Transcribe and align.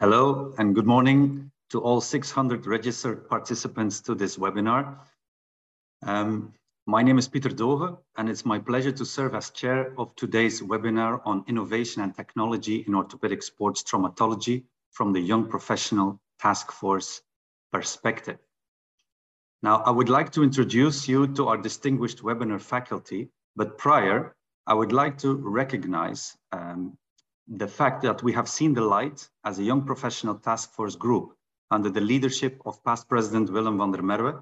Hello 0.00 0.54
and 0.56 0.74
good 0.74 0.86
morning 0.86 1.50
to 1.68 1.78
all 1.82 2.00
600 2.00 2.66
registered 2.66 3.28
participants 3.28 4.00
to 4.00 4.14
this 4.14 4.38
webinar. 4.38 4.96
Um, 6.02 6.54
my 6.86 7.02
name 7.02 7.18
is 7.18 7.28
Peter 7.28 7.50
D'Hooghe, 7.50 7.98
and 8.16 8.30
it's 8.30 8.46
my 8.46 8.58
pleasure 8.58 8.92
to 8.92 9.04
serve 9.04 9.34
as 9.34 9.50
chair 9.50 9.92
of 9.98 10.16
today's 10.16 10.62
webinar 10.62 11.20
on 11.26 11.44
innovation 11.48 12.00
and 12.00 12.14
technology 12.14 12.82
in 12.88 12.94
orthopedic 12.94 13.42
sports 13.42 13.82
traumatology 13.82 14.64
from 14.90 15.12
the 15.12 15.20
Young 15.20 15.46
Professional 15.46 16.18
Task 16.38 16.72
Force 16.72 17.20
perspective. 17.70 18.38
Now, 19.62 19.82
I 19.82 19.90
would 19.90 20.08
like 20.08 20.32
to 20.32 20.42
introduce 20.42 21.08
you 21.08 21.26
to 21.34 21.48
our 21.48 21.58
distinguished 21.58 22.22
webinar 22.22 22.62
faculty, 22.62 23.28
but 23.54 23.76
prior, 23.76 24.34
I 24.66 24.72
would 24.72 24.92
like 24.92 25.18
to 25.18 25.34
recognize 25.34 26.38
um, 26.52 26.96
the 27.50 27.66
fact 27.66 28.02
that 28.02 28.22
we 28.22 28.32
have 28.32 28.48
seen 28.48 28.74
the 28.74 28.80
light 28.80 29.28
as 29.44 29.58
a 29.58 29.64
young 29.64 29.84
professional 29.84 30.36
task 30.36 30.72
force 30.72 30.94
group 30.94 31.36
under 31.72 31.90
the 31.90 32.00
leadership 32.00 32.62
of 32.64 32.82
past 32.84 33.08
President 33.08 33.50
Willem 33.50 33.76
van 33.76 33.90
der 33.90 34.02
Merwe. 34.02 34.40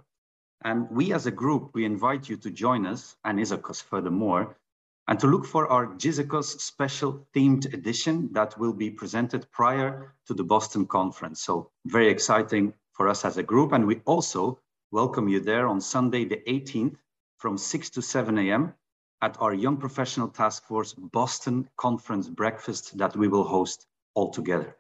And 0.63 0.91
we 0.91 1.15
as 1.15 1.25
a 1.25 1.31
group, 1.31 1.71
we 1.73 1.87
invite 1.87 2.29
you 2.29 2.37
to 2.37 2.51
join 2.51 2.85
us 2.87 3.17
and 3.25 3.39
ISAKOS 3.39 3.83
furthermore, 3.83 4.59
and 5.07 5.19
to 5.21 5.27
look 5.27 5.47
for 5.47 5.69
our 5.69 5.87
JISAKOS 5.87 6.61
special 6.61 7.27
themed 7.35 7.73
edition 7.73 8.31
that 8.33 8.59
will 8.59 8.75
be 8.75 8.91
presented 8.91 9.51
prior 9.51 10.15
to 10.27 10.35
the 10.35 10.45
Boston 10.45 10.87
conference. 10.87 11.41
So 11.43 11.71
very 11.87 12.09
exciting 12.09 12.75
for 12.93 13.09
us 13.09 13.25
as 13.25 13.39
a 13.39 13.43
group. 13.43 13.73
And 13.73 13.87
we 13.87 14.03
also 14.05 14.61
welcome 14.91 15.29
you 15.29 15.41
there 15.41 15.67
on 15.67 15.81
Sunday, 15.81 16.27
the 16.27 16.43
18th 16.47 16.97
from 17.39 17.57
6 17.57 17.91
to 17.91 18.03
7 18.03 18.37
a.m 18.37 18.75
at 19.21 19.37
our 19.41 19.55
Young 19.55 19.77
Professional 19.77 20.29
Task 20.29 20.65
Force 20.65 20.95
Boston 20.95 21.69
Conference 21.77 22.29
breakfast 22.29 22.97
that 22.99 23.17
we 23.17 23.29
will 23.29 23.45
host 23.45 23.87
all 24.15 24.31
together. 24.31 24.77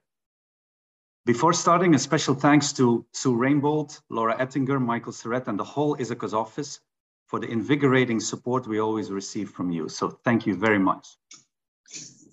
Before 1.27 1.52
starting, 1.52 1.95
a 1.95 1.98
special 1.98 2.34
thanks 2.34 2.73
to 2.74 3.05
Sue 3.12 3.37
Rainbold, 3.37 4.01
Laura 4.09 4.37
Ettinger, 4.38 4.80
Michael 4.80 5.12
Surratt, 5.12 5.49
and 5.49 5.59
the 5.59 5.65
whole 5.65 5.96
ISAKOS 5.96 6.32
office 6.32 6.80
for 7.27 7.38
the 7.38 7.49
invigorating 7.49 8.21
support 8.21 8.66
we 8.66 8.79
always 8.80 9.10
receive 9.10 9.51
from 9.51 9.71
you. 9.71 9.88
So 9.88 10.09
thank 10.09 10.46
you 10.46 10.57
very 10.57 10.79
much. 10.79 11.07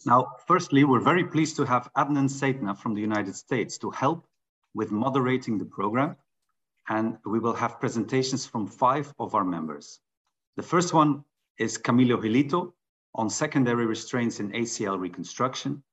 Now, 0.06 0.28
firstly, 0.48 0.84
we're 0.84 1.02
very 1.02 1.26
pleased 1.26 1.58
to 1.58 1.66
have 1.66 1.90
Adnan 1.98 2.30
Saithna 2.30 2.78
from 2.78 2.94
the 2.94 3.02
United 3.02 3.36
States 3.36 3.78
to 3.80 3.90
help 3.90 4.26
with 4.74 4.92
moderating 4.92 5.58
the 5.58 5.66
program. 5.66 6.16
And 6.88 7.18
we 7.26 7.40
will 7.40 7.56
have 7.56 7.80
presentations 7.80 8.46
from 8.46 8.68
five 8.68 9.12
of 9.20 9.34
our 9.34 9.44
members. 9.44 10.00
The 10.56 10.64
first 10.64 10.94
one 10.94 11.26
is 11.58 11.78
Camilo 11.78 12.18
Helito 12.22 12.74
on 13.14 13.30
secondary 13.30 13.86
restraints 13.86 14.40
in 14.40 14.52
ACL 14.52 15.00
reconstruction. 15.00 15.84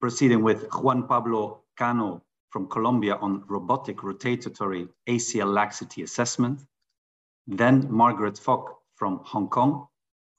Proceeding 0.00 0.42
with 0.42 0.66
Juan 0.72 1.06
Pablo 1.06 1.62
Cano 1.78 2.22
from 2.50 2.68
Colombia 2.68 3.16
on 3.16 3.44
robotic 3.48 3.98
rotatory 4.02 4.88
ACL 5.08 5.52
laxity 5.52 6.02
assessment. 6.02 6.60
Then 7.46 7.86
Margaret 7.90 8.34
Fok 8.34 8.74
from 8.96 9.20
Hong 9.24 9.48
Kong 9.48 9.86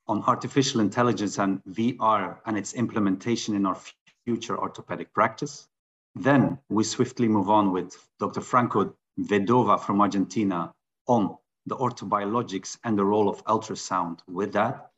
on 0.07 0.23
artificial 0.23 0.81
intelligence 0.81 1.37
and 1.37 1.61
VR 1.69 2.37
and 2.45 2.57
its 2.57 2.73
implementation 2.73 3.55
in 3.55 3.65
our 3.65 3.77
future 4.25 4.57
orthopedic 4.59 5.13
practice. 5.13 5.67
Then 6.15 6.59
we 6.69 6.83
swiftly 6.83 7.27
move 7.27 7.49
on 7.49 7.71
with 7.71 7.95
Dr. 8.19 8.41
Franco 8.41 8.95
Vedova 9.19 9.79
from 9.79 10.01
Argentina 10.01 10.73
on 11.07 11.37
the 11.65 11.75
orthobiologics 11.75 12.77
and 12.83 12.97
the 12.97 13.05
role 13.05 13.29
of 13.29 13.43
ultrasound 13.45 14.19
with 14.27 14.53
that. 14.53 14.91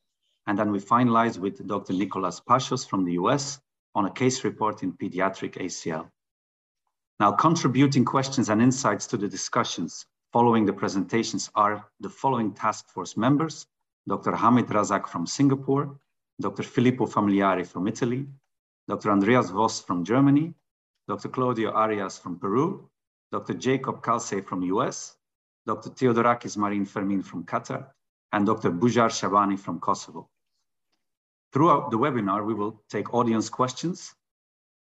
And 0.47 0.58
then 0.58 0.72
we 0.72 0.80
finalize 0.80 1.38
with 1.38 1.66
Dr. 1.67 1.94
Nicolas 1.94 2.39
Pashos 2.39 2.88
from 2.88 3.05
the 3.05 3.14
US 3.14 3.59
on 3.95 4.05
a 4.05 4.11
case 4.11 4.44
report 4.44 4.83
in 4.83 4.94
pediatric 4.94 5.55
ACL. 5.55 6.09
Now, 7.20 7.31
contributing 7.31 8.05
questions 8.05 8.50
and 8.50 8.61
insights 8.61 9.08
to 9.08 9.17
the 9.17 9.28
discussions 9.28 10.05
following 10.31 10.66
the 10.66 10.73
presentations 10.73 11.52
are 11.53 11.86
the 12.00 12.09
following 12.09 12.54
task 12.54 12.89
force 12.89 13.16
members, 13.16 13.67
Dr. 14.08 14.36
Hamid 14.36 14.67
Razak 14.67 15.08
from 15.08 15.27
Singapore, 15.27 15.95
Dr. 16.42 16.64
Filippo 16.64 17.05
Familiari 17.05 17.66
from 17.66 17.87
Italy, 17.87 18.27
Dr. 18.87 19.11
Andreas 19.11 19.52
Voss 19.52 19.82
from 19.82 20.04
Germany, 20.04 20.54
Dr. 21.08 21.30
Claudio 21.30 21.71
Arias 21.71 22.17
from 22.17 22.39
Peru, 22.39 22.89
Dr. 23.32 23.54
Jacob 23.54 24.02
Kalse 24.04 24.43
from 24.43 24.64
US, 24.64 25.16
Dr. 25.65 25.89
Theodorakys 25.91 26.57
Marin 26.57 26.85
Fermin 26.85 27.23
from 27.23 27.43
Qatar, 27.45 27.87
and 28.33 28.45
Dr. 28.45 28.71
Bujar 28.71 29.09
Shabani 29.09 29.57
from 29.57 29.79
Kosovo. 29.79 30.29
Throughout 31.53 31.91
the 31.91 31.97
webinar, 31.97 32.45
we 32.45 32.53
will 32.53 32.83
take 32.89 33.13
audience 33.13 33.47
questions 33.47 34.15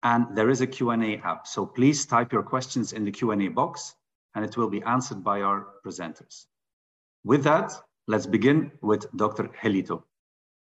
and 0.04 0.28
there 0.36 0.50
is 0.50 0.62
a 0.62 0.68
Q&A 0.68 1.18
app. 1.24 1.48
So 1.48 1.66
please 1.66 2.06
type 2.06 2.34
your 2.34 2.44
questions 2.44 2.94
in 2.94 3.06
the 3.06 3.12
Q&A 3.12 3.48
box 3.48 3.96
and 4.36 4.44
it 4.44 4.58
will 4.58 4.70
be 4.70 4.84
answered 4.84 5.24
by 5.24 5.42
our 5.42 5.68
presenters. 5.84 6.46
With 7.24 7.44
that, 7.46 7.72
let's 8.08 8.26
begin 8.26 8.72
with 8.82 9.06
Dr. 9.16 9.50
Helito. 9.62 10.04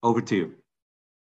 Over 0.03 0.23
to 0.23 0.37
you. 0.37 0.55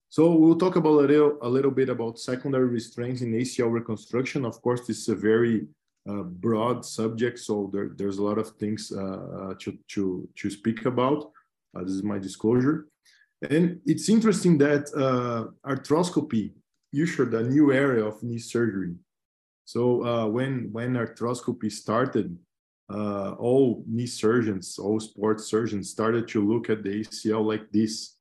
So 0.09 0.35
we'll 0.35 0.59
talk 0.59 0.77
about 0.77 0.91
a 0.91 1.07
little, 1.07 1.39
a 1.43 1.49
little 1.49 1.71
bit 1.71 1.89
about 1.89 2.19
secondary 2.19 2.67
restraints 2.67 3.23
in 3.23 3.33
ACL 3.33 3.73
reconstruction. 3.73 4.45
Of 4.45 4.61
course, 4.61 4.87
this 4.87 4.99
is 4.99 5.09
a 5.09 5.15
very 5.15 5.67
broad 6.07 6.85
subject, 6.85 7.39
so 7.39 7.71
there, 7.73 7.91
there's 7.97 8.19
a 8.19 8.23
lot 8.23 8.39
of 8.39 8.51
things 8.57 8.93
uh, 8.95 9.01
uh, 9.03 9.55
to, 9.61 9.79
to, 9.89 10.29
to 10.37 10.51
speak 10.51 10.85
about. 10.85 11.31
this 11.75 11.93
is 11.93 12.03
my 12.03 12.19
disclosure. 12.19 12.87
And 13.51 13.81
it's 13.85 14.09
interesting 14.09 14.59
that 14.59 14.87
arthroscopy 15.65 16.53
ushered 16.95 17.35
a 17.35 17.43
new 17.43 17.73
area 17.73 18.05
of 18.05 18.23
knee 18.23 18.39
surgery. 18.39 18.95
So 19.65 20.29
when, 20.29 20.69
when 20.73 20.95
arthroscopy 20.95 21.71
started, 21.73 22.39
uh, 22.91 23.33
all 23.39 23.83
knee 23.87 24.07
surgeons, 24.07 24.79
all 24.79 25.01
sports 25.01 25.45
surgeons 25.45 25.91
started 25.91 26.29
to 26.29 26.47
look 26.47 26.69
at 26.69 26.83
the 26.83 27.01
ACL 27.01 27.45
like 27.45 27.71
this. 27.73 28.17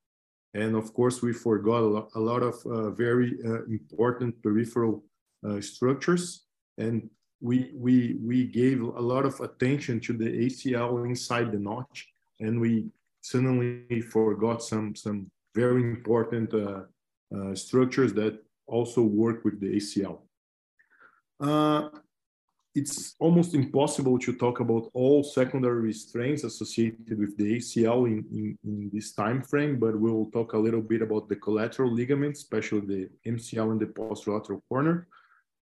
And 0.54 0.76
of 0.76 0.94
course, 0.94 1.22
we 1.22 1.34
forgot 1.34 1.82
a 1.82 1.86
lot, 1.86 2.10
a 2.16 2.20
lot 2.20 2.44
of 2.44 2.56
uh, 2.66 2.92
very 2.92 3.38
uh, 3.46 3.64
important 3.66 4.42
peripheral 4.42 5.04
structures. 5.60 6.46
And 6.78 7.10
we 7.44 7.72
we 7.76 8.18
we 8.22 8.46
gave 8.46 8.82
a 8.82 9.06
lot 9.14 9.26
of 9.26 9.40
attention 9.42 10.00
to 10.00 10.14
the 10.14 10.30
ACL 10.46 11.06
inside 11.06 11.52
the 11.52 11.60
notch, 11.60 12.08
and 12.40 12.60
we 12.60 12.86
suddenly 13.22 14.02
forgot 14.02 14.64
some 14.64 14.96
some 14.96 15.30
very 15.54 15.84
important 15.84 16.54
uh, 16.54 16.84
uh, 17.36 17.54
structures 17.54 18.14
that 18.14 18.40
also 18.66 19.02
work 19.02 19.44
with 19.44 19.60
the 19.60 19.76
ACL. 19.76 20.20
Uh, 21.42 21.90
it's 22.76 23.16
almost 23.20 23.54
impossible 23.54 24.18
to 24.18 24.34
talk 24.34 24.62
about 24.62 24.90
all 24.94 25.22
secondary 25.24 25.82
restraints 25.82 26.44
associated 26.44 27.20
with 27.20 27.38
the 27.38 27.58
ACL 27.58 28.08
in, 28.08 28.26
in, 28.32 28.58
in, 28.64 28.90
this 28.92 29.12
time 29.12 29.44
frame, 29.44 29.78
but 29.78 30.00
we'll 30.00 30.32
talk 30.32 30.54
a 30.54 30.58
little 30.58 30.82
bit 30.82 31.04
about 31.04 31.30
the 31.30 31.36
collateral 31.36 31.94
ligaments, 31.94 32.40
especially 32.40 32.80
the 32.82 33.10
MCL 33.28 33.72
and 33.74 33.80
the 33.80 33.86
posterolateral 33.86 34.62
corner. 34.70 35.08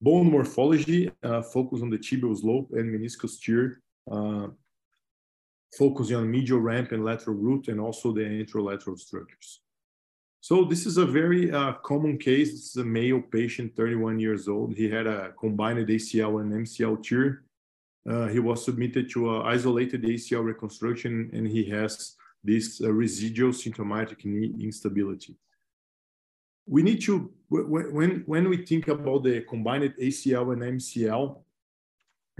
Bone 0.01 0.29
morphology, 0.29 1.09
uh, 1.23 1.41
focus 1.41 1.81
on 1.81 1.89
the 1.89 1.97
tibial 1.97 2.37
slope 2.37 2.69
and 2.73 2.93
meniscus 2.93 3.39
tear, 3.41 3.81
uh, 4.11 4.47
focusing 5.77 6.17
on 6.17 6.29
medial 6.29 6.59
ramp 6.59 6.91
and 6.91 7.03
lateral 7.03 7.37
root, 7.37 7.69
and 7.69 7.79
also 7.79 8.11
the 8.11 8.21
anterolateral 8.21 8.99
structures. 8.99 9.61
So 10.41 10.63
this 10.63 10.85
is 10.85 10.97
a 10.97 11.05
very 11.05 11.51
uh, 11.51 11.73
common 11.83 12.17
case. 12.17 12.51
This 12.51 12.69
is 12.69 12.75
a 12.75 12.83
male 12.83 13.21
patient, 13.21 13.75
31 13.75 14.19
years 14.19 14.47
old. 14.47 14.75
He 14.75 14.89
had 14.89 15.07
a 15.07 15.31
combined 15.39 15.87
ACL 15.87 16.41
and 16.41 16.53
MCL 16.53 17.01
tear. 17.01 17.43
Uh, 18.07 18.27
he 18.27 18.39
was 18.39 18.63
submitted 18.63 19.09
to 19.11 19.35
an 19.35 19.47
isolated 19.47 20.03
ACL 20.03 20.43
reconstruction, 20.43 21.31
and 21.33 21.47
he 21.47 21.63
has 21.69 22.15
this 22.43 22.79
uh, 22.81 22.91
residual 22.91 23.53
symptomatic 23.53 24.23
knee 24.23 24.53
instability 24.59 25.35
we 26.67 26.81
need 26.83 27.01
to 27.03 27.31
when 27.49 28.23
when 28.25 28.49
we 28.49 28.65
think 28.65 28.87
about 28.87 29.23
the 29.23 29.41
combined 29.41 29.93
ACL 30.01 30.53
and 30.53 30.79
MCL, 30.79 31.37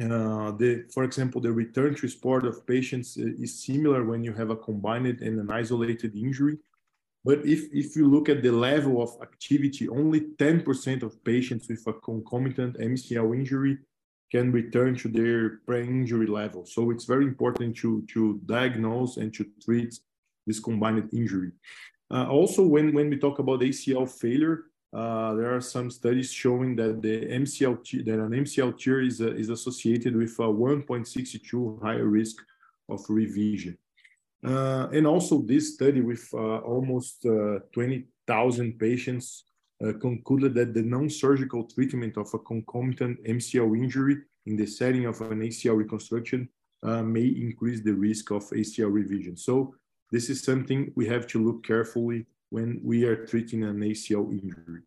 uh, 0.02 0.52
the 0.52 0.86
for 0.94 1.04
example 1.04 1.40
the 1.42 1.52
return 1.52 1.96
to 1.96 2.08
sport 2.08 2.46
of 2.46 2.66
patients 2.66 3.18
is 3.18 3.64
similar 3.64 4.04
when 4.04 4.24
you 4.24 4.34
have 4.34 4.50
a 4.50 4.56
combined 4.56 5.22
and 5.22 5.40
an 5.40 5.52
isolated 5.52 6.16
injury. 6.16 6.58
But 7.26 7.40
if, 7.44 7.74
if 7.74 7.96
you 7.96 8.08
look 8.08 8.30
at 8.30 8.44
the 8.44 8.52
level 8.52 9.02
of 9.02 9.10
activity, 9.20 9.90
only 9.90 10.22
10% 10.38 11.02
of 11.02 11.24
patients 11.24 11.68
with 11.68 11.82
a 11.88 11.94
concomitant 11.94 12.78
MCL 12.78 13.36
injury 13.36 13.80
can 14.32 14.52
return 14.52 14.96
to 14.98 15.08
their 15.08 15.58
pre-injury 15.66 16.28
level. 16.28 16.68
So 16.68 16.92
it's 16.92 17.06
very 17.06 17.26
important 17.26 17.78
to, 17.78 18.06
to 18.14 18.40
diagnose 18.46 19.18
and 19.18 19.34
to 19.34 19.46
treat 19.64 20.00
this 20.46 20.60
combined 20.60 21.10
injury. 21.14 21.52
Uh, 22.12 22.28
also, 22.28 22.66
when, 22.66 22.94
when 22.94 23.10
we 23.10 23.18
talk 23.18 23.40
about 23.40 23.62
ACL 23.62 24.10
failure, 24.10 24.66
uh, 24.94 25.34
there 25.34 25.54
are 25.54 25.62
some 25.62 25.92
studies 25.92 26.32
showing 26.32 26.76
that 26.76 27.02
the 27.02 27.26
MCL 27.26 28.06
that 28.06 28.20
an 28.20 28.32
MCL 28.32 28.80
tear 28.80 29.02
is, 29.02 29.20
uh, 29.20 29.34
is 29.34 29.50
associated 29.50 30.16
with 30.16 30.32
a 30.40 30.44
1.62 30.44 31.82
higher 31.82 32.06
risk 32.06 32.38
of 32.88 33.02
revision. 33.10 33.78
Uh, 34.46 34.88
and 34.94 35.08
also 35.08 35.42
this 35.42 35.74
study 35.74 36.02
with 36.02 36.30
uh, 36.34 36.58
almost 36.60 37.26
uh, 37.26 37.60
20,000 37.74 38.80
patients 38.80 39.46
concluded 40.00 40.54
that 40.56 40.74
the 40.74 40.82
non-surgical 40.82 41.66
treatment 41.66 42.16
of 42.16 42.34
a 42.34 42.40
concomitant 42.40 43.22
MCL 43.26 43.78
injury 43.78 44.18
in 44.46 44.56
the 44.56 44.66
setting 44.66 45.06
of 45.06 45.20
an 45.20 45.42
ACL 45.42 45.76
reconstruction 45.76 46.48
may 46.82 47.26
increase 47.26 47.82
the 47.82 47.92
risk 47.92 48.32
of 48.32 48.44
ACL 48.52 48.92
revision. 48.92 49.36
So 49.36 49.76
this 50.12 50.30
is 50.30 50.44
something 50.44 50.92
we 50.96 51.08
have 51.08 51.28
to 51.28 51.44
look 51.44 51.66
carefully 51.66 52.26
when 52.50 52.80
we 52.84 53.04
are 53.06 53.26
treating 53.26 53.64
an 53.64 53.80
ACL 53.80 54.32
injury. 54.32 54.82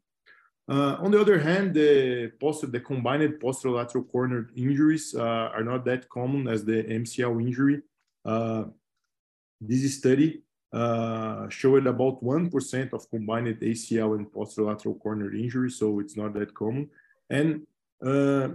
Uh, 0.68 0.96
on 1.00 1.10
the 1.10 1.20
other 1.20 1.38
hand, 1.38 1.74
the, 1.74 2.30
post 2.40 2.70
the 2.70 2.80
combined 2.80 3.40
posterolateral 3.40 4.10
corner 4.10 4.50
injuries 4.54 5.14
uh, 5.16 5.50
are 5.54 5.64
not 5.64 5.84
that 5.84 6.08
common 6.08 6.46
as 6.46 6.64
the 6.64 6.84
MCL 6.84 7.40
injury. 7.40 7.80
Uh, 8.24 8.64
this 9.60 9.96
study 9.96 10.42
uh, 10.72 11.48
showed 11.48 11.86
about 11.86 12.22
1% 12.22 12.92
of 12.92 13.08
combined 13.10 13.58
ACL 13.60 14.16
and 14.16 14.26
posterolateral 14.30 15.00
corner 15.00 15.34
injury, 15.34 15.70
so 15.70 16.00
it's 16.00 16.16
not 16.16 16.34
that 16.34 16.54
common. 16.54 16.90
And 17.30 17.66
uh, 18.04 18.48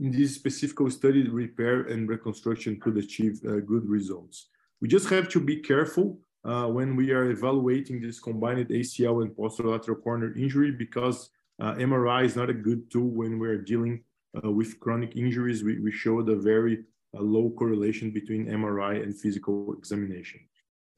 in 0.00 0.12
this 0.12 0.36
specific 0.36 0.90
study, 0.92 1.28
repair 1.28 1.82
and 1.82 2.08
reconstruction 2.08 2.78
could 2.78 2.96
achieve 2.96 3.40
uh, 3.44 3.60
good 3.60 3.88
results. 3.88 4.48
We 4.80 4.88
just 4.88 5.08
have 5.08 5.28
to 5.30 5.40
be 5.40 5.56
careful 5.56 6.18
uh, 6.44 6.66
when 6.66 6.96
we 6.96 7.10
are 7.10 7.30
evaluating 7.30 8.00
this 8.00 8.20
combined 8.20 8.68
ACL 8.68 9.22
and 9.22 9.30
posterolateral 9.32 10.02
corner 10.02 10.34
injury 10.36 10.70
because 10.70 11.30
uh, 11.60 11.74
MRI 11.74 12.24
is 12.24 12.36
not 12.36 12.50
a 12.50 12.54
good 12.54 12.90
tool 12.90 13.08
when 13.08 13.38
we're 13.38 13.62
dealing 13.62 14.04
uh, 14.44 14.50
with 14.50 14.78
chronic 14.78 15.16
injuries. 15.16 15.64
We, 15.64 15.80
we 15.80 15.90
showed 15.90 16.28
a 16.28 16.36
very 16.36 16.84
uh, 17.16 17.20
low 17.20 17.50
correlation 17.50 18.10
between 18.10 18.46
MRI 18.46 19.02
and 19.02 19.18
physical 19.18 19.74
examination. 19.78 20.40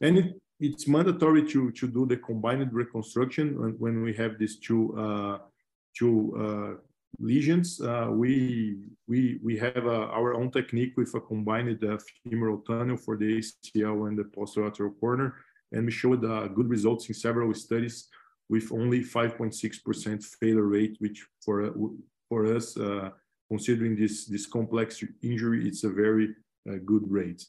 And 0.01 0.19
it, 0.19 0.41
it's 0.61 0.89
mandatory 0.89 1.47
to, 1.51 1.71
to 1.71 1.87
do 1.87 2.05
the 2.05 2.17
combined 2.17 2.73
reconstruction 2.73 3.59
when, 3.61 3.73
when 3.79 4.03
we 4.03 4.13
have 4.15 4.39
these 4.39 4.59
two, 4.59 4.99
uh, 4.99 5.39
two 5.97 6.81
lesions, 7.19 7.81
uh, 7.81 8.09
we 8.11 8.77
we 9.07 9.39
we 9.43 9.57
have 9.59 9.87
uh, 9.87 10.09
our 10.13 10.35
own 10.35 10.51
technique 10.51 10.95
with 10.97 11.15
a 11.15 11.21
combined 11.21 11.83
uh, 11.85 11.99
femoral 12.23 12.59
tunnel 12.59 12.97
for 12.97 13.17
the 13.17 13.39
ACL 13.39 14.09
and 14.09 14.19
the 14.19 14.25
posterolateral 14.25 14.99
corner, 15.01 15.35
and 15.73 15.85
we 15.85 15.91
showed 15.91 16.25
uh, 16.25 16.49
good 16.49 16.69
results 16.69 17.09
in 17.09 17.15
several 17.15 17.53
studies 17.55 18.09
with 18.51 18.73
only 18.73 19.01
5.6% 19.01 20.25
failure 20.41 20.63
rate, 20.63 20.97
which 21.01 21.27
for 21.45 21.67
uh, 21.67 21.71
for 22.29 22.47
us, 22.55 22.77
uh, 22.77 23.11
considering 23.49 23.97
this 23.97 24.27
this 24.27 24.47
complex 24.47 25.03
injury, 25.23 25.67
it's 25.67 25.85
a 25.85 25.91
very 25.91 26.35
good 26.85 27.05
rate. 27.11 27.43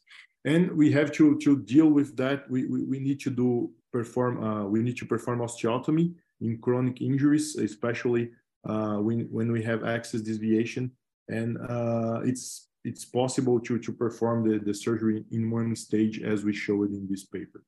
And 0.46 0.72
we 0.72 0.92
have 0.94 1.12
to 1.14 1.38
to 1.40 1.58
deal 1.64 1.90
with 1.90 2.16
that. 2.18 2.50
We 2.50 2.66
we, 2.66 2.84
we 2.84 3.00
need 3.00 3.20
to 3.22 3.30
do 3.30 3.72
perform 3.92 4.72
we 4.72 4.82
need 4.82 4.98
to 4.98 5.06
perform 5.06 5.40
osteotomy 5.40 6.16
in 6.42 6.58
chronic 6.60 7.02
injuries, 7.02 7.56
especially 7.58 8.24
uh, 8.24 8.39
when, 8.64 9.28
when 9.32 9.52
we 9.52 9.64
have 9.64 9.84
axis 9.84 10.22
deviation. 10.22 10.92
And 11.30 11.58
uh, 11.70 12.22
it's, 12.24 12.70
it's 12.84 13.06
possible 13.06 13.60
to, 13.62 13.78
to 13.80 13.92
perform 13.92 14.50
the, 14.50 14.60
the 14.60 14.74
surgery 14.74 15.24
in 15.32 15.52
one 15.52 15.76
stage 15.76 16.22
as 16.22 16.44
we 16.44 16.54
showed 16.54 16.92
in 16.92 17.08
this 17.10 17.26
paper. 17.26 17.64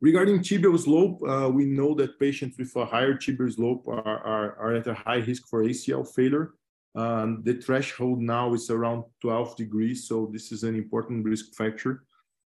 Regarding 0.00 0.40
tibial 0.40 0.78
slope, 0.78 1.22
uh, 1.22 1.48
we 1.48 1.64
know 1.64 1.94
that 1.94 2.18
patients 2.18 2.58
with 2.58 2.74
a 2.74 2.84
higher 2.84 3.14
tibial 3.14 3.52
slope 3.52 3.86
are, 3.86 4.18
are, 4.18 4.56
are 4.58 4.74
at 4.74 4.88
a 4.88 4.94
high 4.94 5.18
risk 5.18 5.46
for 5.48 5.62
ACL 5.62 6.08
failure. 6.08 6.54
Um, 6.94 7.42
the 7.44 7.54
threshold 7.54 8.20
now 8.20 8.52
is 8.52 8.68
around 8.68 9.04
12 9.20 9.56
degrees, 9.56 10.08
so 10.08 10.28
this 10.32 10.50
is 10.50 10.64
an 10.64 10.74
important 10.74 11.24
risk 11.24 11.54
factor. 11.54 12.04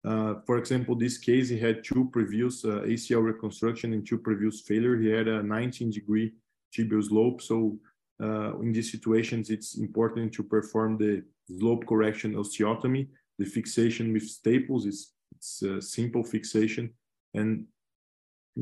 Uh, 0.05 0.35
for 0.45 0.59
example, 0.59 0.95
this 0.95 1.19
case, 1.19 1.49
he 1.49 1.59
had 1.59 1.85
two 1.85 2.09
previous 2.13 2.65
uh, 2.65 2.83
ACL 2.85 3.23
reconstruction 3.23 3.93
and 3.93 4.07
two 4.07 4.19
previous 4.19 4.61
failure. 4.61 4.99
He 4.99 5.09
had 5.09 5.29
a 5.29 5.43
19 5.43 5.91
degree 5.91 6.33
tibial 6.77 7.03
slope. 7.03 7.43
So 7.43 7.79
uh, 8.23 8.59
in 8.61 8.73
these 8.73 8.91
situations, 8.91 9.51
it's 9.51 9.77
important 9.77 10.33
to 10.35 10.43
perform 10.43 10.99
the 10.99 11.23
slope 11.59 11.87
correction 11.87 12.35
osteotomy. 12.35 13.09
The 13.39 13.45
fixation 13.45 14.13
with 14.13 14.25
staples 14.25 14.87
is 14.87 15.13
it's 15.37 15.63
a 15.63 15.83
simple 15.83 16.25
fixation. 16.25 16.91
And 17.35 17.67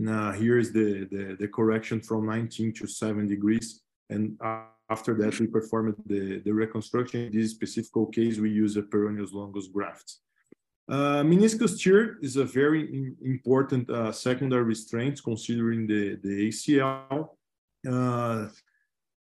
uh, 0.08 0.32
here 0.32 0.58
is 0.58 0.72
the, 0.72 1.06
the, 1.10 1.36
the, 1.38 1.48
correction 1.48 2.00
from 2.00 2.26
19 2.26 2.72
to 2.74 2.86
7 2.86 3.28
degrees. 3.28 3.82
And 4.10 4.36
after 4.90 5.14
that, 5.14 5.38
we 5.38 5.46
performed 5.46 5.94
the, 6.06 6.40
the 6.44 6.52
reconstruction. 6.52 7.26
In 7.26 7.32
this 7.32 7.52
specific 7.52 7.92
case, 8.12 8.38
we 8.38 8.50
use 8.50 8.76
a 8.76 8.82
peroneus 8.82 9.32
longus 9.32 9.68
graft. 9.68 10.16
Uh, 10.86 11.22
meniscus 11.22 11.80
tear 11.80 12.18
is 12.20 12.36
a 12.36 12.44
very 12.44 13.14
important 13.24 13.88
uh, 13.88 14.12
secondary 14.12 14.64
restraint 14.64 15.18
considering 15.24 15.86
the, 15.86 16.18
the 16.22 16.48
ACL 16.48 17.28
uh, 17.90 18.48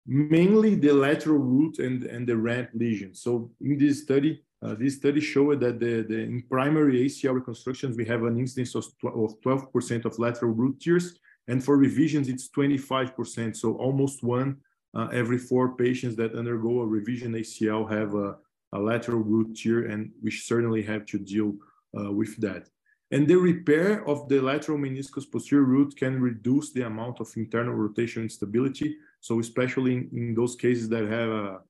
mainly 0.06 0.76
the 0.76 0.92
lateral 0.92 1.40
root 1.40 1.80
and, 1.80 2.04
and 2.04 2.28
the 2.28 2.36
ramp 2.36 2.70
lesion. 2.74 3.14
So 3.14 3.52
in 3.62 3.78
this 3.78 4.04
study, 4.04 4.44
uh, 4.62 4.76
this 4.76 4.96
study 4.96 5.20
showed 5.20 5.60
that 5.62 5.80
the, 5.80 6.06
the, 6.08 6.20
in 6.20 6.44
primary 6.50 7.06
ACL 7.06 7.36
reconstructions, 7.36 7.98
we 7.98 8.06
have 8.06 8.24
an 8.24 8.38
incidence 8.38 8.76
of 8.76 8.86
12% 9.04 10.06
of 10.06 10.20
lateral 10.20 10.52
root 10.52 10.80
tears. 10.80 11.18
And 11.50 11.64
for 11.64 11.78
revisions, 11.78 12.30
it's 12.30 12.50
25%. 12.50 13.56
So 13.58 13.74
almost 13.76 14.24
one 14.24 14.58
uh, 14.96 15.08
every 15.12 15.38
four 15.38 15.76
patients 15.76 16.16
that 16.16 16.36
undergo 16.36 16.82
a 16.82 16.86
revision 16.86 17.34
ACL 17.34 17.90
have 17.92 18.14
a, 18.14 18.38
a 18.74 18.80
lateral 18.80 19.20
root 19.20 19.56
tear, 19.58 19.86
and 19.86 20.12
we 20.22 20.32
certainly 20.32 20.84
have 20.84 21.06
to 21.08 21.18
deal 21.18 21.56
uh, 22.00 22.12
with 22.12 22.36
that. 22.38 22.70
And 23.14 23.28
the 23.28 23.36
repair 23.36 24.04
of 24.10 24.28
the 24.28 24.42
lateral 24.42 24.80
meniscus 24.80 25.32
posterior 25.32 25.66
root 25.66 25.96
can 25.96 26.20
reduce 26.20 26.72
the 26.72 26.88
amount 26.88 27.20
of 27.20 27.32
internal 27.38 27.76
rotation 27.76 28.24
instability. 28.24 28.98
So 29.20 29.40
especially 29.40 29.94
in, 29.94 30.10
in 30.12 30.34
those 30.34 30.56
cases 30.56 30.90
that 30.90 31.06
have 31.06 31.30
a, 31.30 31.62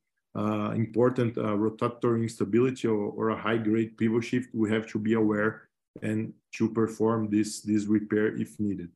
important 0.73 1.37
uh, 1.37 1.55
rotatory 1.55 2.23
instability 2.23 2.87
or, 2.87 3.11
or 3.17 3.29
a 3.29 3.35
high 3.35 3.57
grade 3.57 3.95
pivot 3.97 4.23
shift, 4.23 4.49
we 4.53 4.71
have 4.71 4.87
to 4.87 4.97
be 4.97 5.13
aware 5.13 5.67
and 6.01 6.33
to 6.53 6.69
perform 6.69 7.29
this, 7.29 7.61
this 7.61 7.85
repair 7.85 8.27
if 8.37 8.57
needed. 8.59 8.89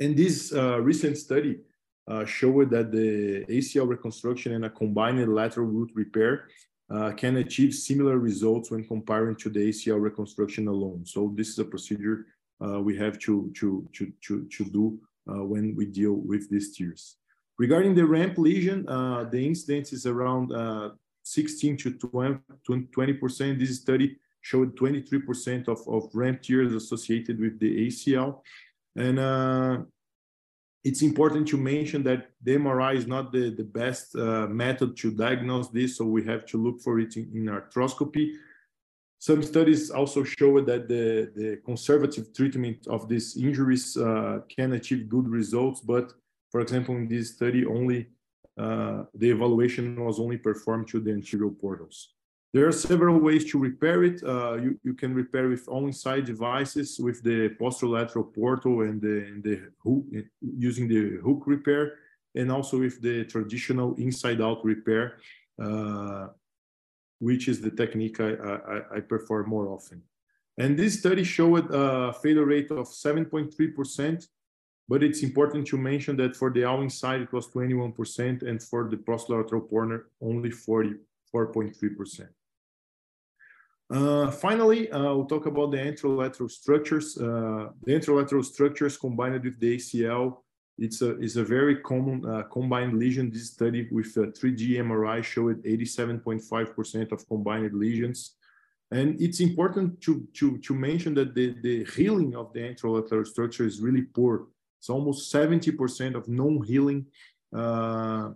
And 0.00 0.16
this 0.16 0.52
uh, 0.52 0.80
recent 0.80 1.16
study 1.16 1.60
uh, 2.08 2.24
showed 2.24 2.68
that 2.70 2.90
the 2.90 3.46
ACL 3.48 3.88
reconstruction 3.88 4.52
and 4.54 4.64
a 4.64 4.70
combined 4.70 5.32
lateral 5.32 5.66
root 5.66 5.92
repair 5.94 6.48
uh, 6.90 7.12
can 7.12 7.36
achieve 7.36 7.74
similar 7.74 8.18
results 8.18 8.70
when 8.70 8.84
comparing 8.84 9.36
to 9.36 9.50
the 9.50 9.60
ACL 9.68 10.00
reconstruction 10.00 10.68
alone. 10.68 11.04
So 11.04 11.32
this 11.36 11.48
is 11.48 11.58
a 11.58 11.64
procedure 11.64 12.26
uh, 12.64 12.80
we 12.80 12.96
have 12.96 13.18
to, 13.20 13.52
to, 13.56 13.88
to, 13.92 14.12
to, 14.22 14.44
to 14.44 14.64
do 14.64 14.98
uh, 15.30 15.44
when 15.44 15.74
we 15.76 15.86
deal 15.86 16.14
with 16.14 16.48
these 16.50 16.76
tears. 16.76 17.16
Regarding 17.58 17.94
the 17.94 18.04
ramp 18.04 18.38
lesion, 18.38 18.88
uh, 18.88 19.24
the 19.24 19.44
incidence 19.44 19.92
is 19.92 20.06
around 20.06 20.52
uh, 20.52 20.90
16 21.24 21.76
to 21.76 21.90
20%. 21.90 23.58
This 23.58 23.76
study 23.76 24.16
showed 24.40 24.76
23% 24.76 25.68
of, 25.68 25.86
of 25.88 26.10
ramp 26.14 26.40
tears 26.42 26.72
associated 26.72 27.38
with 27.38 27.58
the 27.58 27.86
ACL. 27.86 28.40
And 28.96 29.18
uh, 29.18 29.78
it's 30.84 31.02
important 31.02 31.48
to 31.48 31.56
mention 31.56 32.02
that 32.04 32.30
the 32.42 32.56
MRI 32.56 32.96
is 32.96 33.06
not 33.06 33.32
the, 33.32 33.50
the 33.50 33.64
best 33.64 34.14
uh, 34.14 34.46
method 34.46 34.96
to 34.98 35.10
diagnose 35.10 35.68
this, 35.68 35.96
so 35.96 36.04
we 36.04 36.24
have 36.24 36.46
to 36.46 36.56
look 36.56 36.80
for 36.80 37.00
it 37.00 37.16
in, 37.16 37.30
in 37.34 37.44
arthroscopy. 37.46 38.34
Some 39.18 39.42
studies 39.42 39.90
also 39.90 40.22
show 40.22 40.60
that 40.60 40.88
the, 40.88 41.32
the 41.34 41.60
conservative 41.64 42.32
treatment 42.32 42.86
of 42.86 43.08
these 43.08 43.36
injuries 43.36 43.96
uh, 43.96 44.40
can 44.48 44.74
achieve 44.74 45.08
good 45.08 45.28
results, 45.28 45.80
but 45.80 46.12
for 46.50 46.60
example, 46.60 46.96
in 46.96 47.08
this 47.08 47.34
study, 47.34 47.66
only 47.66 48.06
uh, 48.56 49.04
the 49.14 49.30
evaluation 49.30 50.04
was 50.04 50.18
only 50.18 50.36
performed 50.36 50.88
to 50.88 51.00
the 51.00 51.12
anterior 51.12 51.50
portals. 51.50 52.14
There 52.54 52.66
are 52.66 52.72
several 52.72 53.18
ways 53.18 53.50
to 53.50 53.58
repair 53.58 54.04
it. 54.04 54.22
Uh, 54.22 54.54
you, 54.54 54.80
you 54.82 54.94
can 54.94 55.12
repair 55.14 55.48
with 55.48 55.68
all-inside 55.68 56.24
devices 56.24 56.98
with 56.98 57.22
the 57.22 57.50
posterolateral 57.60 58.34
portal 58.34 58.80
and 58.82 59.02
the, 59.02 59.26
and 59.26 59.42
the 59.44 59.60
hook, 59.84 60.04
using 60.40 60.88
the 60.88 61.20
hook 61.22 61.42
repair, 61.46 61.98
and 62.34 62.50
also 62.50 62.78
with 62.78 63.02
the 63.02 63.24
traditional 63.24 63.94
inside-out 63.96 64.64
repair, 64.64 65.18
uh, 65.62 66.28
which 67.18 67.48
is 67.48 67.60
the 67.60 67.70
technique 67.70 68.18
I, 68.20 68.32
I, 68.32 68.96
I, 68.96 69.00
more 69.46 69.68
often. 69.68 70.02
And 70.56 70.76
this 70.76 70.98
study 70.98 71.24
showed 71.24 71.70
a 71.70 72.14
failure 72.14 72.46
rate 72.46 72.70
of 72.70 72.88
7.3%, 72.88 74.26
but 74.88 75.02
it's 75.02 75.22
important 75.22 75.66
to 75.66 75.76
mention 75.76 76.16
that 76.16 76.34
for 76.34 76.50
the 76.50 76.64
all 76.64 76.80
inside 76.80 77.20
it 77.20 77.32
was 77.32 77.48
21%, 77.48 78.42
and 78.42 78.62
for 78.62 78.88
the 78.88 78.96
posterolateral 78.96 79.68
corner 79.68 80.06
only 80.22 80.50
44.3%. 81.34 82.28
Uh, 83.90 84.30
finally, 84.30 84.90
uh, 84.90 85.14
we'll 85.14 85.24
talk 85.24 85.46
about 85.46 85.70
the 85.70 85.78
anterolateral 85.78 86.50
structures. 86.50 87.16
Uh, 87.16 87.68
the 87.84 87.92
anterolateral 87.92 88.44
structures 88.44 88.98
combined 88.98 89.42
with 89.42 89.58
the 89.58 89.76
ACL, 89.76 90.38
it's 90.78 91.02
a, 91.02 91.18
it's 91.18 91.36
a 91.36 91.44
very 91.44 91.76
common 91.80 92.24
uh, 92.24 92.42
combined 92.44 92.98
lesion. 92.98 93.30
This 93.30 93.50
study 93.50 93.88
with 93.90 94.14
3D 94.14 94.76
MRI 94.78 95.24
showed 95.24 95.62
87.5% 95.64 97.12
of 97.12 97.26
combined 97.26 97.72
lesions. 97.74 98.36
And 98.90 99.20
it's 99.20 99.40
important 99.40 100.00
to, 100.02 100.26
to, 100.34 100.58
to 100.58 100.74
mention 100.74 101.14
that 101.14 101.34
the, 101.34 101.54
the 101.62 101.84
healing 101.96 102.36
of 102.36 102.52
the 102.52 102.60
anterolateral 102.60 103.26
structure 103.26 103.66
is 103.66 103.80
really 103.80 104.02
poor. 104.02 104.46
It's 104.78 104.88
almost 104.88 105.32
70% 105.32 106.14
of 106.14 106.28
non-healing 106.28 107.06
uh, 107.54 108.30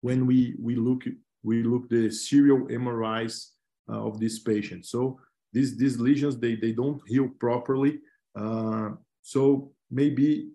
when 0.00 0.26
we, 0.26 0.56
we 0.60 0.74
look 0.74 1.04
we 1.42 1.62
look 1.62 1.88
the 1.88 2.10
serial 2.10 2.60
MRIs 2.66 3.48
uh, 3.88 4.06
of 4.06 4.18
these 4.18 4.38
patients. 4.38 4.90
So 4.90 5.18
these, 5.52 5.76
these 5.76 5.98
lesions, 5.98 6.38
they, 6.38 6.56
they 6.56 6.72
don't 6.72 7.00
heal 7.06 7.28
properly. 7.40 8.00
Uh, 8.38 8.90
so 9.22 9.72
maybe 9.90 10.50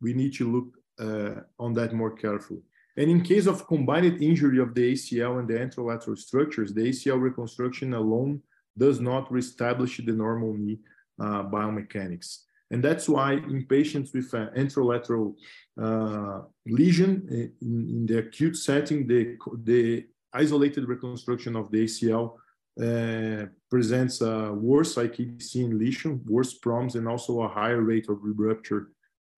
we 0.00 0.14
need 0.14 0.34
to 0.34 0.50
look 0.50 0.74
uh, 0.98 1.42
on 1.58 1.72
that 1.74 1.92
more 1.92 2.10
carefully. 2.10 2.62
And 2.96 3.10
in 3.10 3.22
case 3.22 3.46
of 3.46 3.66
combined 3.66 4.22
injury 4.22 4.58
of 4.58 4.74
the 4.74 4.92
ACL 4.92 5.38
and 5.38 5.48
the 5.48 5.54
anterolateral 5.54 6.18
structures, 6.18 6.74
the 6.74 6.82
ACL 6.82 7.20
reconstruction 7.20 7.94
alone 7.94 8.42
does 8.76 9.00
not 9.00 9.30
reestablish 9.30 9.98
the 10.04 10.12
normal 10.12 10.54
knee 10.54 10.80
uh, 11.20 11.44
biomechanics. 11.44 12.40
And 12.70 12.82
that's 12.82 13.08
why 13.08 13.32
in 13.32 13.66
patients 13.66 14.12
with 14.12 14.32
an 14.34 14.48
anterolateral 14.56 15.34
uh, 15.80 16.42
lesion 16.66 17.26
in, 17.30 17.52
in, 17.62 18.06
the 18.06 18.18
acute 18.18 18.56
setting, 18.56 19.06
the, 19.06 19.36
the 19.64 20.06
isolated 20.32 20.86
reconstruction 20.86 21.56
of 21.56 21.70
the 21.72 21.84
ACL 21.84 22.36
uh, 22.80 23.46
presents 23.68 24.20
a 24.20 24.52
worse 24.52 24.94
IKDC 24.94 25.56
in 25.56 25.78
lesion, 25.78 26.20
worse 26.26 26.54
PROMs, 26.58 26.94
and 26.94 27.08
also 27.08 27.42
a 27.42 27.48
higher 27.48 27.80
rate 27.80 28.08
of 28.08 28.18
re-rupture. 28.22 28.92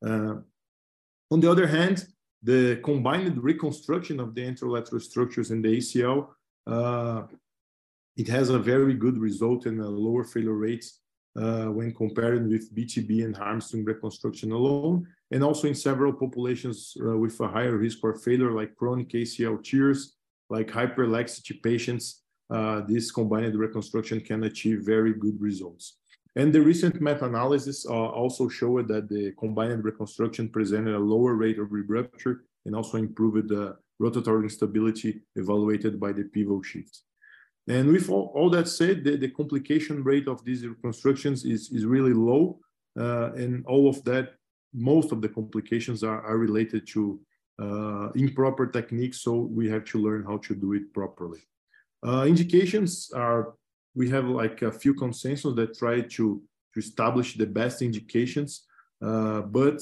Uh, 0.06 0.36
on 1.30 1.40
the 1.40 1.50
other 1.50 1.66
hand, 1.66 2.06
the 2.42 2.80
combined 2.84 3.42
reconstruction 3.42 4.20
of 4.20 4.34
the 4.34 4.42
anterolateral 4.42 5.00
structures 5.00 5.50
in 5.50 5.62
the 5.62 5.78
ACL, 5.78 6.28
uh, 6.66 7.22
it 8.16 8.28
has 8.28 8.50
a 8.50 8.58
very 8.58 8.94
good 8.94 9.16
result 9.16 9.64
in 9.64 9.80
a 9.80 9.88
lower 9.88 10.24
failure 10.24 10.52
rates 10.52 10.98
uh, 10.98 11.01
when 11.34 11.94
comparing 11.94 12.48
with 12.48 12.74
BTB 12.74 13.24
and 13.24 13.36
hamstring 13.36 13.84
reconstruction 13.84 14.52
alone, 14.52 15.06
and 15.30 15.42
also 15.42 15.66
in 15.66 15.74
several 15.74 16.12
populations 16.12 16.94
uh, 17.00 17.16
with 17.16 17.40
a 17.40 17.48
higher 17.48 17.76
risk 17.76 18.00
for 18.00 18.14
failure, 18.14 18.52
like 18.52 18.76
chronic 18.76 19.08
ACL 19.10 19.62
tears, 19.62 20.16
like 20.50 20.68
hyperlaxity 20.68 21.62
patients, 21.62 22.22
uh, 22.50 22.82
this 22.86 23.10
combined 23.10 23.56
reconstruction 23.56 24.20
can 24.20 24.44
achieve 24.44 24.82
very 24.84 25.14
good 25.14 25.40
results. 25.40 25.98
And 26.36 26.52
the 26.52 26.60
recent 26.60 27.00
meta-analysis 27.00 27.86
uh, 27.86 27.92
also 27.92 28.48
showed 28.48 28.88
that 28.88 29.08
the 29.08 29.32
combined 29.38 29.84
reconstruction 29.84 30.48
presented 30.48 30.94
a 30.94 30.98
lower 30.98 31.34
rate 31.34 31.58
of 31.58 31.72
re 31.72 31.82
rupture 31.82 32.44
and 32.64 32.74
also 32.76 32.98
improved 32.98 33.48
the 33.48 33.76
rotatory 34.00 34.44
instability 34.44 35.20
evaluated 35.36 36.00
by 36.00 36.12
the 36.12 36.24
pivot 36.24 36.64
shift. 36.64 37.00
And 37.68 37.92
with 37.92 38.10
all, 38.10 38.32
all 38.34 38.50
that 38.50 38.68
said, 38.68 39.04
the, 39.04 39.16
the, 39.16 39.28
complication 39.28 40.02
rate 40.02 40.26
of 40.26 40.44
these 40.44 40.66
reconstructions 40.66 41.44
is, 41.44 41.70
is 41.70 41.84
really 41.84 42.12
low. 42.12 42.58
Uh, 42.98 43.32
and 43.34 43.64
all 43.66 43.88
of 43.88 44.02
that, 44.04 44.34
most 44.74 45.12
of 45.12 45.22
the 45.22 45.28
complications 45.28 46.02
are, 46.02 46.22
are 46.22 46.38
related 46.38 46.86
to 46.88 47.20
uh, 47.60 48.08
improper 48.16 48.66
techniques. 48.66 49.20
So 49.20 49.32
we 49.34 49.68
have 49.68 49.84
to 49.86 49.98
learn 49.98 50.24
how 50.24 50.38
to 50.38 50.54
do 50.54 50.72
it 50.72 50.92
properly. 50.92 51.40
Uh, 52.04 52.24
indications 52.26 53.10
are, 53.14 53.54
we 53.94 54.08
have 54.10 54.26
like 54.26 54.62
a 54.62 54.72
few 54.72 54.94
consensus 54.94 55.54
that 55.54 55.78
try 55.78 56.00
to, 56.00 56.42
to 56.74 56.78
establish 56.78 57.36
the 57.36 57.46
best 57.46 57.80
indications. 57.80 58.66
Uh, 59.00 59.42
but 59.42 59.80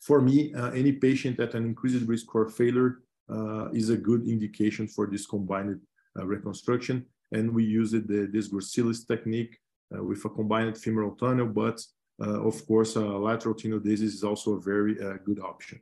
for 0.00 0.20
me, 0.20 0.54
uh, 0.54 0.70
any 0.70 0.92
patient 0.92 1.40
at 1.40 1.54
an 1.54 1.64
increased 1.64 2.06
risk 2.06 2.26
for 2.30 2.48
failure 2.48 2.98
uh, 3.28 3.68
is 3.70 3.88
a 3.90 3.96
good 3.96 4.28
indication 4.28 4.86
for 4.86 5.06
this 5.06 5.26
combined 5.26 5.80
reconstruction. 6.16 7.06
And 7.32 7.54
we 7.54 7.64
used 7.64 7.94
the, 8.08 8.28
this 8.32 8.48
gracilis 8.52 9.06
technique 9.06 9.58
uh, 9.94 10.02
with 10.02 10.24
a 10.24 10.28
combined 10.28 10.76
femoral 10.76 11.16
tunnel, 11.16 11.46
but 11.46 11.80
uh, 12.20 12.46
of 12.46 12.66
course, 12.66 12.94
lateral 12.96 13.54
tenodesis 13.54 14.02
is 14.02 14.24
also 14.24 14.52
a 14.52 14.60
very 14.60 14.94
good 15.24 15.40
option. 15.40 15.80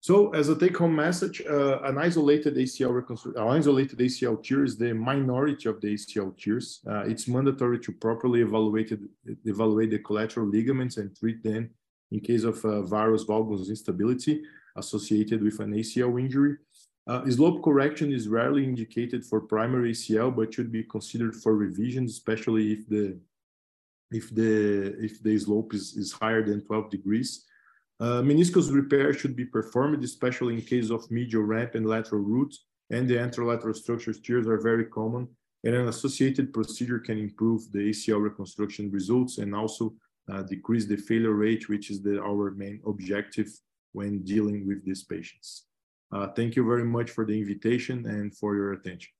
So 0.00 0.30
as 0.30 0.48
a 0.48 0.56
take-home 0.56 0.94
message, 0.94 1.42
uh, 1.42 1.80
an 1.82 1.98
isolated 1.98 2.54
ACL 2.56 2.94
reconstruction, 2.94 3.42
an 3.42 3.48
isolated 3.48 3.98
ACL 3.98 4.42
tear 4.42 4.64
is 4.64 4.78
the 4.78 4.94
minority 4.94 5.68
of 5.68 5.80
the 5.80 5.94
ACL 5.94 6.36
tears. 6.38 6.80
Uh, 6.88 7.00
it's 7.00 7.26
mandatory 7.26 7.80
to 7.80 7.92
properly 7.92 8.42
evaluate, 8.42 8.92
evaluate 9.44 9.90
the 9.90 9.98
collateral 9.98 10.46
ligaments 10.46 10.98
and 10.98 11.16
treat 11.16 11.42
them 11.42 11.70
in 12.12 12.20
case 12.20 12.44
of 12.44 12.64
uh, 12.64 12.82
varus 12.82 13.24
valgus 13.24 13.68
instability 13.68 14.42
associated 14.76 15.42
with 15.42 15.58
an 15.58 15.72
ACL 15.72 16.18
injury. 16.20 16.56
Uh, 17.08 17.24
slope 17.30 17.64
correction 17.64 18.12
is 18.12 18.28
rarely 18.28 18.62
indicated 18.62 19.24
for 19.24 19.40
primary 19.40 19.92
ACL, 19.92 20.34
but 20.34 20.52
should 20.52 20.70
be 20.70 20.84
considered 20.84 21.34
for 21.34 21.56
revisions, 21.56 22.12
especially 22.12 22.72
if 22.72 22.86
the 22.86 23.18
if 24.10 24.34
the 24.34 24.94
if 25.02 25.22
the 25.22 25.38
slope 25.38 25.72
is, 25.72 25.96
is 25.96 26.12
higher 26.12 26.44
than 26.44 26.60
12 26.60 26.90
degrees. 26.90 27.46
Uh, 27.98 28.20
meniscus 28.22 28.70
repair 28.72 29.14
should 29.14 29.34
be 29.34 29.46
performed, 29.46 30.04
especially 30.04 30.54
in 30.54 30.60
case 30.60 30.90
of 30.90 31.10
medial 31.10 31.42
ramp 31.42 31.74
and 31.74 31.86
lateral 31.86 32.20
root, 32.20 32.54
and 32.90 33.08
the 33.08 33.14
anterolateral 33.14 33.74
structure 33.74 34.12
tears 34.12 34.46
are 34.46 34.60
very 34.60 34.84
common, 34.84 35.26
and 35.64 35.74
an 35.74 35.88
associated 35.88 36.52
procedure 36.52 36.98
can 36.98 37.18
improve 37.18 37.72
the 37.72 37.90
ACL 37.90 38.22
reconstruction 38.22 38.90
results 38.90 39.38
and 39.38 39.54
also 39.54 39.94
uh, 40.30 40.42
decrease 40.42 40.84
the 40.84 40.96
failure 40.96 41.32
rate, 41.32 41.70
which 41.70 41.90
is 41.90 42.02
the, 42.02 42.20
our 42.20 42.50
main 42.50 42.80
objective 42.86 43.50
when 43.92 44.22
dealing 44.22 44.66
with 44.66 44.84
these 44.84 45.04
patients. 45.04 45.67
Uh, 46.12 46.28
thank 46.28 46.56
you 46.56 46.64
very 46.64 46.84
much 46.84 47.10
for 47.10 47.24
the 47.26 47.38
invitation 47.38 48.06
and 48.06 48.36
for 48.36 48.54
your 48.54 48.72
attention. 48.72 49.10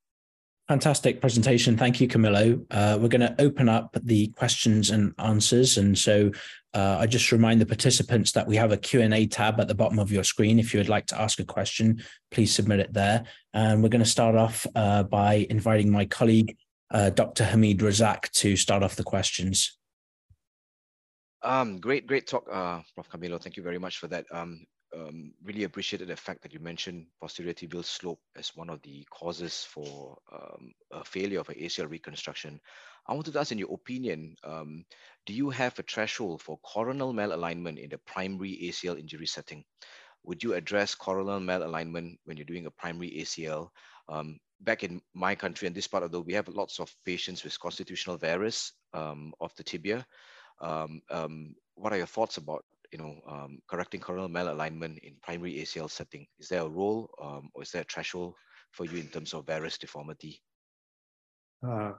Fantastic 0.67 1.19
presentation. 1.19 1.75
Thank 1.77 1.99
you, 1.99 2.07
Camilo. 2.07 2.63
Uh, 2.69 2.95
we're 3.01 3.07
going 3.07 3.21
to 3.21 3.35
open 3.39 3.67
up 3.67 3.97
the 4.03 4.27
questions 4.27 4.91
and 4.91 5.15
answers. 5.17 5.79
And 5.79 5.97
so 5.97 6.31
uh, 6.75 6.97
I 6.99 7.07
just 7.07 7.31
remind 7.31 7.59
the 7.59 7.65
participants 7.65 8.33
that 8.33 8.45
we 8.45 8.55
have 8.55 8.71
a 8.71 8.77
Q&A 8.77 9.25
tab 9.25 9.59
at 9.59 9.67
the 9.67 9.73
bottom 9.73 9.97
of 9.97 10.11
your 10.11 10.23
screen. 10.23 10.59
If 10.59 10.71
you 10.71 10.79
would 10.79 10.89
like 10.89 11.07
to 11.07 11.19
ask 11.19 11.39
a 11.39 11.43
question, 11.43 12.03
please 12.29 12.53
submit 12.53 12.79
it 12.79 12.93
there. 12.93 13.23
And 13.51 13.81
we're 13.81 13.89
going 13.89 14.03
to 14.03 14.09
start 14.09 14.35
off 14.35 14.67
uh, 14.75 15.03
by 15.03 15.47
inviting 15.49 15.91
my 15.91 16.05
colleague, 16.05 16.55
uh, 16.91 17.09
Dr. 17.09 17.45
Hamid 17.45 17.79
Razak, 17.79 18.29
to 18.33 18.55
start 18.55 18.83
off 18.83 18.95
the 18.95 19.03
questions. 19.03 19.75
Um, 21.41 21.79
great, 21.79 22.05
great 22.05 22.27
talk, 22.27 22.47
uh, 22.51 22.81
Prof. 22.93 23.09
Camilo. 23.09 23.41
Thank 23.41 23.57
you 23.57 23.63
very 23.63 23.79
much 23.79 23.97
for 23.97 24.07
that. 24.07 24.25
Um, 24.31 24.67
um, 24.95 25.33
really 25.43 25.63
appreciated 25.63 26.07
the 26.07 26.15
fact 26.15 26.41
that 26.41 26.53
you 26.53 26.59
mentioned 26.59 27.05
posterior 27.21 27.53
tibial 27.53 27.85
slope 27.85 28.19
as 28.35 28.55
one 28.55 28.69
of 28.69 28.81
the 28.81 29.05
causes 29.11 29.63
for 29.69 30.17
um, 30.31 30.71
a 30.91 31.03
failure 31.03 31.39
of 31.39 31.49
an 31.49 31.55
ACL 31.55 31.89
reconstruction. 31.89 32.59
I 33.07 33.13
wanted 33.13 33.33
to 33.33 33.39
ask, 33.39 33.51
in 33.51 33.57
your 33.57 33.73
opinion, 33.73 34.35
um, 34.43 34.85
do 35.25 35.33
you 35.33 35.49
have 35.49 35.77
a 35.79 35.83
threshold 35.83 36.41
for 36.41 36.59
coronal 36.59 37.13
malalignment 37.13 37.77
in 37.77 37.89
the 37.89 37.97
primary 37.99 38.59
ACL 38.63 38.99
injury 38.99 39.27
setting? 39.27 39.63
Would 40.23 40.43
you 40.43 40.53
address 40.53 40.95
coronal 40.95 41.39
malalignment 41.39 42.17
when 42.25 42.37
you're 42.37 42.45
doing 42.45 42.65
a 42.65 42.71
primary 42.71 43.11
ACL? 43.19 43.69
Um, 44.07 44.39
back 44.61 44.83
in 44.83 45.01
my 45.13 45.35
country 45.35 45.67
and 45.67 45.75
this 45.75 45.87
part 45.87 46.03
of 46.03 46.11
the 46.11 46.19
we 46.19 46.33
have 46.33 46.47
lots 46.49 46.79
of 46.79 46.93
patients 47.05 47.43
with 47.43 47.59
constitutional 47.59 48.17
varus 48.17 48.73
um, 48.93 49.33
of 49.39 49.55
the 49.55 49.63
tibia. 49.63 50.05
Um, 50.61 51.01
what 51.75 51.93
are 51.93 51.97
your 51.97 52.05
thoughts 52.05 52.37
about 52.37 52.65
you 52.91 52.97
know, 52.97 53.19
um, 53.27 53.59
correcting 53.69 53.99
coronal 53.99 54.29
malalignment 54.29 54.97
in 54.99 55.15
primary 55.21 55.53
ACL 55.55 55.89
setting? 55.89 56.25
Is 56.39 56.49
there 56.49 56.61
a 56.61 56.67
role 56.67 57.09
um, 57.21 57.49
or 57.53 57.63
is 57.63 57.71
there 57.71 57.81
a 57.81 57.85
threshold 57.85 58.35
for 58.71 58.85
you 58.85 58.97
in 58.97 59.07
terms 59.07 59.33
of 59.33 59.45
varus 59.45 59.77
deformity? 59.77 60.41
Uh, 61.65 61.93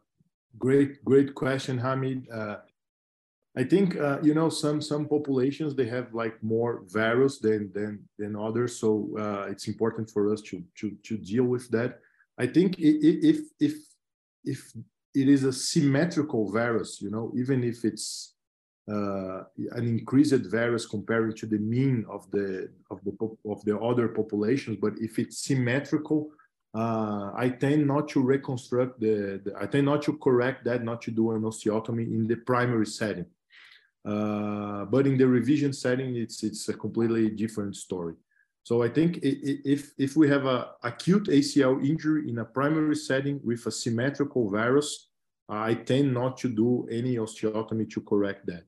great, 0.58 1.04
great 1.04 1.34
question, 1.34 1.78
Hamid. 1.78 2.28
Uh, 2.30 2.56
I 3.56 3.64
think 3.64 3.98
uh, 3.98 4.18
you 4.22 4.32
know 4.32 4.48
some 4.48 4.80
some 4.80 5.06
populations 5.06 5.74
they 5.74 5.86
have 5.86 6.14
like 6.14 6.40
more 6.42 6.82
varus 6.86 7.40
than 7.40 7.72
than 7.72 8.08
than 8.16 8.36
others, 8.36 8.78
so 8.78 9.10
uh, 9.18 9.50
it's 9.50 9.66
important 9.66 10.08
for 10.10 10.32
us 10.32 10.40
to 10.42 10.62
to 10.76 10.96
to 11.02 11.16
deal 11.18 11.44
with 11.44 11.68
that. 11.70 11.98
I 12.38 12.46
think 12.46 12.76
if 12.78 13.46
if 13.58 13.80
if 14.44 14.72
it 15.14 15.28
is 15.28 15.42
a 15.42 15.52
symmetrical 15.52 16.52
varus, 16.52 17.02
you 17.02 17.10
know, 17.10 17.32
even 17.36 17.64
if 17.64 17.84
it's 17.84 18.34
uh, 18.90 19.44
an 19.72 19.86
increased 19.86 20.44
varus 20.46 20.86
compared 20.86 21.36
to 21.36 21.46
the 21.46 21.58
mean 21.58 22.04
of 22.08 22.30
the 22.30 22.70
of 22.90 22.98
the 23.04 23.14
of 23.48 23.64
the 23.64 23.78
other 23.78 24.08
populations. 24.08 24.78
But 24.80 24.94
if 24.98 25.18
it's 25.18 25.38
symmetrical, 25.38 26.30
uh, 26.74 27.30
I 27.34 27.50
tend 27.50 27.86
not 27.86 28.08
to 28.10 28.20
reconstruct 28.20 29.00
the, 29.00 29.40
the, 29.44 29.54
I 29.60 29.66
tend 29.66 29.86
not 29.86 30.02
to 30.02 30.16
correct 30.18 30.64
that, 30.64 30.82
not 30.82 31.02
to 31.02 31.10
do 31.10 31.32
an 31.32 31.42
osteotomy 31.42 32.04
in 32.04 32.26
the 32.26 32.36
primary 32.36 32.86
setting. 32.86 33.26
Uh, 34.04 34.84
but 34.86 35.06
in 35.06 35.18
the 35.18 35.26
revision 35.26 35.72
setting, 35.72 36.16
it's 36.16 36.42
it's 36.42 36.68
a 36.68 36.74
completely 36.74 37.28
different 37.28 37.76
story. 37.76 38.14
So 38.62 38.82
I 38.82 38.88
think 38.88 39.18
if 39.22 39.92
if 39.98 40.16
we 40.16 40.28
have 40.28 40.46
a 40.46 40.70
acute 40.82 41.26
ACL 41.28 41.84
injury 41.86 42.28
in 42.30 42.38
a 42.38 42.44
primary 42.44 42.96
setting 42.96 43.40
with 43.44 43.66
a 43.66 43.70
symmetrical 43.70 44.48
varus, 44.48 45.10
I 45.48 45.74
tend 45.74 46.14
not 46.14 46.38
to 46.38 46.48
do 46.48 46.88
any 46.90 47.16
osteotomy 47.16 47.90
to 47.90 48.00
correct 48.00 48.46
that. 48.46 48.64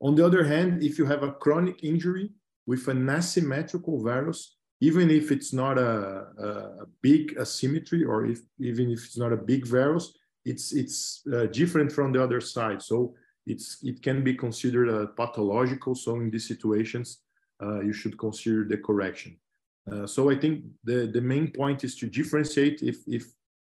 On 0.00 0.14
the 0.14 0.24
other 0.24 0.44
hand, 0.44 0.82
if 0.82 0.98
you 0.98 1.06
have 1.06 1.22
a 1.22 1.32
chronic 1.32 1.82
injury 1.82 2.30
with 2.66 2.88
an 2.88 3.08
asymmetrical 3.08 4.02
varus, 4.02 4.56
even 4.80 5.10
if 5.10 5.30
it's 5.30 5.52
not 5.52 5.78
a, 5.78 6.26
a 6.38 6.86
big 7.00 7.34
asymmetry 7.38 8.04
or 8.04 8.26
if 8.26 8.40
even 8.60 8.90
if 8.90 9.04
it's 9.04 9.16
not 9.16 9.32
a 9.32 9.36
big 9.36 9.66
varus, 9.66 10.12
it's 10.44 10.74
it's 10.74 11.22
uh, 11.32 11.46
different 11.46 11.90
from 11.90 12.12
the 12.12 12.22
other 12.22 12.40
side. 12.40 12.82
So 12.82 13.14
it's 13.46 13.78
it 13.82 14.02
can 14.02 14.22
be 14.22 14.34
considered 14.34 14.88
a 14.88 15.06
pathological. 15.06 15.94
So 15.94 16.16
in 16.16 16.30
these 16.30 16.46
situations, 16.46 17.22
uh, 17.62 17.80
you 17.80 17.92
should 17.92 18.18
consider 18.18 18.64
the 18.64 18.76
correction. 18.76 19.38
Uh, 19.90 20.06
so 20.06 20.30
I 20.30 20.36
think 20.36 20.64
the, 20.84 21.06
the 21.06 21.20
main 21.20 21.52
point 21.52 21.84
is 21.84 21.96
to 21.96 22.06
differentiate 22.06 22.82
if, 22.82 22.98
if, 23.06 23.24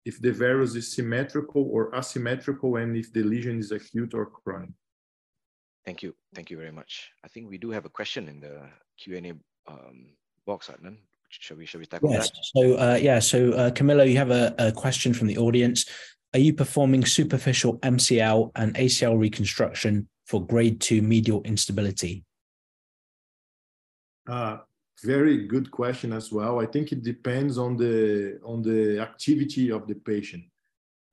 if 0.04 0.20
the 0.20 0.32
varus 0.32 0.76
is 0.76 0.92
symmetrical 0.92 1.68
or 1.72 1.94
asymmetrical 1.94 2.76
and 2.76 2.96
if 2.96 3.12
the 3.12 3.22
lesion 3.22 3.58
is 3.58 3.72
acute 3.72 4.14
or 4.14 4.26
chronic. 4.26 4.70
Thank 5.86 6.02
you. 6.02 6.14
Thank 6.34 6.50
you 6.50 6.56
very 6.58 6.72
much. 6.72 7.10
I 7.24 7.28
think 7.28 7.48
we 7.48 7.58
do 7.58 7.70
have 7.70 7.84
a 7.84 7.88
question 7.88 8.28
in 8.28 8.40
the 8.40 8.60
Q&A 8.98 9.32
um, 9.70 10.06
box, 10.44 10.68
Adnan. 10.68 10.96
Shall 11.28 11.56
we, 11.56 11.66
shall 11.66 11.78
we 11.78 11.86
tackle 11.86 12.10
yes. 12.10 12.30
that? 12.30 12.38
So, 12.54 12.74
uh, 12.74 12.98
yeah, 13.00 13.20
so 13.20 13.52
uh, 13.52 13.70
Camilo, 13.70 14.08
you 14.08 14.16
have 14.16 14.32
a, 14.32 14.54
a 14.58 14.72
question 14.72 15.14
from 15.14 15.28
the 15.28 15.38
audience. 15.38 15.86
Are 16.34 16.40
you 16.40 16.52
performing 16.52 17.04
superficial 17.04 17.78
MCL 17.78 18.50
and 18.56 18.74
ACL 18.74 19.18
reconstruction 19.18 20.08
for 20.26 20.44
grade 20.44 20.80
two 20.80 21.02
medial 21.02 21.42
instability? 21.44 22.24
Uh, 24.28 24.58
very 25.04 25.46
good 25.46 25.70
question 25.70 26.12
as 26.12 26.32
well. 26.32 26.60
I 26.60 26.66
think 26.66 26.90
it 26.90 27.04
depends 27.04 27.58
on 27.58 27.76
the 27.76 28.40
on 28.44 28.62
the 28.62 28.98
activity 28.98 29.70
of 29.70 29.86
the 29.86 29.94
patient. 29.94 30.44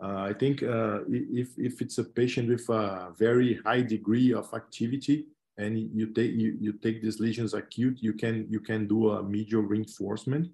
Uh, 0.01 0.27
I 0.29 0.33
think 0.33 0.63
uh, 0.63 0.99
if 1.07 1.49
if 1.57 1.81
it's 1.81 1.97
a 1.97 2.03
patient 2.03 2.49
with 2.49 2.67
a 2.69 3.13
very 3.17 3.59
high 3.65 3.81
degree 3.81 4.33
of 4.33 4.53
activity 4.53 5.27
and 5.57 5.77
you 5.77 6.07
take 6.07 6.31
you, 6.33 6.57
you 6.59 6.73
take 6.73 7.01
these 7.01 7.19
lesions 7.19 7.53
acute, 7.53 7.97
you 8.01 8.13
can 8.13 8.47
you 8.49 8.59
can 8.59 8.87
do 8.87 9.11
a 9.11 9.23
medial 9.23 9.61
reinforcement. 9.61 10.49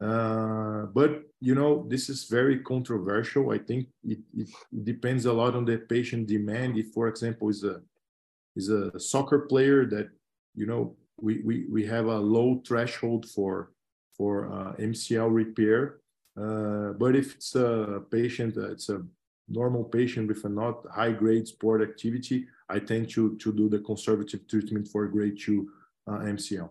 Uh, 0.00 0.86
but 0.94 1.24
you 1.40 1.54
know 1.54 1.86
this 1.88 2.08
is 2.08 2.24
very 2.24 2.58
controversial. 2.60 3.50
I 3.50 3.58
think 3.58 3.88
it, 4.02 4.18
it, 4.34 4.48
depends 4.84 5.26
a 5.26 5.32
lot 5.32 5.54
on 5.54 5.66
the 5.66 5.76
patient 5.76 6.26
demand. 6.26 6.78
If, 6.78 6.92
for 6.94 7.08
example, 7.08 7.50
is 7.50 7.64
a 7.64 7.82
is 8.56 8.70
a 8.70 8.98
soccer 8.98 9.40
player 9.40 9.84
that 9.86 10.08
you 10.54 10.66
know 10.66 10.96
we, 11.20 11.40
we, 11.44 11.66
we 11.70 11.86
have 11.86 12.06
a 12.06 12.18
low 12.18 12.62
threshold 12.66 13.28
for, 13.28 13.72
for 14.16 14.52
uh, 14.52 14.72
MCL 14.76 15.32
repair. 15.32 15.99
Uh, 16.36 16.92
but 16.92 17.16
if 17.16 17.34
it's 17.34 17.54
a 17.54 18.02
patient, 18.10 18.56
uh, 18.56 18.70
it's 18.70 18.88
a 18.88 19.02
normal 19.48 19.84
patient 19.84 20.28
with 20.28 20.44
a 20.44 20.48
not 20.48 20.86
high 20.92 21.12
grade 21.12 21.46
sport 21.46 21.82
activity, 21.82 22.46
I 22.68 22.78
tend 22.78 23.10
to, 23.10 23.36
to 23.36 23.52
do 23.52 23.68
the 23.68 23.80
conservative 23.80 24.46
treatment 24.48 24.88
for 24.88 25.06
grade 25.08 25.38
two 25.40 25.70
uh, 26.06 26.18
MCL. 26.18 26.70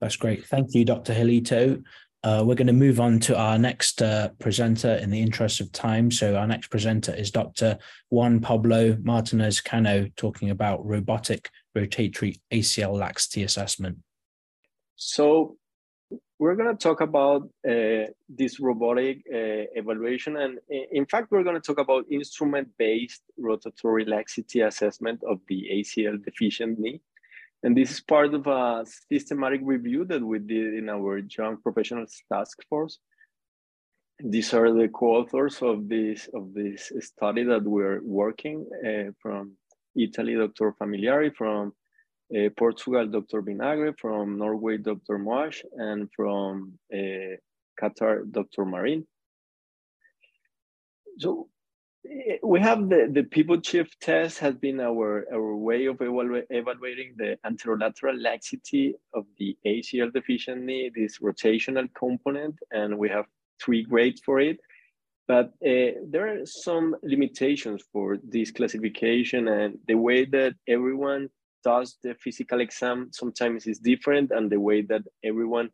That's 0.00 0.16
great. 0.16 0.46
Thank 0.46 0.74
you, 0.74 0.84
Dr. 0.84 1.12
Helito. 1.12 1.82
Uh, 2.22 2.42
we're 2.46 2.54
going 2.54 2.66
to 2.66 2.72
move 2.72 3.00
on 3.00 3.18
to 3.18 3.36
our 3.36 3.58
next 3.58 4.02
uh, 4.02 4.28
presenter 4.38 4.94
in 4.96 5.10
the 5.10 5.20
interest 5.20 5.60
of 5.60 5.72
time. 5.72 6.10
So, 6.10 6.36
our 6.36 6.46
next 6.46 6.68
presenter 6.68 7.14
is 7.14 7.30
Dr. 7.30 7.78
Juan 8.10 8.40
Pablo 8.40 8.96
Martinez 9.02 9.60
Cano 9.60 10.08
talking 10.16 10.50
about 10.50 10.84
robotic 10.84 11.50
rotatory 11.74 12.38
ACL 12.52 12.98
laxity 12.98 13.42
assessment. 13.42 13.98
So, 14.96 15.56
we're 16.40 16.56
going 16.56 16.74
to 16.74 16.82
talk 16.88 17.02
about 17.02 17.42
uh, 17.68 18.06
this 18.30 18.60
robotic 18.60 19.18
uh, 19.30 19.68
evaluation. 19.80 20.38
And 20.38 20.58
in 20.90 21.04
fact, 21.04 21.30
we're 21.30 21.44
going 21.44 21.60
to 21.60 21.66
talk 21.68 21.78
about 21.78 22.06
instrument 22.10 22.68
based 22.78 23.22
rotatory 23.38 24.08
laxity 24.08 24.62
assessment 24.62 25.20
of 25.28 25.40
the 25.48 25.68
ACL 25.70 26.24
deficient 26.24 26.78
knee. 26.78 27.02
And 27.62 27.76
this 27.76 27.90
is 27.90 28.00
part 28.00 28.32
of 28.32 28.46
a 28.46 28.86
systematic 29.12 29.60
review 29.62 30.06
that 30.06 30.22
we 30.22 30.38
did 30.38 30.72
in 30.72 30.88
our 30.88 31.18
Young 31.18 31.58
Professionals 31.58 32.22
Task 32.32 32.56
Force. 32.70 32.98
These 34.18 34.54
are 34.54 34.72
the 34.72 34.88
co-authors 34.88 35.60
of 35.60 35.90
this 35.90 36.28
of 36.32 36.54
this 36.54 36.90
study 37.00 37.44
that 37.44 37.64
we're 37.64 38.00
working 38.02 38.66
uh, 38.88 39.12
from 39.20 39.52
Italy, 39.94 40.36
Dr. 40.36 40.74
Familiari, 40.80 41.34
from 41.34 41.74
uh, 42.36 42.48
Portugal, 42.56 43.06
Dr. 43.06 43.42
Vinagre, 43.42 43.98
from 43.98 44.38
Norway, 44.38 44.76
Dr. 44.78 45.18
Moatshe, 45.18 45.64
and 45.76 46.08
from 46.14 46.78
uh, 46.92 47.36
Qatar, 47.80 48.30
Dr. 48.30 48.64
Marin. 48.64 49.06
So 51.18 51.48
we 52.42 52.60
have 52.60 52.88
the, 52.88 53.10
the 53.12 53.24
pivot 53.24 53.64
shift 53.64 54.00
test 54.00 54.38
has 54.38 54.54
been 54.54 54.80
our, 54.80 55.26
our 55.32 55.54
way 55.56 55.86
of 55.86 55.98
evalu 55.98 56.42
evaluating 56.50 57.14
the 57.16 57.38
anterolateral 57.44 58.20
laxity 58.20 58.94
of 59.14 59.26
the 59.38 59.56
ACL 59.66 60.12
deficient 60.12 60.62
knee, 60.62 60.90
this 60.94 61.18
rotational 61.18 61.88
component, 61.94 62.56
and 62.70 62.98
we 62.98 63.08
have 63.08 63.26
three 63.62 63.82
grades 63.82 64.20
for 64.24 64.40
it. 64.40 64.58
But 65.28 65.48
uh, 65.64 66.00
there 66.08 66.26
are 66.26 66.46
some 66.46 66.96
limitations 67.02 67.84
for 67.92 68.16
this 68.24 68.50
classification 68.50 69.46
and 69.48 69.78
the 69.86 69.94
way 69.94 70.24
that 70.24 70.54
everyone 70.66 71.28
does 71.62 71.96
the 72.02 72.14
physical 72.14 72.60
exam 72.60 73.10
sometimes 73.12 73.66
is 73.66 73.78
different 73.78 74.30
and 74.30 74.50
the 74.50 74.60
way 74.60 74.82
that 74.82 75.02
everyone 75.24 75.70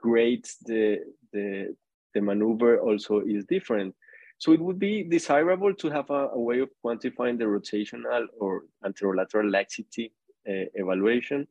grades 0.00 0.56
the, 0.64 0.98
the, 1.32 1.74
the 2.14 2.20
maneuver 2.20 2.80
also 2.80 3.20
is 3.20 3.44
different. 3.44 3.94
So 4.38 4.52
it 4.52 4.60
would 4.60 4.78
be 4.78 5.02
desirable 5.02 5.74
to 5.74 5.90
have 5.90 6.10
a, 6.10 6.28
a 6.28 6.38
way 6.38 6.60
of 6.60 6.70
quantifying 6.84 7.38
the 7.38 7.44
rotational 7.44 8.26
or 8.38 8.62
anterolateral 8.84 9.50
laxity 9.50 10.12
uh, 10.48 10.70
evaluation. 10.74 11.46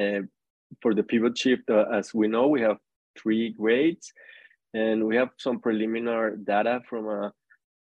Uh, 0.00 0.22
for 0.80 0.94
the 0.94 1.02
pivot 1.02 1.36
shift, 1.38 1.70
uh, 1.70 1.84
as 1.92 2.12
we 2.12 2.26
know, 2.26 2.48
we 2.48 2.60
have 2.62 2.78
three 3.16 3.50
grades, 3.50 4.12
and 4.74 5.06
we 5.06 5.14
have 5.16 5.28
some 5.36 5.60
preliminary 5.60 6.38
data 6.38 6.80
from 6.88 7.08
a 7.08 7.32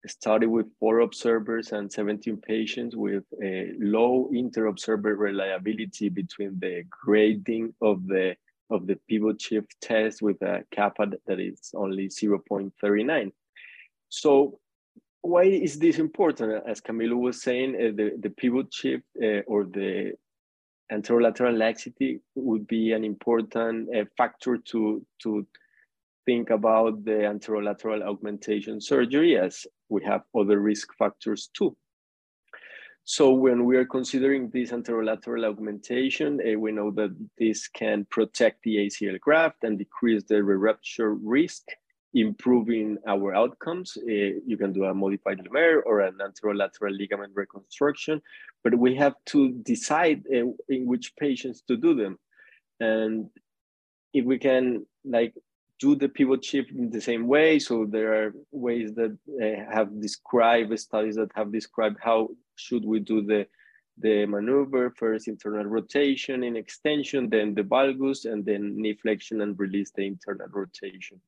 study 0.08 0.48
with 0.48 0.68
four 0.80 1.00
observers 1.00 1.72
and 1.72 1.92
17 1.92 2.38
patients 2.38 2.96
with 2.96 3.24
a 3.44 3.72
low 3.80 4.30
inter-observer 4.34 5.16
reliability 5.16 6.10
between 6.10 6.60
the 6.60 6.84
grading 6.90 7.74
of 7.82 8.08
the 8.08 8.36
of 8.72 8.88
the 8.88 8.98
pivot 9.10 9.42
shift 9.42 9.76
test 9.82 10.22
with 10.22 10.42
a 10.42 10.64
kappa 10.72 11.06
that 11.28 11.40
is 11.42 11.72
only 11.76 12.08
0.39. 12.08 13.32
So 14.08 14.60
why 15.22 15.44
is 15.44 15.78
this 15.78 16.00
important? 16.00 16.64
As 16.66 16.82
Camilo 16.82 17.18
was 17.18 17.42
saying, 17.42 17.76
uh, 17.76 17.92
the, 17.96 18.18
the 18.20 18.30
pivot 18.30 18.74
shift 18.74 19.04
uh, 19.22 19.42
or 19.46 19.66
the 19.66 20.14
anterolateral 20.92 21.58
laxity 21.58 22.22
would 22.36 22.66
be 22.68 22.94
an 22.94 23.04
important 23.04 23.94
uh, 23.96 24.06
factor 24.18 24.58
to, 24.58 25.06
to 25.24 25.46
think 26.26 26.50
about 26.50 27.04
the 27.04 27.12
anterolateral 27.12 28.04
augmentation 28.04 28.80
surgery 28.82 29.38
as 29.38 29.66
we 29.92 30.04
have 30.04 30.22
other 30.38 30.60
risk 30.60 30.88
factors 30.98 31.50
too. 31.56 31.76
So 33.04 33.32
when 33.32 33.66
we 33.66 33.78
are 33.78 33.86
considering 33.86 34.50
this 34.50 34.72
anterolateral 34.72 35.46
augmentation, 35.46 36.40
uh, 36.40 36.58
we 36.58 36.72
know 36.72 36.92
that 36.92 37.16
this 37.38 37.68
can 37.68 38.06
protect 38.10 38.64
the 38.64 38.78
ACL 38.78 39.20
graft 39.20 39.64
and 39.64 39.78
decrease 39.78 40.24
the 40.24 40.44
re-rupture 40.44 41.16
risk 41.16 41.64
improving 42.14 42.98
our 43.08 43.34
outcomes. 43.34 43.98
Uh, 43.98 44.40
you 44.46 44.58
can 44.58 44.72
do 44.72 44.86
a 44.86 44.94
modified 44.94 45.40
Lemaire 45.44 45.82
or 45.84 46.02
an 46.02 46.20
anterolateral 46.20 46.96
ligament 46.98 47.32
reconstruction, 47.36 48.22
but 48.64 48.78
we 48.78 48.96
have 48.96 49.16
to 49.28 49.52
decide 49.64 50.24
uh, 50.28 50.46
in 50.70 50.86
which 50.86 51.14
patients 51.18 51.62
to 51.68 51.78
do 51.78 51.96
them. 51.96 52.20
And 52.80 53.30
if 54.14 54.26
we 54.26 54.38
can 54.38 54.86
like 55.06 55.34
do 55.82 55.96
the 55.96 56.08
pivot 56.08 56.46
shift 56.46 56.70
in 56.72 56.90
the 56.90 57.02
same 57.02 57.28
way, 57.28 57.60
so 57.60 57.86
there 57.86 58.14
are 58.14 58.34
ways 58.52 58.94
that 58.94 59.18
uh, 59.44 59.74
have 59.76 59.90
described 60.00 60.80
studies 60.80 61.16
that 61.16 61.32
have 61.36 61.52
described 61.52 61.98
how 62.00 62.30
should 62.56 62.86
we 62.86 63.00
do 63.00 63.22
the 63.22 63.42
the 63.98 64.26
maneuver, 64.26 64.94
first 64.98 65.28
internal 65.28 65.66
rotation 65.66 66.44
in 66.44 66.56
extension, 66.56 67.30
then 67.30 67.54
the 67.54 67.64
valgus, 67.64 68.26
and 68.32 68.46
then 68.46 68.76
knee 68.82 68.98
flexion 69.02 69.42
and 69.42 69.60
release 69.60 69.92
the 69.96 70.06
internal 70.08 70.48
rotation. 70.52 71.22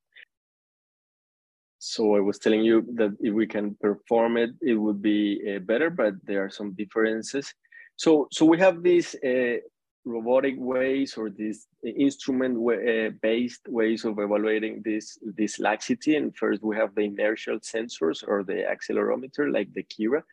So 1.77 2.15
I 2.15 2.21
was 2.21 2.39
telling 2.39 2.63
you 2.63 2.77
that 2.95 3.15
if 3.19 3.33
we 3.33 3.45
can 3.45 3.75
perform 3.75 4.37
it, 4.37 4.51
it 4.61 4.75
would 4.75 5.01
be 5.01 5.55
uh, 5.55 5.59
better, 5.59 5.89
but 5.89 6.13
there 6.23 6.43
are 6.45 6.49
some 6.49 6.71
differences. 6.73 7.53
So, 7.97 8.27
so 8.31 8.45
we 8.45 8.57
have 8.59 8.81
these 8.81 9.13
uh, 9.15 9.57
robotic 10.05 10.55
ways 10.57 11.15
or 11.17 11.29
these 11.29 11.67
instrument-based 11.83 13.61
uh, 13.67 13.71
ways 13.71 14.05
of 14.05 14.19
evaluating 14.19 14.81
this, 14.83 15.17
this 15.23 15.59
laxity. 15.59 16.15
And 16.17 16.35
first 16.35 16.61
we 16.63 16.75
have 16.75 16.93
the 16.95 17.01
inertial 17.01 17.59
sensors 17.59 18.23
or 18.27 18.43
the 18.43 18.65
accelerometer 18.73 19.51
like 19.51 19.73
the 19.73 19.83
KiRA 19.83 20.23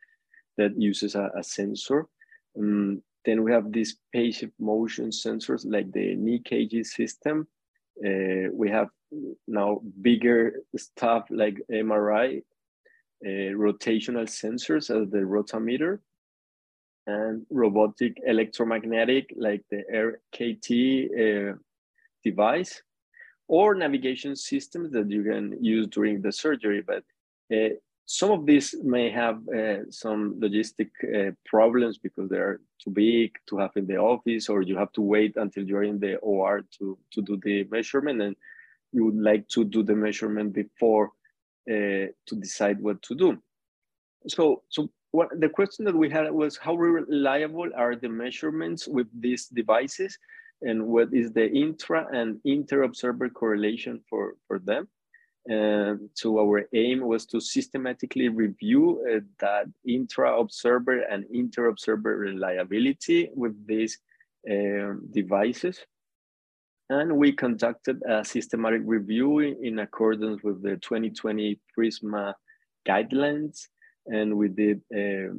that 0.58 0.80
uses 0.80 1.14
a, 1.14 1.30
a 1.36 1.42
sensor. 1.42 2.06
Um, 2.58 3.02
then 3.24 3.44
we 3.44 3.52
have 3.52 3.70
these 3.72 3.98
passive 4.14 4.50
motion 4.58 5.10
sensors 5.10 5.64
like 5.64 5.92
the 5.92 6.16
KneeKG 6.16 6.84
system. 6.84 7.46
Uh, 8.04 8.50
we 8.52 8.70
have 8.70 8.88
now 9.46 9.80
bigger 10.00 10.62
stuff 10.76 11.26
like 11.30 11.60
MRI, 11.70 12.42
uh, 13.24 13.28
rotational 13.28 14.26
sensors 14.26 14.90
as 14.90 15.10
the 15.10 15.18
rotameter, 15.18 15.98
and 17.06 17.46
robotic 17.50 18.16
electromagnetic 18.26 19.32
like 19.36 19.62
the 19.70 19.82
RKT 19.92 21.52
uh, 21.52 21.56
device, 22.24 22.82
or 23.48 23.74
navigation 23.74 24.36
systems 24.36 24.92
that 24.92 25.10
you 25.10 25.24
can 25.24 25.56
use 25.62 25.86
during 25.88 26.22
the 26.22 26.32
surgery. 26.32 26.82
But 26.86 27.02
uh, 27.54 27.74
some 28.06 28.30
of 28.30 28.44
these 28.44 28.74
may 28.82 29.10
have 29.10 29.36
uh, 29.48 29.90
some 29.90 30.40
logistic 30.40 30.90
uh, 31.04 31.32
problems 31.46 31.98
because 31.98 32.28
they're 32.28 32.60
too 32.82 32.90
big 32.90 33.32
to 33.48 33.58
have 33.58 33.70
in 33.76 33.86
the 33.86 33.96
office, 33.96 34.48
or 34.48 34.62
you 34.62 34.76
have 34.76 34.92
to 34.92 35.00
wait 35.00 35.36
until 35.36 35.64
you're 35.64 35.84
in 35.84 36.00
the 36.00 36.16
OR 36.16 36.62
to, 36.78 36.98
to 37.12 37.22
do 37.22 37.38
the 37.44 37.64
measurement, 37.70 38.20
and 38.20 38.36
you 38.92 39.04
would 39.04 39.20
like 39.20 39.48
to 39.48 39.64
do 39.64 39.82
the 39.82 39.94
measurement 39.94 40.52
before 40.52 41.12
uh, 41.70 42.10
to 42.26 42.36
decide 42.40 42.80
what 42.80 43.00
to 43.02 43.14
do. 43.14 43.38
So, 44.26 44.62
so 44.68 44.90
what 45.12 45.28
the 45.40 45.48
question 45.48 45.84
that 45.86 45.96
we 45.96 46.08
had 46.08 46.30
was 46.30 46.56
how 46.56 46.74
reliable 46.74 47.68
are 47.76 47.96
the 47.96 48.08
measurements 48.08 48.86
with 48.86 49.08
these 49.18 49.46
devices, 49.46 50.16
and 50.62 50.86
what 50.86 51.08
is 51.12 51.32
the 51.32 51.50
intra 51.50 52.06
and 52.12 52.40
inter 52.44 52.82
observer 52.82 53.28
correlation 53.28 54.00
for 54.08 54.34
for 54.46 54.58
them? 54.58 54.88
And 55.46 56.10
so 56.14 56.38
our 56.38 56.68
aim 56.74 57.00
was 57.00 57.24
to 57.26 57.40
systematically 57.40 58.28
review 58.28 59.04
uh, 59.10 59.20
that 59.40 59.66
intra-observer 59.86 61.00
and 61.00 61.24
inter-observer 61.32 62.16
reliability 62.16 63.30
with 63.34 63.54
these 63.66 63.98
uh, 64.48 64.94
devices. 65.10 65.78
And 66.90 67.16
we 67.16 67.32
conducted 67.32 68.02
a 68.06 68.24
systematic 68.24 68.82
review 68.84 69.38
in 69.38 69.78
accordance 69.78 70.42
with 70.42 70.62
the 70.62 70.76
2020 70.76 71.58
PRISMA 71.74 72.34
guidelines. 72.86 73.68
And 74.06 74.36
we 74.36 74.48
did 74.48 74.82
uh, 74.94 75.34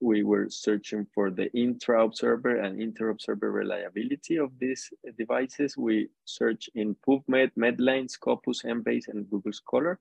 we 0.00 0.22
were 0.22 0.48
searching 0.50 1.06
for 1.14 1.30
the 1.30 1.50
intra-observer 1.52 2.56
and 2.56 2.80
inter-observer 2.80 3.50
reliability 3.50 4.36
of 4.36 4.50
these 4.58 4.90
devices. 5.16 5.76
We 5.76 6.08
searched 6.24 6.70
in 6.74 6.96
PubMed, 7.06 7.52
Medline, 7.58 8.10
Scopus, 8.10 8.62
Embase, 8.62 9.08
and 9.08 9.28
Google 9.30 9.52
Scholar. 9.52 9.98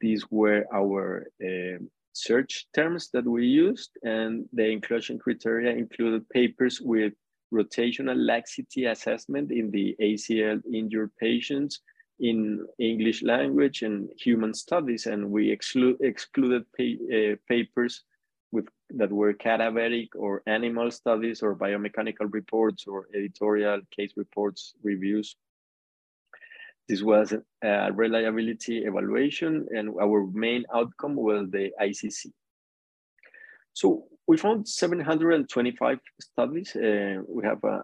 These 0.00 0.24
were 0.30 0.64
our 0.72 1.26
uh, 1.44 1.78
search 2.12 2.66
terms 2.74 3.10
that 3.12 3.24
we 3.24 3.46
used, 3.46 3.90
and 4.02 4.46
the 4.52 4.66
inclusion 4.66 5.18
criteria 5.18 5.72
included 5.72 6.28
papers 6.30 6.80
with 6.80 7.12
rotational 7.52 8.16
laxity 8.16 8.86
assessment 8.86 9.52
in 9.52 9.70
the 9.70 9.94
ACL 10.00 10.60
injured 10.72 11.10
patients 11.18 11.80
in 12.20 12.66
English 12.78 13.22
language 13.22 13.82
and 13.82 14.10
human 14.18 14.54
studies, 14.54 15.06
and 15.06 15.30
we 15.30 15.54
exclu 15.56 15.96
excluded 16.00 16.64
pa 16.76 16.84
uh, 16.84 17.36
papers 17.48 18.04
with 18.52 18.68
that 18.90 19.10
were 19.10 19.32
cadaveric 19.32 20.08
or 20.16 20.42
animal 20.46 20.90
studies 20.90 21.42
or 21.42 21.54
biomechanical 21.54 22.28
reports 22.32 22.86
or 22.86 23.06
editorial 23.14 23.80
case 23.96 24.12
reports 24.16 24.74
reviews. 24.82 25.36
This 26.88 27.02
was 27.02 27.32
a 27.62 27.92
reliability 27.92 28.78
evaluation 28.78 29.68
and 29.76 29.90
our 30.00 30.26
main 30.32 30.64
outcome 30.74 31.14
was 31.14 31.48
the 31.50 31.70
ICC. 31.80 32.32
So 33.72 34.04
we 34.26 34.36
found 34.36 34.68
725 34.68 35.98
studies. 36.20 36.74
Uh, 36.74 37.22
we 37.28 37.44
have 37.44 37.62
a, 37.62 37.82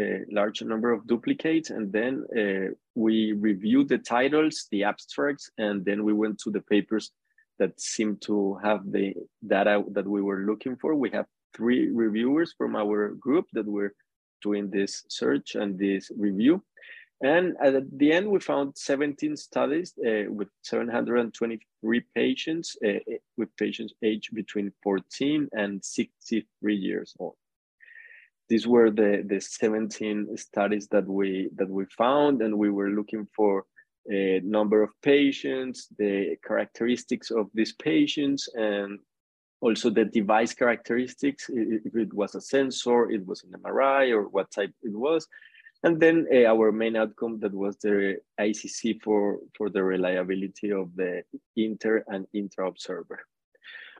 a, 0.00 0.20
large 0.30 0.62
number 0.62 0.92
of 0.92 1.06
duplicates 1.06 1.70
and 1.70 1.92
then 1.92 2.24
uh, 2.36 2.72
we 2.94 3.32
reviewed 3.32 3.88
the 3.88 3.98
titles, 3.98 4.66
the 4.70 4.84
abstracts, 4.84 5.50
and 5.58 5.84
then 5.84 6.04
we 6.04 6.12
went 6.12 6.38
to 6.38 6.50
the 6.50 6.60
papers 6.62 7.10
that 7.58 7.80
seem 7.80 8.16
to 8.18 8.58
have 8.62 8.80
the 8.90 9.14
data 9.46 9.82
that 9.92 10.06
we 10.06 10.22
were 10.22 10.40
looking 10.40 10.76
for. 10.76 10.94
We 10.94 11.10
have 11.10 11.26
three 11.56 11.88
reviewers 11.88 12.54
from 12.56 12.74
our 12.76 13.10
group 13.10 13.46
that 13.52 13.66
were 13.66 13.94
doing 14.42 14.70
this 14.70 15.04
search 15.08 15.54
and 15.54 15.78
this 15.78 16.10
review. 16.16 16.62
And 17.22 17.54
at 17.62 17.74
the 17.98 18.12
end, 18.12 18.28
we 18.28 18.40
found 18.40 18.76
17 18.76 19.36
studies 19.36 19.94
uh, 20.04 20.30
with 20.30 20.48
723 20.62 22.04
patients, 22.14 22.76
uh, 22.84 22.98
with 23.36 23.48
patients 23.56 23.94
aged 24.02 24.34
between 24.34 24.72
14 24.82 25.48
and 25.52 25.82
63 25.82 26.76
years 26.76 27.14
old. 27.18 27.36
These 28.48 28.66
were 28.66 28.90
the, 28.90 29.24
the 29.26 29.40
17 29.40 30.36
studies 30.36 30.88
that 30.88 31.06
we 31.06 31.48
that 31.56 31.68
we 31.68 31.86
found, 31.86 32.42
and 32.42 32.58
we 32.58 32.70
were 32.70 32.90
looking 32.90 33.26
for 33.34 33.64
a 34.10 34.40
number 34.44 34.82
of 34.82 34.90
patients, 35.02 35.88
the 35.98 36.36
characteristics 36.46 37.30
of 37.30 37.48
these 37.54 37.72
patients, 37.72 38.48
and 38.54 38.98
also 39.60 39.88
the 39.88 40.04
device 40.04 40.52
characteristics, 40.52 41.48
if 41.48 41.96
it 41.96 42.12
was 42.12 42.34
a 42.34 42.40
sensor, 42.40 43.10
it 43.10 43.26
was 43.26 43.44
an 43.44 43.52
MRI, 43.62 44.12
or 44.14 44.28
what 44.28 44.50
type 44.50 44.74
it 44.82 44.92
was. 44.92 45.26
And 45.84 46.00
then 46.00 46.26
uh, 46.32 46.46
our 46.46 46.72
main 46.72 46.96
outcome 46.96 47.38
that 47.40 47.52
was 47.52 47.76
the 47.78 48.16
ICC 48.40 49.02
for, 49.02 49.38
for 49.56 49.68
the 49.68 49.82
reliability 49.82 50.72
of 50.72 50.94
the 50.96 51.22
inter 51.56 52.04
and 52.08 52.26
intra 52.32 52.68
observer. 52.68 53.20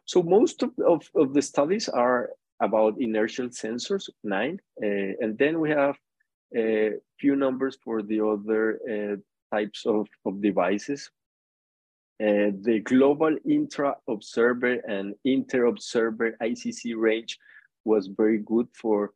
So 0.06 0.22
most 0.22 0.62
of, 0.62 0.70
of, 0.86 1.08
of 1.14 1.34
the 1.34 1.42
studies 1.42 1.88
are 1.88 2.30
about 2.60 3.00
inertial 3.00 3.48
sensors, 3.48 4.08
nine, 4.22 4.60
uh, 4.82 5.12
and 5.20 5.36
then 5.38 5.60
we 5.60 5.70
have 5.70 5.96
a 6.56 6.92
few 7.18 7.36
numbers 7.36 7.76
for 7.84 8.02
the 8.02 8.20
other 8.20 8.78
uh, 8.90 9.16
types 9.54 9.84
of, 9.86 10.06
of 10.24 10.40
devices. 10.40 11.10
Uh, 12.22 12.54
the 12.62 12.80
global 12.84 13.36
intra-observer 13.48 14.74
and 14.86 15.14
inter-observer 15.24 16.36
ICC 16.40 16.94
range 16.96 17.38
was 17.84 18.06
very 18.06 18.38
good 18.38 18.68
for, 18.72 19.12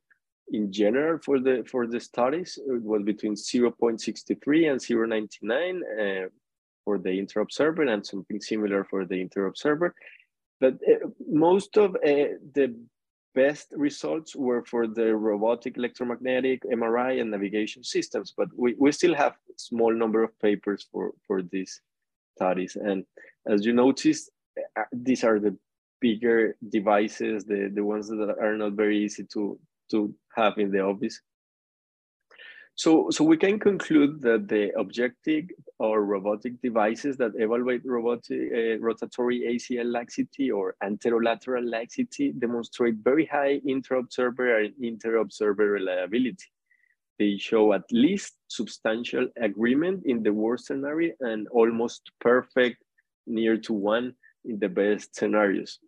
in 0.53 0.73
general, 0.73 1.19
for 1.25 1.39
the 1.39 1.65
for 1.71 1.87
the 1.87 2.01
studies. 2.01 2.59
It 2.67 2.83
was 2.83 3.03
between 3.05 3.35
0.63 3.35 4.71
and 4.71 4.81
0.99 4.81 6.27
uh, 6.27 6.29
for 6.85 6.99
the 6.99 7.11
inter-observer 7.11 7.83
and 7.83 8.05
something 8.05 8.41
similar 8.41 8.85
for 8.85 9.05
the 9.05 9.21
inter-observer. 9.21 9.95
But 10.61 10.75
uh, 10.75 11.09
most 11.31 11.77
of 11.77 11.95
uh, 11.95 12.35
the 12.55 12.75
best 13.35 13.69
results 13.77 14.35
were 14.35 14.65
for 14.65 14.87
the 14.87 15.15
robotic 15.15 15.77
electromagnetic 15.77 16.63
MRI 16.65 17.21
and 17.21 17.31
navigation 17.31 17.85
systems, 17.85 18.33
but 18.37 18.49
we, 18.57 18.75
we 18.79 18.93
still 18.93 19.15
have 19.15 19.35
small 19.57 19.93
number 19.95 20.23
of 20.23 20.39
papers 20.41 20.87
for, 20.91 21.13
for 21.27 21.43
these 21.43 21.81
studies. 22.37 22.77
And 22.77 23.05
as 23.47 23.65
you 23.65 23.73
notice, 23.73 24.31
uh, 24.77 24.83
these 24.93 25.25
are 25.25 25.39
the 25.39 25.57
bigger 26.01 26.57
devices, 26.69 27.45
the, 27.45 27.71
the 27.73 27.85
ones 27.85 28.09
that 28.09 28.37
are 28.41 28.57
not 28.57 28.73
very 28.73 29.05
easy 29.05 29.25
to, 29.33 29.59
to 29.91 30.15
have 30.35 30.59
in 30.59 30.71
the 30.71 30.81
office. 30.81 31.21
So, 32.79 33.11
so 33.11 33.25
we 33.25 33.37
can 33.37 33.59
conclude 33.59 34.23
that 34.23 34.47
the 34.47 34.71
objective 34.79 35.47
or 35.81 36.05
robotic 36.05 36.63
devices 36.63 37.17
that 37.17 37.33
evaluate 37.35 37.83
robotic, 37.85 38.53
uh, 38.53 38.79
rotatory 38.79 39.41
ACL 39.51 39.93
laxity 39.93 40.53
or 40.53 40.77
anterolateral 40.81 41.69
laxity 41.69 42.31
demonstrate 42.31 42.95
very 43.03 43.27
high 43.27 43.61
intra-observer 43.67 44.61
and 44.61 44.75
inter-observer 44.81 45.69
reliability. 45.73 46.47
They 47.19 47.37
show 47.37 47.73
at 47.73 47.83
least 47.91 48.35
substantial 48.47 49.27
agreement 49.37 50.05
in 50.07 50.23
the 50.23 50.33
worst 50.33 50.67
scenario 50.67 51.15
and 51.19 51.49
almost 51.49 52.13
perfect 52.21 52.81
near 53.27 53.57
to 53.57 53.73
one 53.73 54.15
in 54.45 54.61
the 54.61 54.69
best 54.69 55.17
scenarios. 55.17 55.81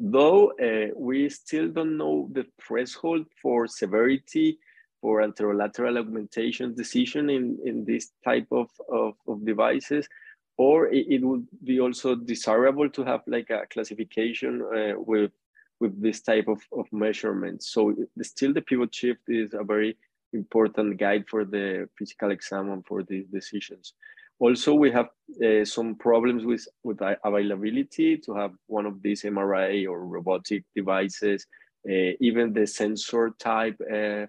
Though 0.00 0.52
uh, 0.52 0.94
we 0.96 1.28
still 1.28 1.68
don't 1.68 1.98
know 1.98 2.30
the 2.32 2.46
threshold 2.66 3.26
for 3.42 3.66
severity 3.66 4.58
for 5.02 5.20
anterolateral 5.20 5.98
augmentation 5.98 6.74
decision 6.74 7.28
in, 7.28 7.58
in 7.66 7.84
this 7.84 8.12
type 8.24 8.46
of, 8.52 8.68
of, 8.90 9.14
of 9.26 9.44
devices, 9.44 10.08
or 10.56 10.86
it, 10.86 11.06
it, 11.10 11.22
would 11.22 11.46
be 11.64 11.80
also 11.80 12.14
desirable 12.14 12.88
to 12.88 13.04
have 13.04 13.20
like 13.26 13.50
a 13.50 13.66
classification 13.70 14.62
uh, 14.62 14.92
with, 14.96 15.32
with 15.80 16.00
this 16.00 16.20
type 16.20 16.46
of, 16.46 16.60
of 16.72 16.86
measurements. 16.92 17.72
So 17.72 17.94
still 18.22 18.54
the 18.54 18.62
pivot 18.62 18.94
shift 18.94 19.22
is 19.28 19.54
a 19.54 19.64
very 19.64 19.96
important 20.32 20.98
guide 20.98 21.24
for 21.28 21.44
the 21.44 21.88
physical 21.98 22.30
exam 22.30 22.70
and 22.70 22.86
for 22.86 23.02
these 23.02 23.26
decisions. 23.26 23.94
Also, 24.38 24.74
we 24.74 24.90
have 24.90 25.08
uh, 25.44 25.64
some 25.64 25.94
problems 25.96 26.44
with, 26.44 26.66
with 26.84 26.98
availability 27.24 28.16
to 28.18 28.34
have 28.34 28.52
one 28.66 28.86
of 28.86 29.02
these 29.02 29.22
MRI 29.22 29.88
or 29.88 30.06
robotic 30.06 30.64
devices, 30.74 31.46
uh, 31.88 32.14
even 32.20 32.52
the 32.52 32.66
sensor 32.66 33.34
type 33.38 33.80
uh, 33.92 34.26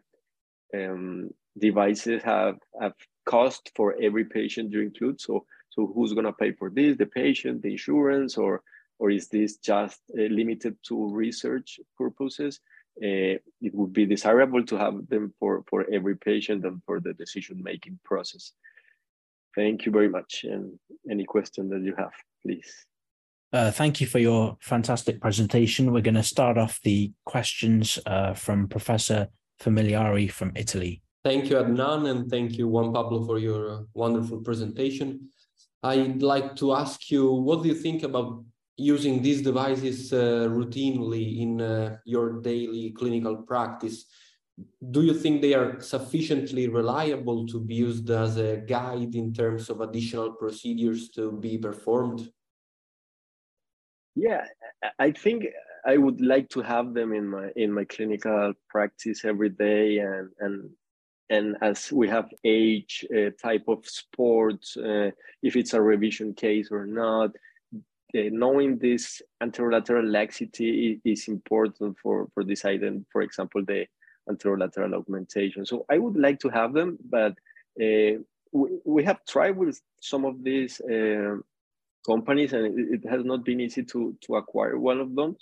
um, 0.75 1.29
devices 1.57 2.21
have, 2.23 2.55
have 2.81 2.93
cost 3.25 3.71
for 3.75 3.95
every 4.01 4.25
patient 4.25 4.71
you 4.71 4.81
include. 4.81 5.21
So, 5.21 5.45
so 5.69 5.91
who's 5.93 6.13
gonna 6.13 6.33
pay 6.33 6.51
for 6.53 6.69
this, 6.69 6.97
the 6.97 7.05
patient, 7.05 7.62
the 7.62 7.71
insurance, 7.71 8.38
or, 8.38 8.62
or 8.99 9.09
is 9.09 9.27
this 9.27 9.57
just 9.57 10.01
uh, 10.17 10.23
limited 10.23 10.77
to 10.88 11.13
research 11.13 11.79
purposes? 11.97 12.59
Uh, 13.01 13.41
it 13.62 13.73
would 13.73 13.91
be 13.91 14.05
desirable 14.05 14.63
to 14.63 14.77
have 14.77 15.07
them 15.07 15.33
for, 15.39 15.63
for 15.67 15.86
every 15.91 16.15
patient 16.15 16.63
and 16.63 16.81
for 16.86 16.99
the 16.99 17.13
decision-making 17.13 17.99
process. 18.05 18.51
Thank 19.55 19.86
you 19.86 19.91
very 19.91 20.09
much. 20.09 20.43
And 20.43 20.79
any 21.09 21.25
question 21.25 21.69
that 21.69 21.81
you 21.81 21.95
have, 21.97 22.12
please. 22.43 22.86
Uh, 23.51 23.71
thank 23.71 24.01
you 24.01 24.07
for 24.07 24.19
your 24.19 24.57
fantastic 24.62 25.21
presentation. 25.21 25.91
We're 25.91 26.01
going 26.01 26.15
to 26.15 26.23
start 26.23 26.57
off 26.57 26.79
the 26.83 27.12
questions 27.25 27.99
uh, 28.05 28.33
from 28.33 28.67
Professor 28.67 29.29
Familiari 29.63 30.30
from 30.30 30.52
Italy. 30.56 31.02
Thank 31.23 31.49
you, 31.49 31.56
Adnan, 31.56 32.10
and 32.10 32.30
thank 32.30 32.58
you, 32.58 32.67
Juan 32.67 32.93
Pablo, 32.93 33.26
for 33.26 33.39
your 33.39 33.62
uh, 33.71 33.80
wonderful 33.93 34.39
presentation. 34.41 35.30
I'd 35.82 36.21
like 36.21 36.56
to 36.58 36.73
ask 36.73 37.10
you, 37.10 37.32
what 37.32 37.63
do 37.63 37.69
you 37.69 37.76
think 37.76 38.04
about 38.04 38.43
using 38.76 39.21
these 39.21 39.41
devices 39.41 40.12
uh, 40.12 40.47
routinely 40.49 41.39
in 41.39 41.62
uh, 41.62 41.97
your 42.06 42.41
daily 42.41 42.91
clinical 42.91 43.38
practice? 43.38 44.06
Do 44.91 45.02
you 45.02 45.13
think 45.13 45.41
they 45.41 45.54
are 45.54 45.80
sufficiently 45.80 46.67
reliable 46.67 47.47
to 47.47 47.60
be 47.60 47.76
used 47.76 48.10
as 48.10 48.38
a 48.38 48.58
guide 48.58 49.15
in 49.15 49.34
terms 49.34 49.69
of 49.69 49.82
additional 49.82 50.34
procedures 50.34 51.10
to 51.12 51.32
be 51.32 51.58
performed? 51.58 52.30
Yeah, 54.15 54.45
I 54.99 55.12
think 55.12 55.45
I 55.86 55.98
would 55.98 56.22
like 56.22 56.50
to 56.50 56.62
have 56.62 56.93
them 56.93 57.13
in 57.13 57.28
my 57.28 57.52
in 57.56 57.72
my 57.72 57.86
clinical 57.86 58.54
practice 58.69 59.26
every 59.26 59.50
day, 59.50 59.98
and 60.00 60.30
and 60.39 60.69
and 61.30 61.58
as 61.62 61.91
we 61.91 62.08
have 62.10 62.30
age, 62.43 63.06
uh, 63.15 63.32
type 63.41 63.65
of 63.67 63.86
sport, 63.88 64.65
uh, 64.78 65.12
if 65.41 65.56
it's 65.56 65.74
a 65.74 65.82
revision 65.82 66.34
case 66.34 66.69
or 66.72 66.86
not, 66.86 67.32
uh, 68.15 68.30
knowing 68.32 68.78
this 68.78 69.22
anterolateral 69.41 70.10
laxity 70.10 71.02
is, 71.04 71.28
important 71.28 71.98
for 72.02 72.28
for 72.34 72.43
deciding, 72.43 73.06
for 73.12 73.22
example, 73.22 73.63
the 73.65 73.86
anterolateral 74.30 74.93
augmentation. 74.93 75.65
So 75.65 75.86
I 75.89 75.98
would 75.98 76.17
like 76.17 76.39
to 76.39 76.50
have 76.50 76.74
them, 76.74 76.98
but 77.10 77.34
uh, 77.82 78.22
we, 78.52 78.69
we 78.86 79.04
have 79.04 79.26
tried 79.26 79.58
with 79.58 79.82
some 80.00 80.24
of 80.26 80.43
these 80.43 80.80
uh, 80.82 81.38
companies, 82.06 82.54
and 82.54 82.80
it, 82.80 83.04
it, 83.04 83.10
has 83.10 83.26
not 83.26 83.43
been 83.43 83.60
easy 83.60 83.84
to 83.84 84.15
to 84.22 84.36
acquire 84.36 84.78
one 84.78 85.00
of 85.02 85.15
them. 85.15 85.36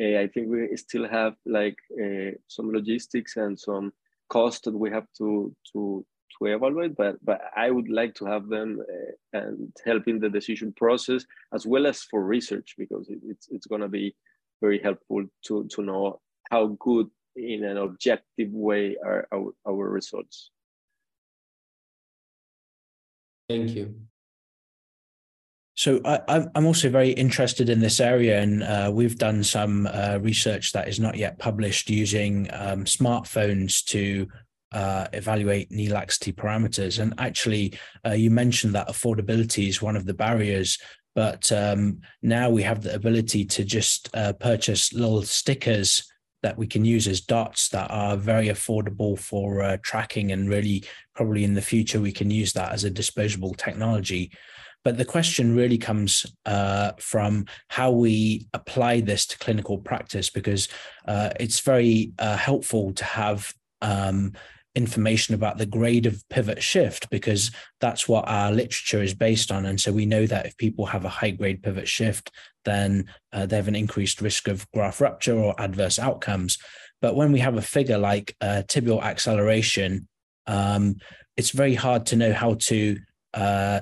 Uh, 0.00 0.18
I 0.18 0.26
think 0.26 0.48
we 0.48 0.76
still 0.76 1.08
have 1.08 1.34
like 1.46 1.78
uh, 2.02 2.32
some 2.48 2.72
logistics 2.72 3.36
and 3.36 3.58
some 3.58 3.92
cost 4.28 4.64
that 4.64 4.76
we 4.76 4.90
have 4.90 5.06
to 5.18 5.54
to 5.72 6.04
to 6.38 6.46
evaluate. 6.46 6.96
But 6.96 7.24
but 7.24 7.40
I 7.56 7.70
would 7.70 7.88
like 7.88 8.14
to 8.16 8.26
have 8.26 8.48
them 8.48 8.80
uh, 8.80 9.38
and 9.38 9.72
help 9.84 10.08
in 10.08 10.18
the 10.18 10.28
decision 10.28 10.72
process 10.72 11.24
as 11.52 11.66
well 11.66 11.86
as 11.86 12.02
for 12.02 12.24
research 12.24 12.74
because 12.76 13.08
it, 13.08 13.18
it's 13.24 13.48
it's 13.50 13.66
going 13.66 13.82
to 13.82 13.88
be 13.88 14.14
very 14.60 14.80
helpful 14.80 15.24
to 15.46 15.66
to 15.68 15.82
know 15.82 16.20
how 16.50 16.76
good 16.80 17.08
in 17.36 17.64
an 17.64 17.76
objective 17.76 18.50
way 18.52 18.96
are 19.04 19.26
our, 19.32 19.52
our 19.66 19.88
results. 19.88 20.50
Thank 23.48 23.70
you. 23.70 23.94
So 25.76 26.00
I, 26.04 26.46
am 26.54 26.66
also 26.66 26.88
very 26.88 27.10
interested 27.10 27.68
in 27.68 27.80
this 27.80 27.98
area, 27.98 28.40
and 28.40 28.62
uh, 28.62 28.90
we've 28.94 29.18
done 29.18 29.42
some 29.42 29.88
uh, 29.88 30.18
research 30.20 30.72
that 30.72 30.86
is 30.86 31.00
not 31.00 31.16
yet 31.16 31.38
published 31.40 31.90
using 31.90 32.48
um, 32.52 32.84
smartphones 32.84 33.84
to 33.86 34.28
uh, 34.70 35.08
evaluate 35.12 35.72
knee 35.72 35.88
laxity 35.88 36.32
parameters. 36.32 37.00
And 37.00 37.12
actually, 37.18 37.74
uh, 38.06 38.12
you 38.12 38.30
mentioned 38.30 38.74
that 38.76 38.88
affordability 38.88 39.68
is 39.68 39.82
one 39.82 39.96
of 39.96 40.06
the 40.06 40.14
barriers, 40.14 40.78
but 41.16 41.50
um, 41.50 42.00
now 42.22 42.50
we 42.50 42.62
have 42.62 42.82
the 42.82 42.94
ability 42.94 43.44
to 43.44 43.64
just 43.64 44.10
uh, 44.14 44.32
purchase 44.34 44.92
little 44.92 45.22
stickers 45.22 46.08
that 46.44 46.58
we 46.58 46.66
can 46.66 46.84
use 46.84 47.08
as 47.08 47.20
dots 47.20 47.68
that 47.70 47.90
are 47.90 48.16
very 48.16 48.48
affordable 48.48 49.18
for 49.18 49.62
uh, 49.62 49.76
tracking, 49.82 50.30
and 50.30 50.48
really 50.48 50.84
probably 51.16 51.42
in 51.42 51.54
the 51.54 51.62
future 51.62 52.00
we 52.00 52.12
can 52.12 52.30
use 52.30 52.52
that 52.52 52.70
as 52.70 52.84
a 52.84 52.90
disposable 52.90 53.54
technology. 53.54 54.30
But 54.84 54.98
the 54.98 55.04
question 55.04 55.56
really 55.56 55.78
comes 55.78 56.26
uh, 56.44 56.92
from 56.98 57.46
how 57.68 57.90
we 57.90 58.46
apply 58.52 59.00
this 59.00 59.26
to 59.26 59.38
clinical 59.38 59.78
practice, 59.78 60.30
because 60.30 60.68
uh, 61.08 61.30
it's 61.40 61.60
very 61.60 62.12
uh, 62.18 62.36
helpful 62.36 62.92
to 62.92 63.04
have 63.04 63.52
um, 63.80 64.32
information 64.74 65.34
about 65.34 65.56
the 65.56 65.66
grade 65.66 66.04
of 66.04 66.22
pivot 66.28 66.62
shift, 66.62 67.08
because 67.08 67.50
that's 67.80 68.08
what 68.08 68.28
our 68.28 68.52
literature 68.52 69.02
is 69.02 69.14
based 69.14 69.50
on. 69.50 69.64
And 69.64 69.80
so 69.80 69.90
we 69.92 70.04
know 70.04 70.26
that 70.26 70.46
if 70.46 70.56
people 70.56 70.86
have 70.86 71.04
a 71.04 71.08
high 71.20 71.30
grade 71.30 71.62
pivot 71.62 71.88
shift, 71.88 72.30
then 72.64 73.06
uh, 73.32 73.46
they 73.46 73.56
have 73.56 73.68
an 73.68 73.76
increased 73.76 74.20
risk 74.20 74.48
of 74.48 74.70
graft 74.72 75.00
rupture 75.00 75.38
or 75.38 75.54
adverse 75.58 75.98
outcomes. 75.98 76.58
But 77.00 77.16
when 77.16 77.32
we 77.32 77.40
have 77.40 77.56
a 77.56 77.62
figure 77.62 77.98
like 77.98 78.36
uh, 78.40 78.62
tibial 78.66 79.02
acceleration, 79.02 80.08
um, 80.46 80.96
it's 81.36 81.50
very 81.50 81.74
hard 81.74 82.06
to 82.06 82.16
know 82.16 82.32
how 82.32 82.54
to 82.54 82.98
uh, 83.32 83.80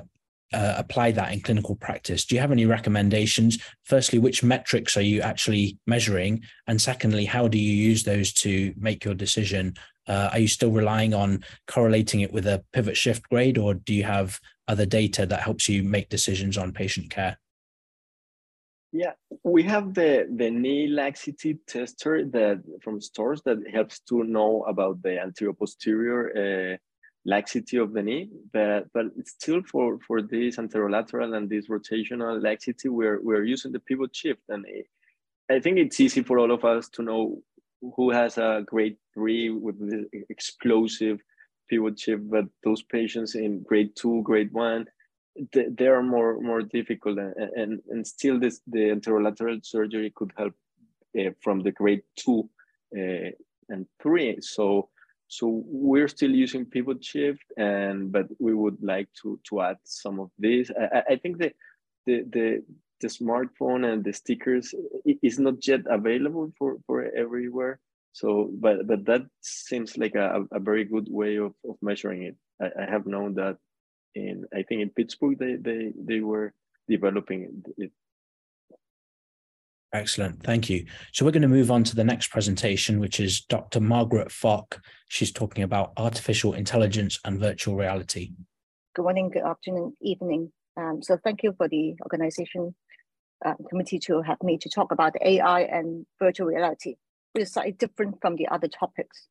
uh, 0.52 0.74
apply 0.76 1.12
that 1.12 1.32
in 1.32 1.40
clinical 1.40 1.76
practice? 1.76 2.24
Do 2.24 2.34
you 2.34 2.40
have 2.40 2.52
any 2.52 2.66
recommendations? 2.66 3.58
Firstly, 3.84 4.18
which 4.18 4.42
metrics 4.42 4.96
are 4.96 5.02
you 5.02 5.20
actually 5.20 5.78
measuring? 5.86 6.42
And 6.66 6.80
secondly, 6.80 7.24
how 7.24 7.48
do 7.48 7.58
you 7.58 7.74
use 7.74 8.04
those 8.04 8.32
to 8.34 8.74
make 8.76 9.04
your 9.04 9.14
decision? 9.14 9.74
Uh, 10.08 10.30
are 10.32 10.38
you 10.38 10.48
still 10.48 10.70
relying 10.70 11.14
on 11.14 11.44
correlating 11.66 12.20
it 12.20 12.32
with 12.32 12.46
a 12.46 12.64
pivot 12.72 12.96
shift 12.96 13.28
grade, 13.28 13.58
or 13.58 13.74
do 13.74 13.94
you 13.94 14.04
have 14.04 14.40
other 14.68 14.86
data 14.86 15.26
that 15.26 15.40
helps 15.40 15.68
you 15.68 15.82
make 15.82 16.08
decisions 16.08 16.58
on 16.58 16.72
patient 16.72 17.10
care? 17.10 17.38
Yeah, 18.92 19.12
we 19.42 19.62
have 19.62 19.94
the 19.94 20.28
the 20.36 20.50
knee 20.50 20.86
laxity 20.86 21.58
tester 21.66 22.26
that 22.26 22.62
from 22.82 23.00
stores 23.00 23.40
that 23.46 23.58
helps 23.72 24.00
to 24.00 24.22
know 24.22 24.64
about 24.64 25.02
the 25.02 25.18
anterior 25.18 25.54
posterior 25.54 26.20
uh, 26.36 26.76
laxity 27.24 27.76
of 27.76 27.92
the 27.92 28.02
knee, 28.02 28.30
but 28.52 28.92
but 28.92 29.06
still 29.24 29.62
for 29.62 29.98
for 30.06 30.22
this 30.22 30.56
anterolateral 30.56 31.36
and 31.36 31.48
this 31.48 31.68
rotational 31.68 32.42
laxity, 32.42 32.88
we're 32.88 33.20
we're 33.20 33.44
using 33.44 33.72
the 33.72 33.80
pivot 33.80 34.14
shift, 34.14 34.42
and 34.48 34.64
it, 34.68 34.86
I 35.50 35.60
think 35.60 35.78
it's 35.78 36.00
easy 36.00 36.22
for 36.22 36.38
all 36.38 36.50
of 36.50 36.64
us 36.64 36.88
to 36.90 37.02
know 37.02 37.42
who 37.96 38.10
has 38.10 38.38
a 38.38 38.62
grade 38.66 38.96
three 39.14 39.50
with 39.50 39.78
the 39.78 40.08
explosive 40.30 41.20
pivot 41.68 41.98
shift, 41.98 42.28
but 42.30 42.46
those 42.64 42.82
patients 42.82 43.34
in 43.34 43.62
grade 43.62 43.94
two, 43.96 44.22
grade 44.22 44.52
one, 44.52 44.86
they, 45.52 45.66
they 45.66 45.86
are 45.86 46.02
more 46.02 46.40
more 46.40 46.62
difficult, 46.62 47.18
and 47.18 47.34
and, 47.36 47.80
and 47.88 48.06
still 48.06 48.38
this 48.38 48.60
the 48.66 48.90
anterolateral 48.90 49.64
surgery 49.64 50.12
could 50.14 50.32
help 50.36 50.54
uh, 51.18 51.30
from 51.40 51.60
the 51.60 51.72
grade 51.72 52.02
two 52.16 52.48
uh, 52.96 53.30
and 53.68 53.86
three. 54.02 54.38
So 54.40 54.88
so 55.32 55.64
we're 55.64 56.08
still 56.08 56.30
using 56.30 56.66
pivot 56.66 57.02
shift, 57.02 57.46
and 57.56 58.12
but 58.12 58.26
we 58.38 58.52
would 58.52 58.76
like 58.82 59.08
to 59.22 59.40
to 59.48 59.62
add 59.62 59.78
some 59.82 60.20
of 60.20 60.28
this. 60.38 60.70
I, 60.78 61.14
I 61.14 61.16
think 61.16 61.38
the 61.38 61.52
the 62.04 62.16
the 62.28 62.62
the 63.00 63.08
smartphone 63.08 63.90
and 63.90 64.04
the 64.04 64.12
stickers 64.12 64.74
is 65.22 65.38
not 65.38 65.66
yet 65.66 65.80
available 65.88 66.52
for 66.58 66.76
for 66.86 67.08
everywhere. 67.16 67.80
So, 68.12 68.50
but 68.52 68.86
but 68.86 69.06
that 69.06 69.22
seems 69.40 69.96
like 69.96 70.16
a, 70.16 70.44
a 70.52 70.60
very 70.60 70.84
good 70.84 71.08
way 71.08 71.36
of, 71.38 71.54
of 71.64 71.76
measuring 71.80 72.24
it. 72.24 72.36
I, 72.60 72.82
I 72.82 72.90
have 72.90 73.06
known 73.06 73.32
that 73.36 73.56
in 74.14 74.44
I 74.52 74.62
think 74.64 74.82
in 74.82 74.90
Pittsburgh 74.90 75.38
they 75.38 75.56
they 75.56 75.92
they 75.96 76.20
were 76.20 76.52
developing 76.90 77.62
it 77.78 77.92
Excellent. 79.92 80.42
Thank 80.42 80.70
you. 80.70 80.86
So 81.12 81.24
we're 81.24 81.32
going 81.32 81.42
to 81.42 81.48
move 81.48 81.70
on 81.70 81.84
to 81.84 81.94
the 81.94 82.04
next 82.04 82.28
presentation, 82.28 82.98
which 82.98 83.20
is 83.20 83.42
Dr. 83.42 83.78
Margaret 83.78 84.28
Fok. 84.28 84.78
She's 85.08 85.30
talking 85.30 85.64
about 85.64 85.92
artificial 85.98 86.54
intelligence 86.54 87.18
and 87.26 87.38
virtual 87.38 87.76
reality. 87.76 88.32
Good 88.94 89.02
morning, 89.02 89.28
good 89.28 89.42
afternoon, 89.42 89.94
evening. 90.00 90.50
Um, 90.78 91.02
so 91.02 91.18
thank 91.22 91.42
you 91.42 91.52
for 91.58 91.68
the 91.68 91.94
organization 92.02 92.74
uh, 93.44 93.54
committee 93.68 93.98
to 93.98 94.22
have 94.22 94.38
me 94.42 94.56
to 94.58 94.70
talk 94.70 94.92
about 94.92 95.14
AI 95.20 95.62
and 95.62 96.06
virtual 96.18 96.46
reality, 96.46 96.94
which 97.32 97.42
is 97.42 97.52
slightly 97.52 97.72
different 97.72 98.16
from 98.22 98.36
the 98.36 98.48
other 98.48 98.68
topics. 98.68 99.28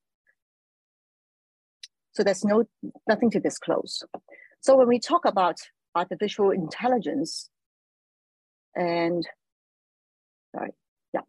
So 2.12 2.24
there's 2.24 2.44
no 2.44 2.66
nothing 3.08 3.32
to 3.32 3.40
disclose. 3.40 4.04
So 4.60 4.78
when 4.78 4.88
we 4.88 5.00
talk 5.00 5.26
about 5.26 5.58
artificial 5.96 6.52
intelligence 6.52 7.50
and 8.76 9.26
Sorry. 10.56 10.72
Yeah. 11.14 11.22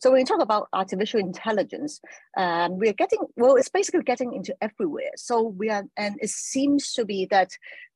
So 0.00 0.10
when 0.10 0.20
you 0.20 0.26
talk 0.26 0.40
about 0.40 0.68
artificial 0.72 1.20
intelligence, 1.20 2.00
um, 2.36 2.78
we 2.78 2.88
are 2.88 2.94
getting 2.94 3.20
well. 3.36 3.56
It's 3.56 3.68
basically 3.68 4.02
getting 4.02 4.32
into 4.34 4.54
everywhere. 4.60 5.10
So 5.16 5.42
we 5.42 5.70
are, 5.70 5.84
and 5.96 6.16
it 6.20 6.30
seems 6.30 6.92
to 6.94 7.04
be 7.04 7.26
that 7.30 7.50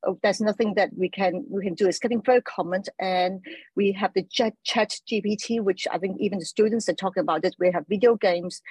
oh, 0.05 0.19
there's 0.21 0.41
nothing 0.41 0.75
that 0.75 0.89
we 0.95 1.09
can 1.09 1.45
we 1.49 1.63
can 1.63 1.73
do. 1.73 1.87
It's 1.87 1.99
getting 1.99 2.21
very 2.21 2.41
common, 2.41 2.83
and 2.99 3.43
we 3.75 3.91
have 3.93 4.11
the 4.13 4.23
Chat, 4.23 4.53
Chat 4.63 4.93
GPT, 5.11 5.61
which 5.61 5.87
I 5.91 5.97
think 5.97 6.17
even 6.19 6.39
the 6.39 6.45
students 6.45 6.87
are 6.89 6.93
talking 6.93 7.21
about 7.21 7.45
it. 7.45 7.55
We 7.59 7.71
have 7.71 7.85
video 7.89 8.15
games, 8.15 8.61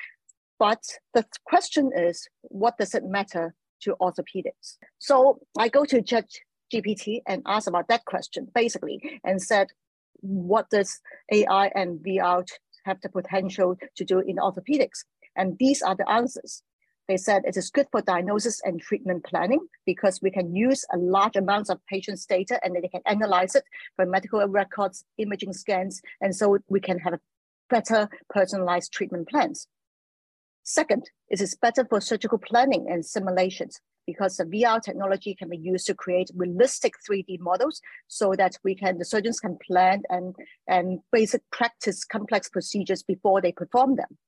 but 0.59 0.83
the 1.13 1.25
question 1.45 1.91
is, 1.97 2.29
what 2.43 2.79
does 2.79 2.95
it 2.95 3.05
matter 3.05 3.55
to 3.83 3.97
orthopedics? 4.01 4.79
So 4.99 5.41
I 5.59 5.69
go 5.69 5.85
to 5.85 6.03
Chat 6.03 6.27
GPT 6.73 7.23
and 7.27 7.43
ask 7.47 7.69
about 7.69 7.89
that 7.89 8.05
question 8.05 8.49
basically, 8.55 9.21
and 9.25 9.41
said, 9.41 9.69
what 10.25 10.71
does 10.71 11.01
AI 11.31 11.71
and 11.75 11.99
VR 12.01 12.47
have 12.87 13.01
the 13.03 13.09
potential 13.09 13.77
to 13.97 14.05
do 14.05 14.21
in 14.21 14.37
orthopedics? 14.37 15.05
And 15.37 15.59
these 15.59 15.83
are 15.83 15.95
the 15.95 16.09
answers. 16.11 16.63
They 17.07 17.19
said 17.19 17.43
it 17.45 17.57
is 17.59 17.71
good 17.71 17.87
for 17.91 18.01
diagnosis 18.01 18.63
and 18.65 18.81
treatment 18.81 19.25
planning 19.25 19.61
because 19.85 20.23
we 20.23 20.31
can 20.31 20.57
use 20.57 20.87
a 20.93 20.97
large 20.97 21.37
amounts 21.37 21.69
of 21.69 21.85
patients' 21.87 22.25
data 22.25 22.59
and 22.65 22.75
they 22.75 22.89
can 22.89 23.03
analyze 23.05 23.55
it 23.55 23.65
for 23.97 24.07
medical 24.07 24.47
records, 24.49 25.05
imaging 25.19 25.53
scans, 25.53 26.01
and 26.23 26.35
so 26.35 26.59
we 26.69 26.81
can 26.81 26.99
have 27.01 27.21
better 27.69 28.09
personalized 28.31 28.93
treatment 28.93 29.29
plans. 29.29 29.69
Second, 30.63 31.11
it 31.29 31.43
is 31.43 31.55
better 31.55 31.85
for 31.85 32.01
surgical 32.01 32.39
planning 32.39 32.87
and 32.89 33.05
simulations 33.05 33.81
because 34.07 34.37
the 34.37 34.45
VR 34.45 34.83
technology 34.83 35.35
can 35.35 35.49
be 35.49 35.57
used 35.57 35.87
to 35.87 35.95
create 35.95 36.31
realistic 36.35 36.95
3D 37.09 37.41
models 37.41 37.81
so 38.09 38.35
that 38.37 38.57
we 38.65 38.75
can, 38.75 38.99
the 38.99 39.05
surgeons 39.05 39.41
can 39.41 39.59
plan 39.67 40.03
and, 40.09 40.35
and 40.69 41.01
basic 41.13 41.43
practice 41.51 42.05
complex 42.05 42.49
procedures 42.49 43.03
before 43.03 43.41
they 43.41 43.53
perform 43.53 43.97
them. 43.97 44.19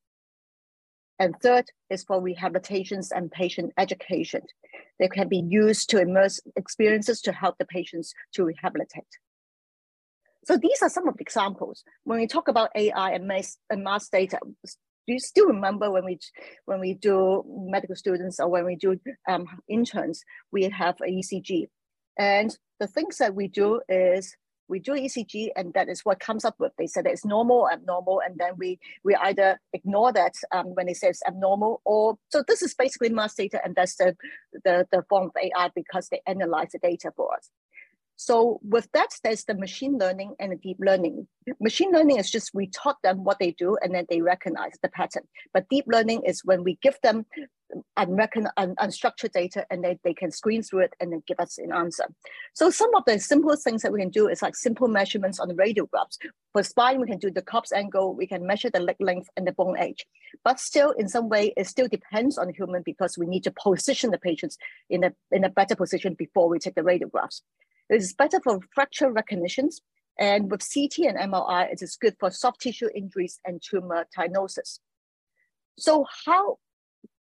And 1.19 1.35
third 1.41 1.65
is 1.89 2.05
for 2.05 2.21
rehabilitations 2.21 3.09
and 3.15 3.31
patient 3.31 3.73
education. 3.79 4.43
They 4.99 5.09
can 5.09 5.29
be 5.29 5.43
used 5.49 5.89
to 5.91 6.01
immerse 6.01 6.41
experiences 6.57 7.23
to 7.23 7.33
help 7.33 7.57
the 7.59 7.65
patients 7.65 8.13
to 8.35 8.45
rehabilitate. 8.45 9.05
So 10.45 10.57
these 10.57 10.81
are 10.83 10.91
some 10.91 11.09
of 11.09 11.17
the 11.17 11.23
examples. 11.23 11.83
When 12.05 12.21
we 12.21 12.27
talk 12.27 12.49
about 12.49 12.71
AI 12.77 13.11
and 13.13 13.27
mass, 13.27 13.57
and 13.71 13.83
mass 13.83 14.09
data, 14.09 14.39
do 15.07 15.13
you 15.13 15.21
still 15.21 15.47
remember 15.47 15.91
when 15.91 16.05
we 16.05 16.19
when 16.65 16.81
we 16.81 16.95
do 16.95 17.45
medical 17.47 17.97
students 17.97 18.41
or 18.41 18.49
when 18.49 18.65
we 18.65 18.77
do 18.77 18.99
um, 19.29 19.47
interns, 19.69 20.23
we 20.53 20.65
have 20.65 20.97
a 21.01 21.11
ECG, 21.11 21.69
and 22.19 22.57
the 22.81 22.87
things 22.87 23.19
that 23.19 23.35
we 23.35 23.49
do 23.49 23.81
is 23.89 24.37
we 24.69 24.81
do 24.81 24.93
ECG 24.93 25.51
and 25.57 25.73
that 25.75 25.89
is 25.89 26.01
what 26.05 26.19
comes 26.19 26.45
up 26.45 26.57
with. 26.59 26.73
They 26.77 26.87
said 26.87 27.07
it's 27.07 27.25
normal 27.25 27.59
or 27.59 27.73
abnormal, 27.73 28.21
and 28.25 28.37
then 28.39 28.53
we 28.59 28.79
we 29.05 29.15
either 29.15 29.61
ignore 29.73 30.13
that 30.13 30.35
um, 30.53 30.75
when 30.75 30.89
it 30.89 30.97
says 30.97 31.21
abnormal, 31.27 31.81
or 31.85 32.19
so 32.29 32.43
this 32.47 32.63
is 32.63 32.75
basically 32.75 33.11
mass 33.11 33.35
data, 33.35 33.61
and 33.65 33.75
that's 33.75 33.97
the, 33.97 34.17
the 34.65 34.87
the 34.91 35.05
form 35.09 35.27
of 35.27 35.37
AI 35.43 35.71
because 35.75 36.09
they 36.09 36.21
analyze 36.27 36.73
the 36.73 36.79
data 36.79 37.13
for 37.17 37.35
us. 37.35 37.51
So 38.17 38.61
with 38.63 38.89
that, 38.93 39.11
there's 39.23 39.45
the 39.45 39.55
machine 39.55 39.99
learning 39.99 40.35
and 40.41 40.53
the 40.53 40.57
deep 40.57 40.79
learning. 40.81 41.29
Machine 41.61 41.93
learning 41.93 42.19
is 42.19 42.31
just 42.31 42.55
we 42.55 42.67
taught 42.69 42.97
them 43.03 43.25
what 43.25 43.39
they 43.39 43.53
do 43.53 43.77
and 43.83 43.95
then 43.95 44.07
they 44.09 44.23
recognize 44.23 44.73
the 44.83 44.89
pattern. 44.89 45.25
But 45.53 45.69
deep 45.69 45.85
learning 45.87 46.23
is 46.27 46.45
when 46.45 46.65
we 46.65 46.79
give 46.83 46.99
them 47.03 47.27
unrecon- 47.99 48.51
un- 48.57 48.75
unstructured 48.77 49.33
data 49.33 49.67
and 49.71 49.85
they, 49.85 49.99
they 50.03 50.15
can 50.15 50.31
screen 50.31 50.63
through 50.63 50.81
it 50.81 50.95
and 50.99 51.13
then 51.13 51.23
give 51.27 51.39
us 51.41 51.59
an 51.59 51.73
answer. 51.73 52.05
So 52.55 52.71
some 52.71 52.95
of 52.95 53.05
the 53.07 53.19
simplest 53.19 53.65
things 53.65 53.83
that 53.83 53.93
we 53.93 54.01
can 54.01 54.09
do 54.09 54.29
is 54.29 54.41
like 54.41 54.57
simple 54.57 54.89
measurements 54.89 55.39
on 55.39 55.49
the 55.49 55.55
radiographs. 55.55 56.17
For 56.53 56.63
spine, 56.63 57.01
we 57.01 57.07
can 57.07 57.19
do 57.19 57.31
the 57.31 57.43
Cobb's 57.43 57.73
angle, 57.73 58.15
we 58.15 58.27
can 58.27 58.47
measure 58.47 58.71
the 58.71 58.81
leg 58.81 58.97
length 58.99 59.29
and 59.37 59.47
the 59.47 59.53
bone 59.53 59.79
age. 59.79 60.07
But 60.43 60.59
still, 60.59 60.93
in 60.93 61.09
some 61.09 61.29
way, 61.29 61.53
it 61.57 61.67
still 61.67 61.89
depends 61.89 62.39
on 62.39 62.47
the 62.47 62.55
human 62.55 62.83
because 62.83 63.19
we 63.19 63.27
need 63.27 63.45
to 63.45 63.51
position 63.53 64.11
the 64.11 64.19
patients 64.19 64.57
in 64.89 65.05
a, 65.05 65.13
in 65.31 65.45
a 65.45 65.51
better 65.51 65.77
position 65.77 66.15
before 66.15 66.49
we 66.49 66.59
take 66.59 66.77
the 66.77 66.83
radiographs. 66.83 67.43
It 67.89 67.97
is 67.97 68.13
better 68.13 68.41
for 68.43 68.61
fracture 68.75 69.11
recognitions. 69.11 69.81
And 70.19 70.51
with 70.51 70.61
CT 70.61 71.07
and 71.07 71.33
MRI, 71.33 71.71
it 71.71 71.83
is 71.83 71.97
good 71.97 72.17
for 72.19 72.31
soft 72.31 72.63
tissue 72.63 72.89
injuries 72.95 73.39
and 73.45 73.63
tumor 73.63 74.07
diagnosis. 74.17 74.81
So 75.79 76.07
how 76.25 76.59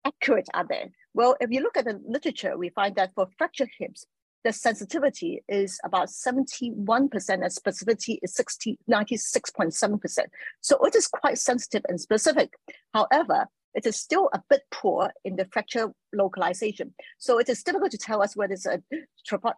accurate 0.06 0.48
are 0.54 0.66
they? 0.68 0.92
Well, 1.14 1.36
if 1.42 1.52
you 1.52 1.62
look 1.62 1.78
at 1.78 1.86
the 1.86 2.00
literature, 2.08 2.58
we 2.58 2.70
find 2.70 2.96
that 2.96 3.14
for 3.16 3.28
fracture 3.38 3.68
hips, 3.80 4.06
the 4.46 4.54
sensitivity 4.54 5.44
is 5.50 5.80
about 5.84 6.08
71% 6.08 6.60
and 6.70 7.44
specificity 7.44 8.20
is 8.22 8.36
60, 8.36 8.78
96.7%. 8.90 10.20
So 10.62 10.78
it 10.86 10.96
is 10.96 11.08
quite 11.08 11.40
sensitive 11.40 11.82
and 11.90 12.00
specific. 12.00 12.54
However, 12.94 13.48
it 13.76 13.86
is 13.86 13.98
still 13.98 14.30
a 14.34 14.42
bit 14.50 14.62
poor 14.72 15.12
in 15.24 15.36
the 15.36 15.46
fracture 15.52 15.92
localization. 16.14 16.94
So 17.18 17.38
it 17.40 17.50
is 17.50 17.62
difficult 17.62 17.92
to 17.92 17.98
tell 17.98 18.24
us 18.24 18.36
whether 18.36 18.54
it's 18.54 18.66
a 18.66 18.82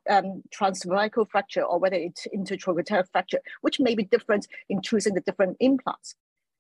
um, 0.10 0.44
transcervical 0.54 1.30
fracture 1.30 1.62
or 1.62 1.80
whether 1.80 1.96
it's 1.96 2.28
intertrochanteric 2.36 3.12
fracture, 3.12 3.40
which 3.62 3.80
may 3.80 3.96
be 3.96 4.04
different 4.04 4.48
in 4.70 4.82
choosing 4.82 5.14
the 5.14 5.22
different 5.22 5.58
implants. 5.60 6.16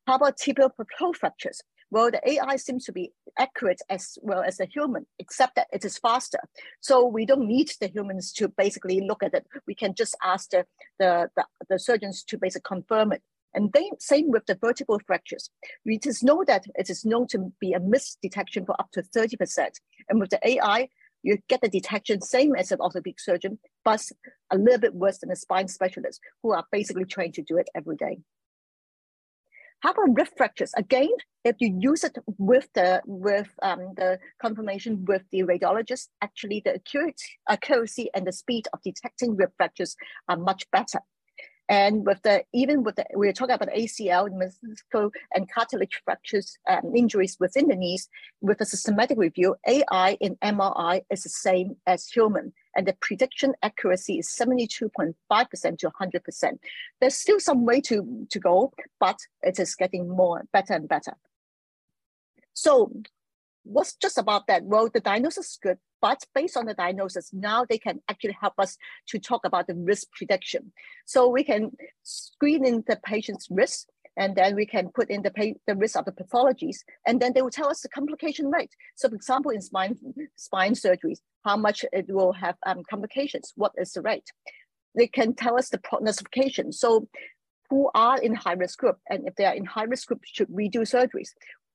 How 0.05 0.15
about 0.15 0.37
tibial 0.37 0.73
plateau 0.73 1.11
fractures? 1.13 1.61
Well, 1.89 2.11
the 2.11 2.21
AI 2.29 2.57
seems 2.57 2.85
to 2.85 2.91
be 2.91 3.11
accurate 3.39 3.81
as 3.89 4.17
well 4.21 4.41
as 4.41 4.57
the 4.57 4.65
human, 4.65 5.05
except 5.19 5.55
that 5.55 5.67
it 5.71 5.85
is 5.85 5.97
faster. 5.97 6.39
So 6.81 7.05
we 7.05 7.25
don't 7.25 7.47
need 7.47 7.71
the 7.79 7.87
humans 7.87 8.33
to 8.33 8.49
basically 8.49 9.01
look 9.01 9.23
at 9.23 9.33
it. 9.33 9.47
We 9.65 9.75
can 9.75 9.95
just 9.95 10.15
ask 10.23 10.49
the, 10.49 10.65
the, 10.99 11.29
the, 11.35 11.45
the 11.69 11.79
surgeons 11.79 12.23
to 12.25 12.37
basically 12.37 12.67
confirm 12.67 13.13
it. 13.13 13.21
And 13.53 13.71
then 13.73 13.89
same 13.99 14.29
with 14.29 14.45
the 14.45 14.57
vertebral 14.59 14.99
fractures. 15.05 15.49
We 15.85 15.99
just 15.99 16.23
know 16.23 16.43
that 16.47 16.65
it 16.75 16.89
is 16.89 17.05
known 17.05 17.27
to 17.27 17.51
be 17.59 17.73
a 17.73 17.79
misdetection 17.79 18.65
for 18.65 18.79
up 18.79 18.91
to 18.91 19.01
30%. 19.01 19.69
And 20.09 20.19
with 20.19 20.29
the 20.29 20.39
AI, 20.47 20.89
you 21.23 21.37
get 21.49 21.61
the 21.61 21.69
detection 21.69 22.21
same 22.21 22.55
as 22.55 22.71
an 22.71 22.79
orthopedic 22.79 23.19
surgeon, 23.19 23.59
but 23.83 24.01
a 24.51 24.57
little 24.57 24.79
bit 24.79 24.93
worse 24.93 25.19
than 25.19 25.31
a 25.31 25.35
spine 25.35 25.67
specialist 25.67 26.21
who 26.43 26.53
are 26.53 26.65
basically 26.71 27.05
trained 27.05 27.33
to 27.35 27.41
do 27.41 27.57
it 27.57 27.69
every 27.75 27.95
day. 27.95 28.19
How 29.81 29.91
about 29.91 30.15
rib 30.17 30.27
fractures? 30.35 30.73
Again, 30.75 31.11
if 31.43 31.57
you 31.59 31.77
use 31.79 32.03
it 32.03 32.17
with 32.39 32.67
the 32.73 33.01
with 33.05 33.47
um, 33.61 33.93
the 33.95 34.19
confirmation 34.41 35.05
with 35.05 35.21
the 35.31 35.43
radiologist, 35.43 36.07
actually 36.21 36.61
the 36.65 36.75
accuracy, 36.75 37.37
accuracy 37.47 38.09
and 38.15 38.25
the 38.25 38.31
speed 38.31 38.67
of 38.73 38.81
detecting 38.81 39.35
rib 39.35 39.51
fractures 39.55 39.95
are 40.27 40.37
much 40.37 40.65
better. 40.71 40.99
And 41.69 42.05
with 42.05 42.21
the 42.23 42.43
even 42.53 42.83
with 42.83 42.95
the 42.95 43.05
we're 43.13 43.33
talking 43.33 43.55
about 43.55 43.73
ACL, 43.73 44.29
meniscal 44.29 45.11
and 45.33 45.51
cartilage 45.51 46.01
fractures 46.05 46.57
um, 46.69 46.95
injuries 46.95 47.37
within 47.39 47.67
the 47.67 47.75
knees. 47.75 48.07
With 48.41 48.61
a 48.61 48.65
systematic 48.65 49.17
review, 49.17 49.55
AI 49.67 50.17
in 50.21 50.35
MRI 50.37 51.01
is 51.09 51.23
the 51.23 51.29
same 51.29 51.75
as 51.85 52.07
human, 52.07 52.53
and 52.75 52.87
the 52.87 52.95
prediction 53.01 53.53
accuracy 53.63 54.19
is 54.19 54.29
72.5% 54.29 55.15
to 55.79 55.89
100%. 55.89 56.59
There's 57.01 57.15
still 57.15 57.39
some 57.39 57.65
way 57.65 57.81
to, 57.81 58.27
to 58.29 58.39
go, 58.39 58.71
but 58.99 59.17
it 59.41 59.59
is 59.59 59.75
getting 59.75 60.07
more 60.07 60.43
better 60.53 60.73
and 60.73 60.87
better. 60.87 61.15
So 62.53 62.91
what's 63.63 63.95
just 63.95 64.17
about 64.17 64.47
that? 64.47 64.63
Well, 64.63 64.89
the 64.93 64.99
diagnosis 64.99 65.51
is 65.51 65.59
good, 65.61 65.77
but 66.01 66.23
based 66.33 66.57
on 66.57 66.65
the 66.65 66.73
diagnosis, 66.73 67.31
now 67.33 67.65
they 67.65 67.77
can 67.77 67.99
actually 68.09 68.37
help 68.39 68.53
us 68.57 68.77
to 69.07 69.19
talk 69.19 69.45
about 69.45 69.67
the 69.67 69.75
risk 69.75 70.07
prediction. 70.11 70.71
So 71.05 71.27
we 71.27 71.43
can 71.43 71.71
screen 72.03 72.65
in 72.65 72.83
the 72.87 72.99
patient's 73.03 73.47
risk, 73.49 73.87
and 74.15 74.35
then 74.35 74.55
we 74.55 74.65
can 74.65 74.89
put 74.89 75.09
in 75.09 75.21
the, 75.21 75.55
the 75.67 75.75
risk 75.75 75.95
of 75.95 76.05
the 76.05 76.11
pathologies, 76.11 76.77
and 77.05 77.21
then 77.21 77.33
they 77.33 77.41
will 77.41 77.51
tell 77.51 77.69
us 77.69 77.81
the 77.81 77.89
complication 77.89 78.49
rate. 78.49 78.71
So 78.95 79.09
for 79.09 79.15
example, 79.15 79.51
in 79.51 79.61
spine, 79.61 79.97
spine 80.35 80.73
surgeries, 80.73 81.19
how 81.45 81.55
much 81.55 81.85
it 81.93 82.07
will 82.09 82.33
have 82.33 82.55
um, 82.65 82.83
complications, 82.89 83.53
what 83.55 83.73
is 83.77 83.93
the 83.93 84.01
rate? 84.01 84.29
They 84.95 85.07
can 85.07 85.35
tell 85.35 85.57
us 85.57 85.69
the 85.69 85.77
prognostication. 85.77 86.71
So 86.71 87.07
who 87.69 87.89
are 87.93 88.17
in 88.19 88.33
high 88.33 88.53
risk 88.53 88.79
group, 88.79 88.97
and 89.09 89.27
if 89.27 89.35
they 89.35 89.45
are 89.45 89.53
in 89.53 89.65
high 89.65 89.83
risk 89.83 90.07
group, 90.07 90.21
should 90.25 90.49
we 90.49 90.69
do 90.69 90.79
surgeries? 90.79 91.29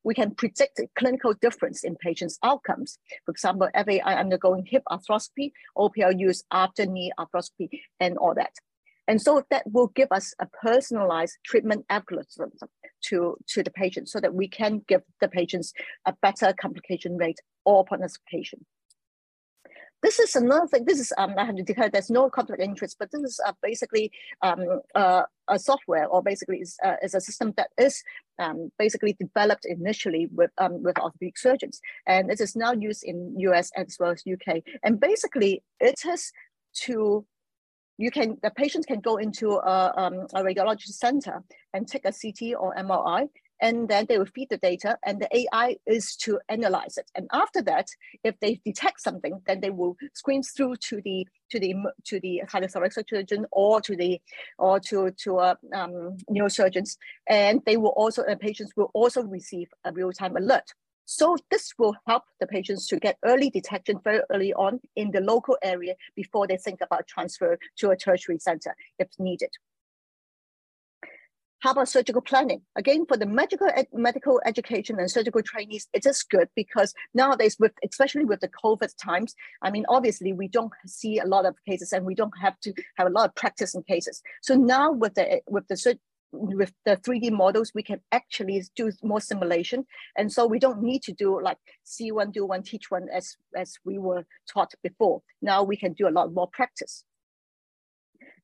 We 0.04 0.14
can 0.14 0.34
predict 0.34 0.80
clinical 0.96 1.34
difference 1.34 1.84
in 1.84 1.96
patients' 1.96 2.38
outcomes. 2.42 2.98
For 3.24 3.30
example, 3.30 3.68
FAI 3.74 4.14
undergoing 4.14 4.66
hip 4.66 4.82
arthroscopy, 4.90 5.52
opioid 5.76 6.18
use 6.18 6.44
after 6.50 6.86
knee 6.86 7.12
arthroscopy, 7.18 7.68
and 8.00 8.18
all 8.18 8.34
that. 8.34 8.54
And 9.08 9.20
so 9.20 9.44
that 9.50 9.64
will 9.70 9.88
give 9.88 10.08
us 10.10 10.34
a 10.38 10.46
personalized 10.46 11.38
treatment 11.44 11.84
algorithm 11.90 12.52
to, 13.06 13.36
to 13.48 13.62
the 13.62 13.70
patient 13.70 14.08
so 14.08 14.20
that 14.20 14.34
we 14.34 14.48
can 14.48 14.82
give 14.86 15.02
the 15.20 15.28
patients 15.28 15.72
a 16.06 16.14
better 16.22 16.52
complication 16.52 17.16
rate 17.16 17.40
or 17.64 17.84
prognostication. 17.84 18.64
This 20.02 20.18
is 20.18 20.34
another 20.34 20.66
thing. 20.66 20.84
This 20.84 20.98
is 20.98 21.12
um, 21.16 21.34
I 21.38 21.44
have 21.44 21.54
to 21.54 21.62
declare 21.62 21.88
there's 21.88 22.10
no 22.10 22.28
conflict 22.28 22.60
of 22.60 22.68
interest, 22.68 22.96
but 22.98 23.12
this 23.12 23.22
is 23.22 23.40
uh, 23.46 23.52
basically 23.62 24.10
um, 24.42 24.80
uh, 24.96 25.22
a 25.48 25.58
software 25.60 26.06
or 26.08 26.22
basically 26.22 26.58
is, 26.58 26.76
uh, 26.84 26.96
is 27.02 27.14
a 27.14 27.20
system 27.20 27.54
that 27.56 27.70
is 27.78 28.02
um, 28.40 28.72
basically 28.80 29.12
developed 29.12 29.64
initially 29.64 30.28
with 30.32 30.50
um, 30.58 30.82
with 30.82 30.98
orthopedic 30.98 31.38
surgeons, 31.38 31.80
and 32.08 32.32
it 32.32 32.40
is 32.40 32.56
now 32.56 32.72
used 32.72 33.04
in 33.04 33.38
US 33.38 33.70
as 33.76 33.96
well 34.00 34.10
as 34.10 34.24
UK. 34.26 34.62
And 34.82 34.98
basically, 34.98 35.62
it 35.78 36.00
is 36.04 36.32
to 36.84 37.24
you 37.96 38.10
can 38.10 38.38
the 38.42 38.50
patient 38.50 38.88
can 38.88 39.00
go 39.00 39.18
into 39.18 39.50
a, 39.52 39.92
um, 39.96 40.26
a 40.34 40.42
radiology 40.42 40.88
center 40.88 41.44
and 41.72 41.86
take 41.86 42.04
a 42.04 42.12
CT 42.12 42.56
or 42.58 42.74
MRI 42.74 43.28
and 43.62 43.88
then 43.88 44.06
they 44.08 44.18
will 44.18 44.26
feed 44.26 44.50
the 44.50 44.58
data 44.58 44.98
and 45.06 45.20
the 45.22 45.28
AI 45.34 45.76
is 45.86 46.16
to 46.16 46.40
analyze 46.48 46.98
it. 46.98 47.10
And 47.14 47.28
after 47.32 47.62
that, 47.62 47.86
if 48.24 48.38
they 48.40 48.60
detect 48.64 49.00
something, 49.00 49.40
then 49.46 49.60
they 49.60 49.70
will 49.70 49.96
screen 50.14 50.42
through 50.42 50.76
to 50.88 51.00
the 51.02 51.26
to 51.50 51.60
the 51.60 51.74
to 52.04 52.20
the 52.20 52.42
cardiothoracic 52.46 53.08
surgeon 53.08 53.46
or 53.52 53.80
to 53.80 53.96
the 53.96 54.20
or 54.58 54.80
to 54.80 55.12
to 55.22 55.38
uh, 55.38 55.54
um, 55.74 56.16
neurosurgeons, 56.30 56.96
and 57.28 57.62
they 57.64 57.76
will 57.76 57.94
also 57.96 58.22
uh, 58.24 58.34
patients 58.34 58.72
will 58.76 58.90
also 58.92 59.22
receive 59.22 59.68
a 59.84 59.92
real 59.92 60.12
time 60.12 60.36
alert. 60.36 60.68
So 61.04 61.36
this 61.50 61.72
will 61.78 61.94
help 62.06 62.24
the 62.40 62.46
patients 62.46 62.86
to 62.88 62.98
get 62.98 63.18
early 63.24 63.50
detection 63.50 64.00
very 64.02 64.22
early 64.30 64.54
on 64.54 64.80
in 64.96 65.10
the 65.10 65.20
local 65.20 65.56
area 65.62 65.94
before 66.16 66.46
they 66.46 66.56
think 66.56 66.80
about 66.80 67.06
transfer 67.06 67.58
to 67.78 67.90
a 67.90 67.96
tertiary 67.96 68.38
center 68.38 68.74
if 68.98 69.08
needed. 69.18 69.50
How 71.62 71.70
about 71.70 71.88
surgical 71.88 72.22
planning? 72.22 72.62
Again, 72.74 73.06
for 73.06 73.16
the 73.16 73.24
medical 73.24 73.68
ed 73.72 73.86
medical 73.92 74.40
education 74.44 74.98
and 74.98 75.08
surgical 75.08 75.42
trainees, 75.42 75.86
it 75.92 76.04
is 76.04 76.24
good 76.24 76.48
because 76.56 76.92
nowadays, 77.14 77.56
with 77.60 77.70
especially 77.88 78.24
with 78.24 78.40
the 78.40 78.48
COVID 78.48 78.90
times, 79.00 79.36
I 79.62 79.70
mean, 79.70 79.84
obviously 79.88 80.32
we 80.32 80.48
don't 80.48 80.72
see 80.86 81.20
a 81.20 81.24
lot 81.24 81.46
of 81.46 81.54
cases 81.64 81.92
and 81.92 82.04
we 82.04 82.16
don't 82.16 82.36
have 82.40 82.58
to 82.62 82.74
have 82.96 83.06
a 83.06 83.10
lot 83.10 83.28
of 83.28 83.36
practice 83.36 83.76
in 83.76 83.84
cases. 83.84 84.22
So 84.42 84.56
now 84.56 84.90
with 84.90 85.14
the 85.14 85.40
with 85.46 85.68
the 85.68 85.96
with 86.32 86.72
the 86.84 86.96
3D 86.96 87.30
models, 87.30 87.70
we 87.76 87.84
can 87.84 88.00
actually 88.10 88.64
do 88.74 88.90
more 89.04 89.20
simulation. 89.20 89.86
And 90.16 90.32
so 90.32 90.46
we 90.46 90.58
don't 90.58 90.82
need 90.82 91.02
to 91.02 91.12
do 91.12 91.40
like 91.40 91.58
see 91.84 92.10
one, 92.10 92.32
do 92.32 92.44
one, 92.44 92.64
teach 92.64 92.90
one 92.90 93.06
as, 93.12 93.36
as 93.54 93.78
we 93.84 93.98
were 93.98 94.24
taught 94.52 94.72
before. 94.82 95.22
Now 95.40 95.62
we 95.62 95.76
can 95.76 95.92
do 95.92 96.08
a 96.08 96.10
lot 96.10 96.32
more 96.32 96.48
practice. 96.48 97.04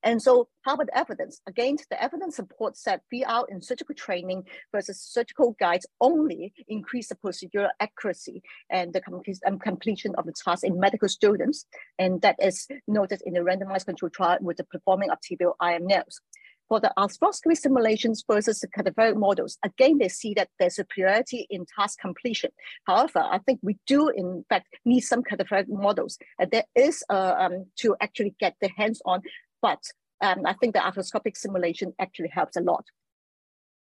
And 0.03 0.21
so 0.21 0.47
how 0.61 0.75
about 0.75 0.87
the 0.87 0.97
evidence? 0.97 1.41
Again, 1.47 1.77
the 1.89 2.01
evidence 2.01 2.37
supports 2.37 2.83
that 2.83 3.01
VR 3.13 3.45
in 3.49 3.61
surgical 3.61 3.95
training 3.95 4.43
versus 4.71 5.01
surgical 5.01 5.55
guides 5.59 5.85
only 5.99 6.53
increase 6.67 7.09
the 7.09 7.15
procedural 7.15 7.69
accuracy 7.79 8.41
and 8.69 8.93
the 8.93 9.01
um, 9.45 9.59
completion 9.59 10.15
of 10.15 10.25
the 10.25 10.33
task 10.33 10.63
in 10.63 10.79
medical 10.79 11.09
students. 11.09 11.65
And 11.97 12.21
that 12.21 12.37
is 12.41 12.67
noted 12.87 13.21
in 13.25 13.33
the 13.33 13.41
randomized 13.41 13.85
control 13.85 14.09
trial 14.09 14.37
with 14.41 14.57
the 14.57 14.63
performing 14.63 15.09
of 15.09 15.19
tibial 15.19 15.53
IM 15.61 15.87
nails. 15.87 16.21
For 16.69 16.79
the 16.79 16.93
arthroscopy 16.95 17.57
simulations 17.57 18.23
versus 18.29 18.59
the 18.59 18.67
cadaveric 18.67 19.17
models, 19.17 19.57
again, 19.65 19.97
they 19.97 20.07
see 20.07 20.35
that 20.35 20.49
there's 20.59 20.75
superiority 20.75 21.47
in 21.49 21.65
task 21.65 21.97
completion. 21.97 22.51
However, 22.85 23.21
I 23.27 23.39
think 23.39 23.59
we 23.63 23.79
do, 23.87 24.09
in 24.09 24.45
fact, 24.49 24.67
need 24.85 25.01
some 25.01 25.23
cadaveric 25.23 25.65
models. 25.67 26.19
And 26.37 26.51
there 26.51 26.65
is 26.75 27.03
uh, 27.09 27.33
um, 27.39 27.65
to 27.77 27.95
actually 28.01 28.35
get 28.39 28.55
the 28.61 28.69
hands 28.77 29.01
on 29.03 29.21
but 29.61 29.83
um, 30.21 30.45
I 30.45 30.53
think 30.53 30.73
the 30.73 30.79
arthroscopic 30.79 31.37
simulation 31.37 31.93
actually 31.99 32.29
helps 32.29 32.57
a 32.57 32.61
lot. 32.61 32.85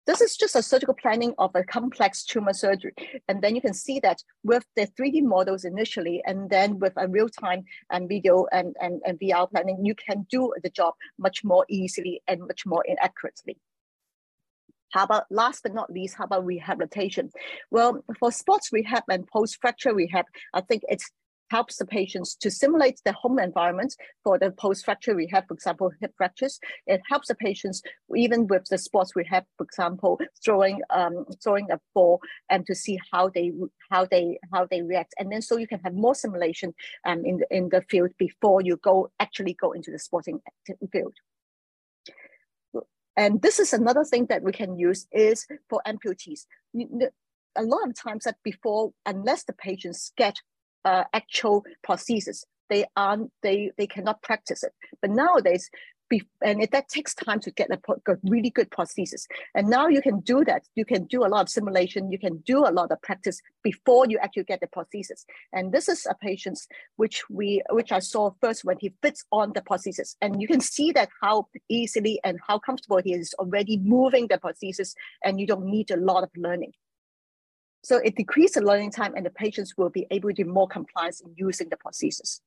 This 0.05 0.21
is 0.21 0.35
just 0.35 0.55
a 0.55 0.63
surgical 0.63 0.95
planning 0.95 1.35
of 1.37 1.51
a 1.55 1.63
complex 1.63 2.23
tumor 2.23 2.53
surgery. 2.53 2.93
And 3.27 3.43
then 3.43 3.55
you 3.55 3.61
can 3.61 3.75
see 3.75 3.99
that 3.99 4.23
with 4.43 4.65
the 4.75 4.87
3D 4.87 5.21
models 5.21 5.65
initially, 5.65 6.23
and 6.25 6.49
then 6.49 6.79
with 6.79 6.93
a 6.97 7.07
real-time 7.07 7.63
um, 7.91 8.07
video 8.07 8.47
and, 8.51 8.75
and, 8.81 9.01
and 9.05 9.19
VR 9.19 9.49
planning, 9.51 9.85
you 9.85 9.93
can 9.93 10.25
do 10.31 10.51
the 10.63 10.69
job 10.71 10.95
much 11.19 11.43
more 11.43 11.63
easily 11.69 12.23
and 12.27 12.41
much 12.41 12.65
more 12.65 12.83
accurately. 12.99 13.57
How 14.91 15.03
about 15.03 15.25
last 15.29 15.61
but 15.61 15.75
not 15.75 15.91
least, 15.91 16.15
how 16.17 16.23
about 16.23 16.45
rehabilitation? 16.45 17.29
Well, 17.69 18.03
for 18.19 18.31
sports 18.31 18.69
rehab 18.71 19.03
and 19.09 19.27
post-fracture 19.27 19.93
rehab, 19.93 20.25
I 20.53 20.61
think 20.61 20.81
it's 20.89 21.11
helps 21.49 21.77
the 21.77 21.85
patients 21.85 22.35
to 22.35 22.51
simulate 22.51 22.99
the 23.05 23.13
home 23.13 23.39
environment 23.39 23.95
for 24.23 24.37
the 24.37 24.51
post-fracture 24.51 25.15
rehab, 25.15 25.47
for 25.47 25.53
example, 25.53 25.91
hip 26.01 26.13
fractures. 26.17 26.59
It 26.87 27.01
helps 27.09 27.27
the 27.27 27.35
patients, 27.35 27.81
even 28.15 28.47
with 28.47 28.65
the 28.69 28.77
sports 28.77 29.15
rehab, 29.15 29.45
for 29.57 29.63
example, 29.63 30.19
throwing 30.43 30.81
um, 30.89 31.25
throwing 31.43 31.69
a 31.71 31.79
ball 31.93 32.19
and 32.49 32.65
to 32.67 32.75
see 32.75 32.99
how 33.11 33.29
they 33.29 33.51
how 33.89 34.05
they 34.05 34.39
how 34.53 34.65
they 34.65 34.81
react. 34.81 35.13
And 35.19 35.31
then 35.31 35.41
so 35.41 35.57
you 35.57 35.67
can 35.67 35.79
have 35.81 35.93
more 35.93 36.15
simulation 36.15 36.73
um, 37.05 37.25
in 37.25 37.37
the 37.37 37.47
in 37.49 37.69
the 37.69 37.81
field 37.89 38.11
before 38.17 38.61
you 38.61 38.77
go 38.77 39.11
actually 39.19 39.53
go 39.53 39.71
into 39.71 39.91
the 39.91 39.99
sporting 39.99 40.39
field. 40.91 41.13
And 43.17 43.41
this 43.41 43.59
is 43.59 43.73
another 43.73 44.05
thing 44.05 44.27
that 44.27 44.43
we 44.43 44.53
can 44.53 44.79
use 44.79 45.05
is 45.11 45.45
for 45.69 45.81
amputees. 45.85 46.45
A 47.57 47.63
lot 47.63 47.85
of 47.85 47.93
times 47.93 48.23
that 48.23 48.37
before, 48.43 48.93
unless 49.05 49.43
the 49.43 49.51
patients 49.51 50.13
get 50.15 50.35
uh, 50.85 51.03
actual 51.13 51.65
prosthesis. 51.87 52.43
They 52.69 52.85
aren't, 52.95 53.31
they, 53.41 53.71
they 53.77 53.87
cannot 53.87 54.21
practice 54.21 54.63
it. 54.63 54.73
But 55.01 55.11
nowadays, 55.11 55.69
be, 56.09 56.23
and 56.43 56.61
it, 56.61 56.71
that 56.71 56.89
takes 56.89 57.13
time 57.13 57.39
to 57.41 57.51
get 57.51 57.69
a, 57.71 57.79
really 58.23 58.49
good 58.49 58.69
prosthesis. 58.71 59.25
And 59.55 59.69
now 59.69 59.87
you 59.87 60.01
can 60.01 60.19
do 60.21 60.43
that. 60.45 60.63
You 60.75 60.83
can 60.83 61.05
do 61.05 61.23
a 61.23 61.29
lot 61.29 61.41
of 61.41 61.49
simulation. 61.49 62.11
You 62.11 62.19
can 62.19 62.37
do 62.45 62.65
a 62.65 62.71
lot 62.71 62.91
of 62.91 63.01
practice 63.01 63.39
before 63.63 64.07
you 64.07 64.17
actually 64.17 64.43
get 64.43 64.59
the 64.59 64.67
prosthesis. 64.67 65.25
And 65.53 65.71
this 65.71 65.87
is 65.87 66.05
a 66.09 66.15
patient 66.15 66.59
which 66.97 67.23
we, 67.29 67.61
which 67.69 67.91
I 67.91 67.99
saw 67.99 68.31
first 68.41 68.65
when 68.65 68.77
he 68.79 68.93
fits 69.01 69.23
on 69.31 69.53
the 69.53 69.61
prosthesis. 69.61 70.15
And 70.21 70.41
you 70.41 70.47
can 70.47 70.61
see 70.61 70.91
that 70.93 71.09
how 71.21 71.47
easily 71.69 72.19
and 72.23 72.39
how 72.45 72.59
comfortable 72.59 73.01
he 73.03 73.13
is 73.13 73.33
already 73.35 73.77
moving 73.77 74.27
the 74.27 74.37
prosthesis, 74.37 74.95
and 75.23 75.39
you 75.39 75.47
don't 75.47 75.65
need 75.65 75.91
a 75.91 75.97
lot 75.97 76.23
of 76.23 76.29
learning. 76.35 76.73
So 77.83 77.97
it 77.97 78.15
decreases 78.15 78.55
the 78.55 78.61
learning 78.61 78.91
time 78.91 79.13
and 79.15 79.25
the 79.25 79.29
patients 79.29 79.75
will 79.77 79.89
be 79.89 80.05
able 80.11 80.29
to 80.29 80.35
be 80.35 80.43
more 80.43 80.67
compliant 80.67 81.21
in 81.21 81.33
using 81.35 81.69
the 81.69 81.77
prosthesis. 81.77 82.41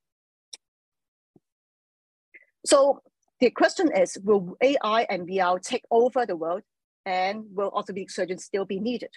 So 2.65 3.01
the 3.39 3.49
question 3.49 3.91
is, 3.95 4.17
will 4.23 4.55
AI 4.61 5.05
and 5.09 5.27
VR 5.27 5.61
take 5.61 5.83
over 5.91 6.25
the 6.25 6.35
world 6.35 6.61
and 7.05 7.43
will 7.51 7.71
orthopedic 7.73 8.09
surgeons 8.09 8.45
still 8.45 8.65
be 8.65 8.79
needed? 8.79 9.09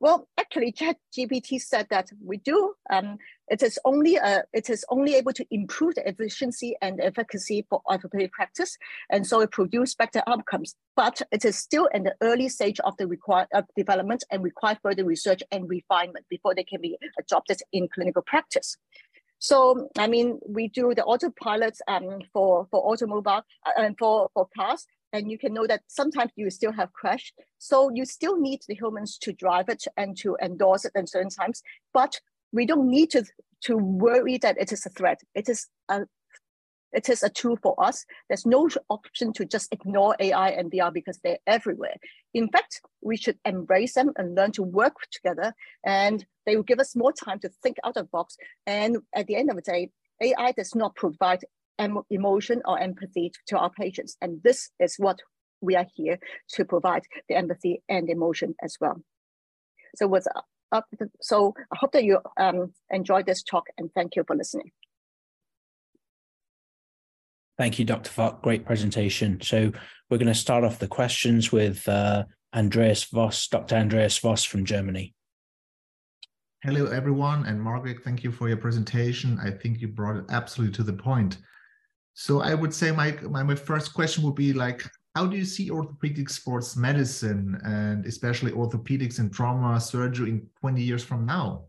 Well, 0.00 0.28
actually, 0.36 0.72
ChatGPT 0.72 1.60
said 1.60 1.86
that 1.90 2.10
we 2.20 2.38
do. 2.38 2.74
Um, 2.90 3.18
it 3.52 3.62
is 3.62 3.78
only 3.84 4.18
uh, 4.18 4.42
it 4.52 4.70
is 4.70 4.84
only 4.88 5.14
able 5.14 5.34
to 5.34 5.46
improve 5.50 5.94
the 5.94 6.08
efficiency 6.08 6.74
and 6.80 7.00
efficacy 7.00 7.66
for 7.68 7.82
orthopedic 7.90 8.32
practice, 8.32 8.78
and 9.10 9.26
so 9.26 9.40
it 9.40 9.50
produces 9.50 9.94
better 9.94 10.22
outcomes. 10.26 10.74
But 10.96 11.20
it 11.30 11.44
is 11.44 11.56
still 11.56 11.86
in 11.94 12.02
the 12.04 12.14
early 12.22 12.48
stage 12.48 12.80
of 12.80 12.96
the 12.96 13.06
require 13.06 13.46
uh, 13.54 13.62
development 13.76 14.24
and 14.30 14.42
require 14.42 14.78
further 14.82 15.04
research 15.04 15.42
and 15.52 15.68
refinement 15.68 16.24
before 16.30 16.54
they 16.54 16.64
can 16.64 16.80
be 16.80 16.96
adopted 17.18 17.58
in 17.72 17.88
clinical 17.94 18.22
practice. 18.22 18.78
So, 19.38 19.88
I 19.98 20.06
mean, 20.06 20.38
we 20.48 20.68
do 20.68 20.94
the 20.94 21.02
autopilots 21.02 21.78
um, 21.88 22.20
for, 22.32 22.68
for 22.70 22.80
automobile 22.92 23.42
uh, 23.66 23.72
and 23.76 23.98
for, 23.98 24.30
for 24.34 24.46
cars, 24.56 24.86
and 25.12 25.30
you 25.30 25.36
can 25.36 25.52
know 25.52 25.66
that 25.66 25.82
sometimes 25.88 26.30
you 26.36 26.48
still 26.48 26.72
have 26.72 26.92
crash. 26.92 27.32
So 27.58 27.90
you 27.92 28.04
still 28.04 28.38
need 28.38 28.60
the 28.68 28.76
humans 28.76 29.18
to 29.18 29.32
drive 29.32 29.68
it 29.68 29.84
and 29.96 30.16
to 30.18 30.36
endorse 30.40 30.84
it 30.84 30.92
at 30.94 31.08
certain 31.08 31.28
times, 31.28 31.60
but 31.92 32.20
we 32.52 32.66
don't 32.66 32.88
need 32.88 33.10
to, 33.10 33.24
to 33.62 33.76
worry 33.76 34.38
that 34.38 34.58
it 34.58 34.72
is 34.72 34.86
a 34.86 34.90
threat. 34.90 35.20
It 35.34 35.48
is 35.48 35.66
a 35.88 36.02
it 36.92 37.08
is 37.08 37.22
a 37.22 37.30
tool 37.30 37.56
for 37.62 37.74
us. 37.82 38.04
There's 38.28 38.44
no 38.44 38.68
option 38.90 39.32
to 39.34 39.46
just 39.46 39.72
ignore 39.72 40.14
AI 40.20 40.50
and 40.50 40.70
VR 40.70 40.92
because 40.92 41.18
they're 41.24 41.38
everywhere. 41.46 41.96
In 42.34 42.48
fact, 42.48 42.82
we 43.00 43.16
should 43.16 43.38
embrace 43.44 43.94
them 43.94 44.12
and 44.16 44.34
learn 44.34 44.52
to 44.52 44.62
work 44.62 44.94
together, 45.10 45.54
and 45.84 46.26
they 46.44 46.54
will 46.54 46.62
give 46.62 46.80
us 46.80 46.94
more 46.94 47.12
time 47.12 47.38
to 47.40 47.48
think 47.62 47.78
out 47.84 47.96
of 47.96 48.10
box. 48.10 48.36
And 48.66 48.98
at 49.14 49.26
the 49.26 49.36
end 49.36 49.50
of 49.50 49.56
the 49.56 49.62
day, 49.62 49.90
AI 50.20 50.52
does 50.52 50.74
not 50.74 50.94
provide 50.94 51.44
emotion 52.10 52.62
or 52.64 52.78
empathy 52.78 53.32
to 53.48 53.58
our 53.58 53.70
patients. 53.70 54.16
And 54.20 54.42
this 54.42 54.70
is 54.78 54.96
what 54.98 55.20
we 55.60 55.74
are 55.76 55.86
here 55.94 56.18
to 56.50 56.64
provide 56.64 57.02
the 57.28 57.36
empathy 57.36 57.82
and 57.88 58.08
emotion 58.10 58.54
as 58.62 58.76
well. 58.80 59.02
So 59.96 60.06
what's 60.06 60.28
up? 60.72 60.86
So 61.20 61.54
I 61.72 61.76
hope 61.76 61.92
that 61.92 62.04
you 62.04 62.18
um, 62.36 62.72
enjoyed 62.90 63.26
this 63.26 63.42
talk 63.42 63.66
and 63.78 63.90
thank 63.94 64.16
you 64.16 64.24
for 64.26 64.34
listening. 64.34 64.70
Thank 67.58 67.78
you, 67.78 67.84
Dr. 67.84 68.10
Fok. 68.10 68.42
Great 68.42 68.64
presentation. 68.64 69.40
So 69.40 69.72
we're 70.10 70.18
going 70.18 70.26
to 70.26 70.34
start 70.34 70.64
off 70.64 70.78
the 70.78 70.88
questions 70.88 71.52
with 71.52 71.86
uh, 71.88 72.24
Andreas 72.54 73.04
Voss, 73.04 73.46
Dr. 73.46 73.76
Andreas 73.76 74.18
Voss 74.18 74.42
from 74.42 74.64
Germany. 74.64 75.14
Hello, 76.62 76.86
everyone. 76.86 77.44
And 77.46 77.60
Margaret, 77.60 77.98
thank 78.04 78.22
you 78.22 78.32
for 78.32 78.48
your 78.48 78.56
presentation. 78.56 79.38
I 79.42 79.50
think 79.50 79.80
you 79.80 79.88
brought 79.88 80.16
it 80.16 80.24
absolutely 80.30 80.74
to 80.76 80.82
the 80.82 80.92
point. 80.92 81.38
So 82.14 82.40
I 82.40 82.54
would 82.54 82.72
say 82.72 82.90
my, 82.90 83.12
my, 83.22 83.42
my 83.42 83.54
first 83.54 83.94
question 83.94 84.22
would 84.24 84.34
be 84.34 84.52
like, 84.52 84.82
how 85.14 85.26
do 85.26 85.36
you 85.36 85.44
see 85.44 85.70
orthopedic 85.70 86.30
sports 86.30 86.76
medicine 86.76 87.60
and 87.64 88.06
especially 88.06 88.52
orthopedics 88.52 89.18
and 89.18 89.32
trauma 89.32 89.80
surgery 89.80 90.30
in 90.30 90.46
20 90.60 90.82
years 90.82 91.04
from 91.04 91.26
now? 91.26 91.64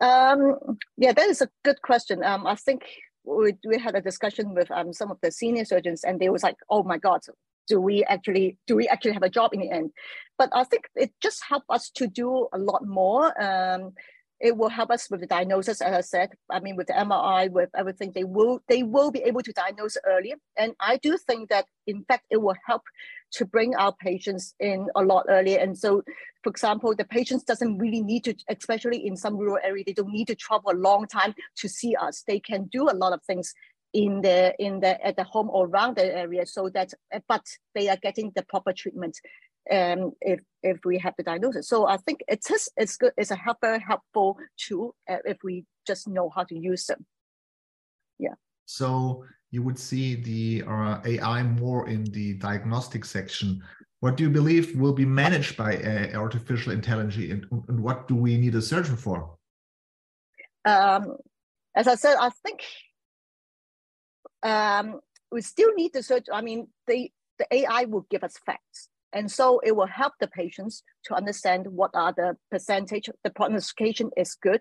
Um, 0.00 0.56
yeah, 0.96 1.12
that 1.12 1.28
is 1.28 1.42
a 1.42 1.48
good 1.64 1.80
question. 1.82 2.24
Um, 2.24 2.46
I 2.46 2.56
think 2.56 2.82
we, 3.24 3.54
we 3.64 3.78
had 3.78 3.94
a 3.94 4.00
discussion 4.00 4.54
with 4.54 4.70
um, 4.70 4.92
some 4.92 5.10
of 5.10 5.18
the 5.22 5.30
senior 5.30 5.64
surgeons 5.64 6.02
and 6.02 6.18
they 6.18 6.28
was 6.28 6.42
like, 6.42 6.56
oh 6.70 6.82
my 6.82 6.98
God, 6.98 7.20
do 7.68 7.80
we 7.80 8.02
actually 8.04 8.58
do 8.66 8.74
we 8.74 8.88
actually 8.88 9.12
have 9.12 9.22
a 9.22 9.28
job 9.28 9.54
in 9.54 9.60
the 9.60 9.70
end? 9.70 9.92
But 10.38 10.50
I 10.52 10.64
think 10.64 10.84
it 10.96 11.12
just 11.22 11.42
helped 11.48 11.70
us 11.70 11.90
to 11.90 12.08
do 12.08 12.48
a 12.52 12.58
lot 12.58 12.84
more. 12.84 13.40
Um, 13.40 13.92
it 14.42 14.56
will 14.56 14.68
help 14.68 14.90
us 14.90 15.08
with 15.08 15.20
the 15.20 15.26
diagnosis, 15.26 15.80
as 15.80 15.94
I 15.94 16.00
said. 16.00 16.30
I 16.50 16.58
mean, 16.58 16.74
with 16.74 16.88
the 16.88 16.94
MRI, 16.94 17.48
with 17.48 17.70
everything, 17.76 18.10
they 18.12 18.24
will 18.24 18.60
they 18.68 18.82
will 18.82 19.12
be 19.12 19.20
able 19.20 19.40
to 19.42 19.52
diagnose 19.52 19.96
earlier. 20.04 20.34
And 20.58 20.74
I 20.80 20.96
do 20.96 21.16
think 21.16 21.48
that, 21.50 21.66
in 21.86 22.04
fact, 22.04 22.24
it 22.28 22.42
will 22.42 22.56
help 22.66 22.82
to 23.34 23.46
bring 23.46 23.76
our 23.76 23.94
patients 23.94 24.54
in 24.58 24.88
a 24.96 25.02
lot 25.02 25.26
earlier. 25.28 25.60
And 25.60 25.78
so, 25.78 26.02
for 26.42 26.50
example, 26.50 26.92
the 26.94 27.04
patients 27.04 27.44
doesn't 27.44 27.78
really 27.78 28.02
need 28.02 28.24
to, 28.24 28.34
especially 28.48 29.06
in 29.06 29.16
some 29.16 29.36
rural 29.36 29.60
area, 29.62 29.84
they 29.86 29.92
don't 29.92 30.12
need 30.12 30.26
to 30.26 30.34
travel 30.34 30.72
a 30.72 30.76
long 30.88 31.06
time 31.06 31.34
to 31.58 31.68
see 31.68 31.94
us. 31.94 32.24
They 32.26 32.40
can 32.40 32.64
do 32.64 32.90
a 32.90 32.98
lot 33.02 33.12
of 33.12 33.22
things 33.22 33.54
in 33.92 34.22
the 34.22 34.54
in 34.58 34.80
the 34.80 35.06
at 35.06 35.16
the 35.16 35.24
home 35.24 35.50
or 35.50 35.68
around 35.68 35.96
the 35.96 36.16
area 36.16 36.46
so 36.46 36.68
that 36.70 36.92
but 37.28 37.46
they 37.74 37.88
are 37.88 37.98
getting 38.02 38.32
the 38.34 38.42
proper 38.42 38.72
treatment 38.72 39.18
um, 39.70 40.12
if 40.20 40.40
if 40.62 40.78
we 40.84 40.98
have 40.98 41.14
the 41.16 41.22
diagnosis. 41.22 41.68
So 41.68 41.86
I 41.86 41.96
think 41.96 42.20
it 42.28 42.44
is 42.50 42.68
it's 42.76 42.96
good. 42.96 43.12
It's 43.16 43.30
a 43.30 43.36
help, 43.36 43.58
very 43.60 43.80
helpful 43.80 44.38
tool 44.56 44.94
uh, 45.08 45.18
if 45.24 45.38
we 45.42 45.64
just 45.86 46.08
know 46.08 46.30
how 46.30 46.44
to 46.44 46.56
use 46.56 46.86
them. 46.86 47.04
Yeah. 48.18 48.34
So 48.66 49.24
you 49.50 49.62
would 49.62 49.78
see 49.78 50.14
the 50.14 50.64
uh, 50.66 51.00
AI 51.04 51.42
more 51.42 51.88
in 51.88 52.04
the 52.04 52.34
diagnostic 52.34 53.04
section. 53.04 53.62
What 54.00 54.16
do 54.16 54.24
you 54.24 54.30
believe 54.30 54.74
will 54.76 54.94
be 54.94 55.04
managed 55.04 55.56
by 55.56 55.76
uh, 55.76 56.16
artificial 56.18 56.72
intelligence, 56.72 57.30
and, 57.30 57.46
and, 57.68 57.80
what 57.80 58.08
do 58.08 58.16
we 58.16 58.36
need 58.36 58.54
a 58.56 58.62
surgeon 58.62 58.96
for? 58.96 59.36
Um, 60.64 61.16
as 61.76 61.86
I 61.86 61.94
said, 61.94 62.16
I 62.18 62.30
think 62.44 62.64
um, 64.42 65.00
we 65.30 65.40
still 65.42 65.72
need 65.74 65.92
to 65.92 66.02
search. 66.02 66.26
I 66.32 66.40
mean, 66.40 66.68
the, 66.88 67.12
the 67.38 67.46
AI 67.52 67.84
will 67.84 68.06
give 68.10 68.24
us 68.24 68.36
facts. 68.44 68.88
And 69.12 69.30
so 69.30 69.60
it 69.60 69.76
will 69.76 69.86
help 69.86 70.14
the 70.20 70.26
patients 70.28 70.82
to 71.04 71.14
understand 71.14 71.66
what 71.66 71.90
are 71.94 72.12
the 72.12 72.36
percentage, 72.50 73.08
the 73.24 73.30
prognostication 73.30 74.10
is 74.16 74.34
good. 74.34 74.60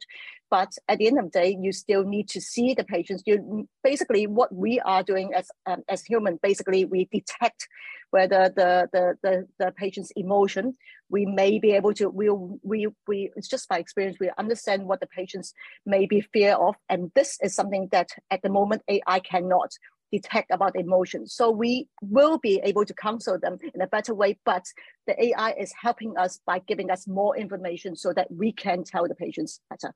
But 0.50 0.74
at 0.90 0.98
the 0.98 1.08
end 1.08 1.20
of 1.20 1.32
the 1.32 1.40
day, 1.40 1.58
you 1.60 1.72
still 1.72 2.04
need 2.04 2.28
to 2.30 2.42
see 2.42 2.74
the 2.74 2.84
patients. 2.84 3.24
You 3.26 3.68
basically 3.84 4.28
what 4.28 4.54
we 4.54 4.80
are 4.82 5.04
doing 5.04 5.34
as 5.34 5.50
um, 5.66 5.84
as 5.88 6.04
human, 6.04 6.40
basically 6.42 6.84
we 6.86 7.08
detect 7.12 7.68
whether 8.12 8.50
the, 8.50 8.90
the 8.92 9.16
the 9.24 9.48
the 9.58 9.72
patient's 9.72 10.12
emotion. 10.18 10.76
We 11.10 11.26
may 11.26 11.60
be 11.60 11.72
able 11.72 11.94
to 11.94 12.10
we 12.10 12.30
we 12.30 12.88
we 13.08 13.32
it's 13.36 13.48
just 13.48 13.70
by 13.70 13.80
experience 13.80 14.18
we 14.20 14.30
understand 14.38 14.86
what 14.86 15.00
the 15.00 15.08
patients 15.08 15.54
may 15.86 16.06
be 16.06 16.20
fear 16.20 16.56
of, 16.56 16.76
and 16.90 17.12
this 17.16 17.38
is 17.42 17.56
something 17.56 17.88
that 17.92 18.10
at 18.30 18.42
the 18.42 18.50
moment 18.50 18.84
AI 18.90 19.20
cannot 19.20 19.72
detect 20.12 20.52
about 20.52 20.76
emotions. 20.76 21.34
So 21.34 21.50
we 21.52 21.88
will 22.02 22.38
be 22.38 22.60
able 22.64 22.86
to 22.86 22.94
counsel 22.94 23.40
them 23.40 23.58
in 23.74 23.82
a 23.82 23.88
better 23.88 24.14
way, 24.14 24.38
but 24.46 24.66
the 25.08 25.22
AI 25.24 25.52
is 25.52 25.74
helping 25.80 26.18
us 26.18 26.40
by 26.46 26.60
giving 26.60 26.92
us 26.92 27.08
more 27.08 27.38
information 27.38 27.96
so 27.96 28.14
that 28.14 28.30
we 28.32 28.52
can 28.52 28.84
tell 28.84 29.08
the 29.08 29.16
patients 29.16 29.62
better. 29.70 29.94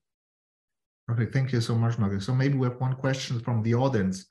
Perfect. 1.08 1.34
Thank 1.34 1.52
you 1.52 1.62
so 1.62 1.76
much, 1.76 2.00
Margaret. 2.00 2.24
So 2.24 2.34
maybe 2.34 2.58
we 2.58 2.68
have 2.68 2.82
one 2.82 2.96
question 2.96 3.40
from 3.40 3.62
the 3.62 3.76
audience. 3.76 4.26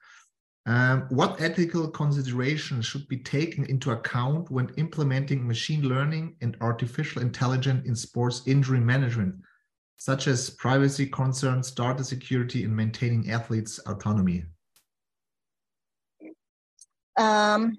Um, 0.66 1.07
what 1.11 1.41
ethical 1.41 1.89
considerations 1.89 2.87
should 2.87 3.07
be 3.07 3.18
taken 3.18 3.66
into 3.66 3.91
account 3.91 4.51
when 4.51 4.70
implementing 4.76 5.47
machine 5.47 5.82
learning 5.82 6.37
and 6.41 6.57
artificial 6.62 7.20
intelligence 7.20 7.87
in 7.87 7.95
sports 7.95 8.43
injury 8.47 8.80
management, 8.80 9.35
such 9.99 10.26
as 10.26 10.51
privacy 10.51 11.07
concerns, 11.07 11.70
data 11.70 12.03
security, 12.03 12.64
and 12.64 12.74
maintaining 12.74 13.30
athletes' 13.30 13.78
autonomy? 13.80 14.47
Um, 17.17 17.79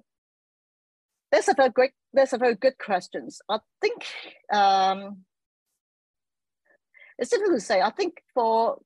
that's 1.32 1.48
a 1.48 1.54
very 1.54 1.70
great. 1.70 1.92
That's 2.14 2.34
a 2.34 2.38
very 2.38 2.56
good 2.56 2.78
question. 2.78 3.28
I 3.50 3.60
think 3.82 4.06
um, 4.54 5.26
it's 7.18 7.30
difficult 7.30 7.58
to 7.58 7.66
say. 7.66 7.82
I 7.82 7.92
think 7.92 8.22
for 8.34 8.78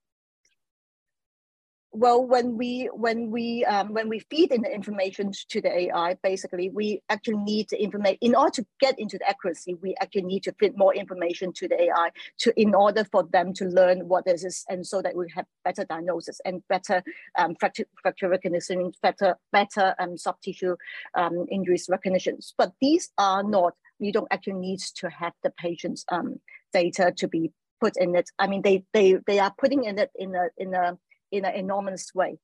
well 1.91 2.23
when 2.23 2.57
we 2.57 2.89
when 2.93 3.31
we 3.31 3.65
um, 3.65 3.93
when 3.93 4.09
we 4.09 4.19
feed 4.19 4.51
in 4.51 4.61
the 4.61 4.73
information 4.73 5.31
to 5.49 5.59
the 5.59 5.71
ai 5.71 6.15
basically 6.21 6.69
we 6.69 7.01
actually 7.09 7.37
need 7.37 7.67
the 7.69 7.81
information 7.81 8.17
in 8.21 8.35
order 8.35 8.51
to 8.51 8.65
get 8.79 8.97
into 8.99 9.17
the 9.17 9.27
accuracy 9.27 9.73
we 9.81 9.95
actually 9.99 10.23
need 10.23 10.43
to 10.43 10.53
feed 10.59 10.77
more 10.77 10.93
information 10.93 11.51
to 11.51 11.67
the 11.67 11.81
ai 11.83 12.11
to 12.37 12.53
in 12.59 12.75
order 12.75 13.03
for 13.05 13.23
them 13.31 13.53
to 13.53 13.65
learn 13.65 14.07
what 14.07 14.23
this 14.25 14.43
is 14.43 14.65
and 14.69 14.85
so 14.85 15.01
that 15.01 15.15
we 15.15 15.25
have 15.33 15.45
better 15.65 15.83
diagnosis 15.85 16.39
and 16.45 16.61
better 16.69 17.01
um, 17.37 17.55
fracture, 17.59 17.85
fracture 18.01 18.29
recognition 18.29 18.91
better 19.01 19.35
better 19.51 19.95
um, 19.99 20.15
soft 20.15 20.43
tissue 20.43 20.75
um, 21.15 21.45
injuries 21.49 21.87
recognitions 21.89 22.53
but 22.57 22.71
these 22.81 23.09
are 23.17 23.41
not 23.41 23.73
you 23.99 24.11
don't 24.11 24.27
actually 24.31 24.53
need 24.53 24.79
to 24.79 25.09
have 25.09 25.33
the 25.43 25.51
patient's 25.57 26.05
um, 26.11 26.39
data 26.71 27.11
to 27.17 27.27
be 27.27 27.51
put 27.79 27.97
in 27.97 28.15
it. 28.15 28.29
I 28.39 28.47
mean 28.47 28.61
they 28.61 28.83
they 28.93 29.17
they 29.25 29.39
are 29.39 29.53
putting 29.57 29.85
in 29.85 29.99
it 29.99 30.11
in 30.15 30.35
a 30.35 30.47
in 30.57 30.73
a 30.73 30.97
in 31.31 31.45
an 31.45 31.53
enormous 31.55 32.13
way. 32.13 32.39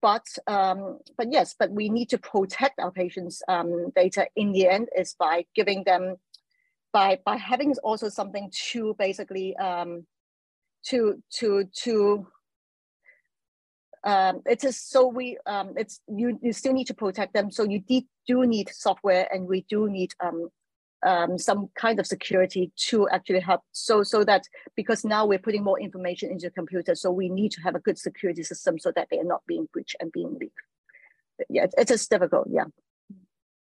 But 0.00 0.26
um, 0.46 1.00
but 1.16 1.32
yes, 1.32 1.54
but 1.58 1.70
we 1.72 1.88
need 1.88 2.08
to 2.10 2.18
protect 2.18 2.78
our 2.78 2.92
patients' 2.92 3.42
um, 3.48 3.90
data. 3.96 4.28
In 4.36 4.52
the 4.52 4.68
end, 4.68 4.88
is 4.96 5.14
by 5.18 5.44
giving 5.54 5.82
them 5.84 6.16
by 6.92 7.18
by 7.24 7.36
having 7.36 7.74
also 7.82 8.08
something 8.08 8.50
to 8.70 8.94
basically 8.98 9.56
um, 9.56 10.06
to 10.86 11.20
to 11.38 11.64
to 11.82 12.26
um, 14.04 14.42
it 14.46 14.64
is 14.64 14.80
so 14.80 15.08
we 15.08 15.36
um, 15.46 15.74
it's 15.76 16.00
you 16.06 16.38
you 16.42 16.52
still 16.52 16.72
need 16.72 16.86
to 16.86 16.94
protect 16.94 17.34
them. 17.34 17.50
So 17.50 17.64
you 17.64 17.82
do 18.26 18.46
need 18.46 18.70
software, 18.72 19.28
and 19.32 19.48
we 19.48 19.66
do 19.68 19.90
need 19.90 20.12
um, 20.24 20.48
um, 21.06 21.38
some 21.38 21.68
kind 21.74 22.00
of 22.00 22.06
security 22.06 22.72
to 22.88 23.08
actually 23.08 23.40
help. 23.40 23.62
So 23.72 24.02
so 24.02 24.24
that 24.24 24.42
because 24.76 25.04
now 25.04 25.26
we're 25.26 25.38
putting 25.38 25.64
more 25.64 25.80
information 25.80 26.30
into 26.30 26.46
the 26.46 26.50
computer, 26.50 26.94
so 26.94 27.10
we 27.10 27.28
need 27.28 27.52
to 27.52 27.60
have 27.62 27.74
a 27.74 27.80
good 27.80 27.98
security 27.98 28.42
system 28.42 28.78
so 28.78 28.92
that 28.96 29.08
they 29.10 29.18
are 29.18 29.24
not 29.24 29.42
being 29.46 29.68
breached 29.72 29.96
and 30.00 30.12
being 30.12 30.36
leaked. 30.38 30.54
Yeah, 31.48 31.64
it 31.64 31.74
is 31.78 31.86
just 31.86 32.10
difficult. 32.10 32.48
Yeah. 32.50 32.64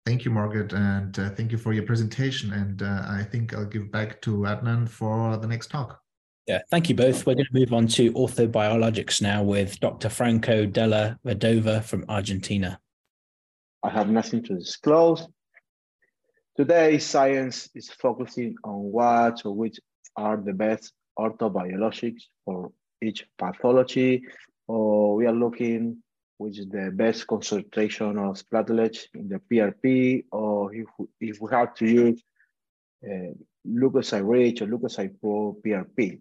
Thank 0.06 0.24
you, 0.24 0.30
Margaret, 0.30 0.72
and 0.72 1.16
uh, 1.18 1.30
thank 1.30 1.52
you 1.52 1.58
for 1.58 1.72
your 1.72 1.84
presentation. 1.84 2.52
And 2.52 2.82
uh, 2.82 3.02
I 3.06 3.22
think 3.22 3.54
I'll 3.54 3.66
give 3.66 3.92
back 3.92 4.20
to 4.22 4.38
Adnan 4.38 4.88
for 4.88 5.36
the 5.36 5.46
next 5.46 5.70
talk. 5.70 6.00
Yeah, 6.46 6.62
thank 6.70 6.88
you 6.88 6.96
both. 6.96 7.26
We're 7.26 7.34
going 7.34 7.46
to 7.46 7.52
move 7.52 7.72
on 7.72 7.86
to 7.88 8.12
orthobiologics 8.14 9.22
now 9.22 9.42
with 9.42 9.78
Dr. 9.78 10.08
Franco 10.08 10.66
Della 10.66 11.18
Vedova 11.24 11.84
from 11.84 12.04
Argentina. 12.08 12.80
I 13.84 13.90
have 13.90 14.08
nothing 14.08 14.42
to 14.44 14.54
disclose. 14.56 15.28
Today, 16.60 16.98
science 16.98 17.70
is 17.74 17.88
focusing 17.88 18.54
on 18.64 18.92
what 18.92 19.46
or 19.46 19.54
which 19.54 19.80
are 20.14 20.36
the 20.36 20.52
best 20.52 20.92
orthobiologics 21.18 22.24
for 22.44 22.70
each 23.00 23.24
pathology, 23.38 24.26
or 24.68 25.16
we 25.16 25.24
are 25.24 25.32
looking 25.32 26.02
which 26.36 26.58
is 26.58 26.68
the 26.68 26.90
best 26.94 27.26
concentration 27.26 28.18
of 28.18 28.42
platelets 28.52 29.06
in 29.14 29.26
the 29.30 29.40
PRP, 29.50 30.24
or 30.32 30.74
if, 30.74 30.86
if 31.18 31.40
we 31.40 31.50
have 31.50 31.72
to 31.76 31.86
use 31.86 32.22
uh, 33.10 33.32
leukocyte 33.66 34.28
rich 34.28 34.60
or 34.60 34.66
leukocyte 34.66 35.18
poor 35.22 35.56
PRP. 35.64 36.20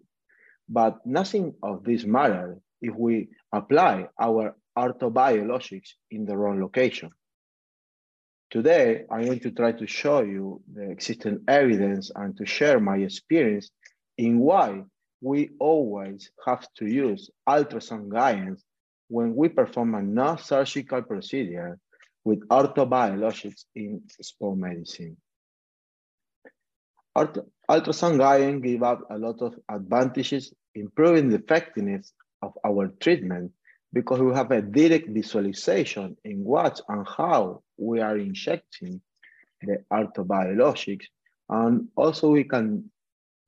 But 0.69 1.05
nothing 1.05 1.53
of 1.61 1.83
this 1.83 2.05
matter 2.05 2.59
if 2.81 2.95
we 2.95 3.27
apply 3.51 4.07
our 4.17 4.55
orthobiologics 4.77 5.95
in 6.11 6.23
the 6.23 6.37
wrong 6.37 6.61
location. 6.61 7.09
Today, 8.49 9.03
I'm 9.11 9.25
going 9.25 9.39
to 9.41 9.51
try 9.51 9.73
to 9.73 9.85
show 9.85 10.21
you 10.21 10.61
the 10.73 10.89
existing 10.89 11.43
evidence 11.47 12.11
and 12.15 12.35
to 12.37 12.47
share 12.47 12.79
my 12.79 12.97
experience 12.97 13.69
in 14.17 14.39
why 14.39 14.85
we 15.21 15.51
always 15.59 16.31
have 16.47 16.67
to 16.77 16.87
use 16.87 17.29
ultrasound 17.47 18.09
guidance 18.09 18.63
when 19.07 19.35
we 19.35 19.49
perform 19.49 19.93
a 19.93 20.01
non-surgical 20.01 21.03
procedure 21.03 21.77
with 22.23 22.47
orthobiologics 22.47 23.65
in 23.75 24.01
sport 24.19 24.57
medicine. 24.57 25.15
ultrasound 27.15 28.17
guidance 28.17 28.63
give 28.63 28.81
us 28.81 28.99
a 29.11 29.17
lot 29.19 29.41
of 29.43 29.59
advantages, 29.69 30.51
improving 30.73 31.29
the 31.29 31.35
effectiveness 31.35 32.13
of 32.41 32.53
our 32.65 32.87
treatment 32.99 33.51
because 33.91 34.19
we 34.19 34.33
have 34.33 34.51
a 34.51 34.61
direct 34.61 35.09
visualization 35.09 36.15
in 36.23 36.43
what 36.43 36.79
and 36.89 37.07
how 37.07 37.61
we 37.77 37.99
are 37.99 38.17
injecting 38.17 39.01
the 39.61 39.83
orthobiologics. 39.91 41.05
And 41.49 41.87
also 41.95 42.29
we 42.29 42.43
can 42.43 42.91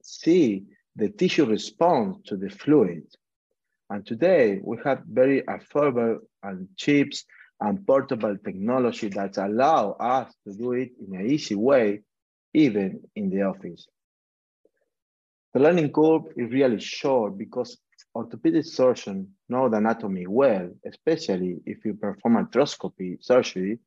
see 0.01 0.65
the 0.95 1.09
tissue 1.09 1.45
response 1.45 2.17
to 2.25 2.37
the 2.37 2.49
fluid. 2.49 3.03
And 3.89 4.05
today 4.05 4.59
we 4.63 4.77
have 4.83 5.03
very 5.05 5.41
affordable 5.43 6.19
and 6.43 6.67
cheap 6.75 7.13
and 7.59 7.85
portable 7.85 8.35
technology 8.43 9.09
that 9.09 9.37
allow 9.37 9.91
us 9.91 10.33
to 10.47 10.53
do 10.53 10.73
it 10.73 10.91
in 10.99 11.15
an 11.15 11.29
easy 11.29 11.55
way, 11.55 12.01
even 12.53 13.01
in 13.15 13.29
the 13.29 13.43
office. 13.43 13.87
The 15.53 15.59
learning 15.59 15.91
curve 15.91 16.23
is 16.35 16.51
really 16.51 16.79
short 16.79 17.37
because 17.37 17.77
orthopedic 18.15 18.65
surgeons 18.65 19.27
know 19.49 19.69
the 19.69 19.77
anatomy 19.77 20.27
well, 20.27 20.69
especially 20.85 21.57
if 21.65 21.85
you 21.85 21.93
perform 21.93 22.45
arthroscopy 22.45 23.23
surgery, 23.23 23.79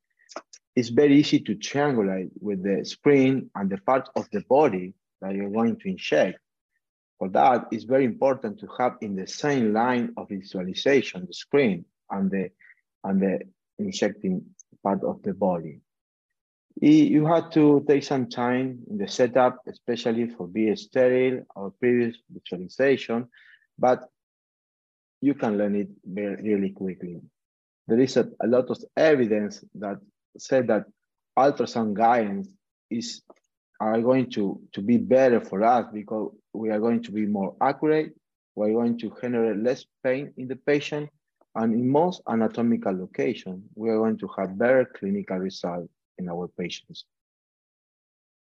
it's 0.77 0.89
very 0.89 1.18
easy 1.18 1.41
to 1.41 1.55
triangulate 1.55 2.31
with 2.41 2.62
the 2.62 2.85
spring 2.85 3.51
and 3.55 3.70
the 3.70 3.79
part 3.79 4.09
of 4.16 4.29
the 4.31 4.41
body 4.49 4.95
that 5.20 5.35
you're 5.35 5.51
going 5.51 5.77
to 5.77 5.89
inject. 5.89 6.39
For 7.18 7.29
that, 7.29 7.68
it's 7.70 7.85
very 7.85 8.05
important 8.05 8.59
to 8.61 8.68
have 8.79 8.97
in 9.01 9.14
the 9.14 9.27
same 9.27 9.72
line 9.72 10.12
of 10.16 10.29
visualization 10.29 11.27
the 11.27 11.33
screen 11.33 11.85
and 12.11 12.31
the, 12.31 12.51
and 13.05 13.22
the 13.22 13.41
injecting 13.79 14.43
part 14.83 15.05
of 15.05 15.22
the 15.22 15.33
body. 15.33 15.81
You 16.81 17.25
had 17.25 17.53
to 17.53 17.85
take 17.89 18.03
some 18.03 18.29
time 18.29 18.81
in 18.91 18.99
the 18.99 19.07
setup, 19.07 19.59
especially 19.68 20.29
for 20.29 20.49
being 20.49 20.75
sterile 20.75 21.45
or 21.55 21.70
previous 21.70 22.16
visualization, 22.29 23.29
but 23.79 24.11
you 25.25 25.35
can 25.35 25.57
learn 25.57 25.75
it 25.75 25.89
very, 26.05 26.37
really 26.43 26.70
quickly. 26.70 27.20
There 27.89 28.01
is 28.01 28.16
a, 28.16 28.29
a 28.41 28.47
lot 28.47 28.70
of 28.70 28.79
evidence 28.97 29.64
that 29.77 29.99
said 30.37 30.66
that 30.68 30.85
ultrasound 31.39 31.95
guidance 31.95 32.49
is 32.91 33.22
are 33.81 34.01
going 34.01 34.31
to, 34.31 34.61
to 34.72 34.81
be 34.81 34.97
better 34.99 35.41
for 35.41 35.64
us 35.64 35.87
because 35.93 36.31
we 36.53 36.70
are 36.70 36.79
going 36.79 37.03
to 37.03 37.11
be 37.11 37.27
more 37.27 37.57
accurate, 37.61 38.12
we're 38.55 38.72
going 38.72 38.97
to 38.99 39.12
generate 39.20 39.59
less 39.59 39.85
pain 40.05 40.33
in 40.37 40.47
the 40.47 40.57
patient, 40.57 41.11
and 41.57 41.75
in 41.75 41.89
most 41.89 42.22
anatomical 42.29 42.97
locations, 42.97 43.62
we 43.75 43.91
are 43.91 43.99
going 43.99 44.18
to 44.18 44.29
have 44.39 44.59
better 44.59 44.85
clinical 44.97 45.39
results 45.39 45.89
in 46.18 46.29
our 46.29 46.49
patients. 46.59 47.05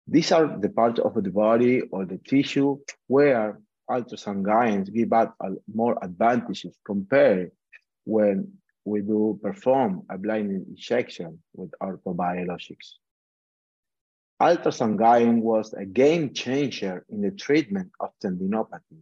These 0.07 0.33
are 0.33 0.59
the 0.59 0.69
parts 0.69 1.01
of 1.01 1.15
the 1.15 1.31
body 1.31 1.81
or 1.91 2.05
the 2.05 2.19
tissue 2.19 2.79
where 3.07 3.59
ultrasound 3.91 4.43
guidance 4.43 4.89
give 4.89 5.13
us 5.13 5.29
more 5.73 5.99
advantages 6.03 6.77
compared 6.85 7.51
when 8.05 8.53
we 8.85 9.01
do 9.01 9.39
perform 9.43 10.03
a 10.11 10.19
blind 10.19 10.51
injection 10.51 11.39
with 11.55 11.71
orthobiologics. 11.83 12.95
Ultrasound 14.43 14.99
guiding 14.99 15.41
was 15.41 15.73
a 15.73 15.85
game 15.85 16.35
changer 16.35 17.05
in 17.09 17.23
the 17.23 17.31
treatment 17.31 17.91
of 18.01 18.11
tendinopathy. 18.23 19.01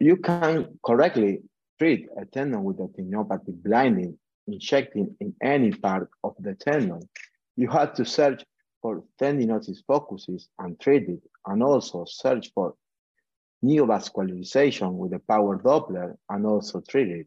You 0.00 0.16
can 0.16 0.78
correctly 0.84 1.42
treat 1.78 2.08
a 2.20 2.26
tendon 2.26 2.64
with 2.64 2.78
a 2.80 2.88
tendinopathy 2.88 3.62
blinding, 3.62 4.18
injecting 4.48 5.16
in 5.20 5.34
any 5.42 5.72
part 5.72 6.10
of 6.24 6.34
the 6.40 6.54
tendon. 6.54 7.08
You 7.56 7.68
have 7.68 7.94
to 7.94 8.04
search 8.04 8.44
for 8.82 9.04
tendinosis 9.20 9.78
focuses 9.86 10.48
and 10.58 10.78
treat 10.80 11.08
it, 11.08 11.20
and 11.46 11.62
also 11.62 12.04
search 12.04 12.50
for 12.52 12.74
neovascularization 13.64 14.92
with 14.92 15.12
a 15.12 15.20
power 15.20 15.58
Doppler 15.58 16.16
and 16.28 16.46
also 16.46 16.80
treat 16.80 17.08
it. 17.08 17.26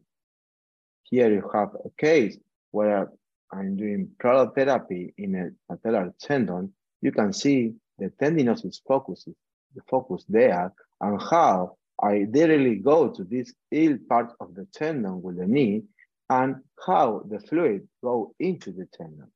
Here 1.03 1.31
you 1.31 1.49
have 1.53 1.69
a 1.86 1.89
case 1.97 2.38
where 2.71 3.11
I'm 3.51 3.77
doing 3.77 4.09
prolotherapy 4.17 5.13
in 5.17 5.36
a 5.69 5.73
patellar 5.73 6.13
tendon. 6.19 6.73
You 7.01 7.11
can 7.11 7.31
see 7.31 7.75
the 7.97 8.11
tendinosis 8.21 8.81
focuses, 8.86 9.36
the 9.75 9.81
focus 9.88 10.25
there, 10.27 10.73
and 10.99 11.21
how 11.21 11.77
I 12.01 12.27
literally 12.29 12.77
go 12.77 13.09
to 13.09 13.23
this 13.23 13.53
ill 13.71 13.97
part 14.09 14.33
of 14.39 14.55
the 14.55 14.65
tendon 14.73 15.21
with 15.21 15.38
the 15.38 15.47
knee 15.47 15.83
and 16.29 16.57
how 16.86 17.23
the 17.29 17.39
fluid 17.39 17.88
go 18.03 18.33
into 18.39 18.71
the 18.71 18.88
tendon. 18.88 19.31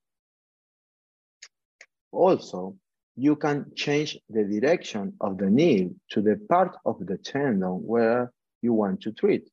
Also, 2.11 2.75
you 3.19 3.35
can 3.35 3.65
change 3.75 4.17
the 4.29 4.45
direction 4.45 5.13
of 5.19 5.37
the 5.37 5.49
needle 5.49 5.93
to 6.09 6.21
the 6.21 6.39
part 6.47 6.77
of 6.85 7.05
the 7.05 7.17
tendon 7.17 7.85
where 7.85 8.31
you 8.61 8.71
want 8.71 9.01
to 9.01 9.11
treat. 9.11 9.49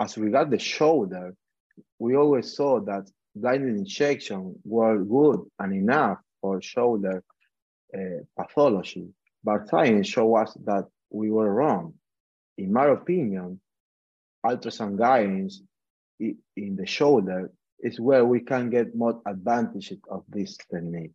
As 0.00 0.18
regard 0.18 0.50
the 0.50 0.58
shoulder, 0.58 1.34
we 2.00 2.16
always 2.16 2.56
saw 2.56 2.80
that 2.80 3.08
blinded 3.36 3.76
injection 3.76 4.56
were 4.64 4.98
good 4.98 5.40
and 5.60 5.72
enough 5.72 6.18
for 6.40 6.60
shoulder 6.60 7.22
uh, 7.96 8.20
pathology, 8.36 9.06
but 9.44 9.68
science 9.68 10.08
showed 10.08 10.34
us 10.34 10.52
that 10.64 10.86
we 11.10 11.30
were 11.30 11.54
wrong. 11.54 11.94
In 12.58 12.72
my 12.72 12.86
opinion, 12.86 13.60
ultrasound 14.44 14.98
guidance 14.98 15.62
in 16.18 16.76
the 16.76 16.86
shoulder 16.86 17.52
is 17.82 18.00
where 18.00 18.24
we 18.24 18.40
can 18.40 18.70
get 18.70 18.94
more 18.94 19.20
advantage 19.26 19.92
of 20.10 20.24
this 20.28 20.56
technique. 20.70 21.14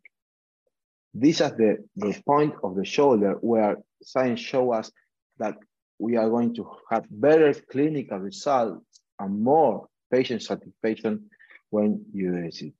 This 1.14 1.40
is 1.40 1.50
the, 1.52 1.78
the 1.96 2.20
point 2.26 2.54
of 2.62 2.76
the 2.76 2.84
shoulder 2.84 3.32
where 3.40 3.78
science 4.02 4.40
show 4.40 4.72
us 4.72 4.90
that 5.38 5.56
we 5.98 6.16
are 6.16 6.28
going 6.28 6.54
to 6.54 6.70
have 6.90 7.06
better 7.10 7.52
clinical 7.54 8.18
results 8.18 9.00
and 9.18 9.40
more 9.40 9.88
patient 10.12 10.42
satisfaction 10.42 11.30
when 11.70 12.04
you 12.12 12.36
use 12.36 12.62
it. 12.62 12.74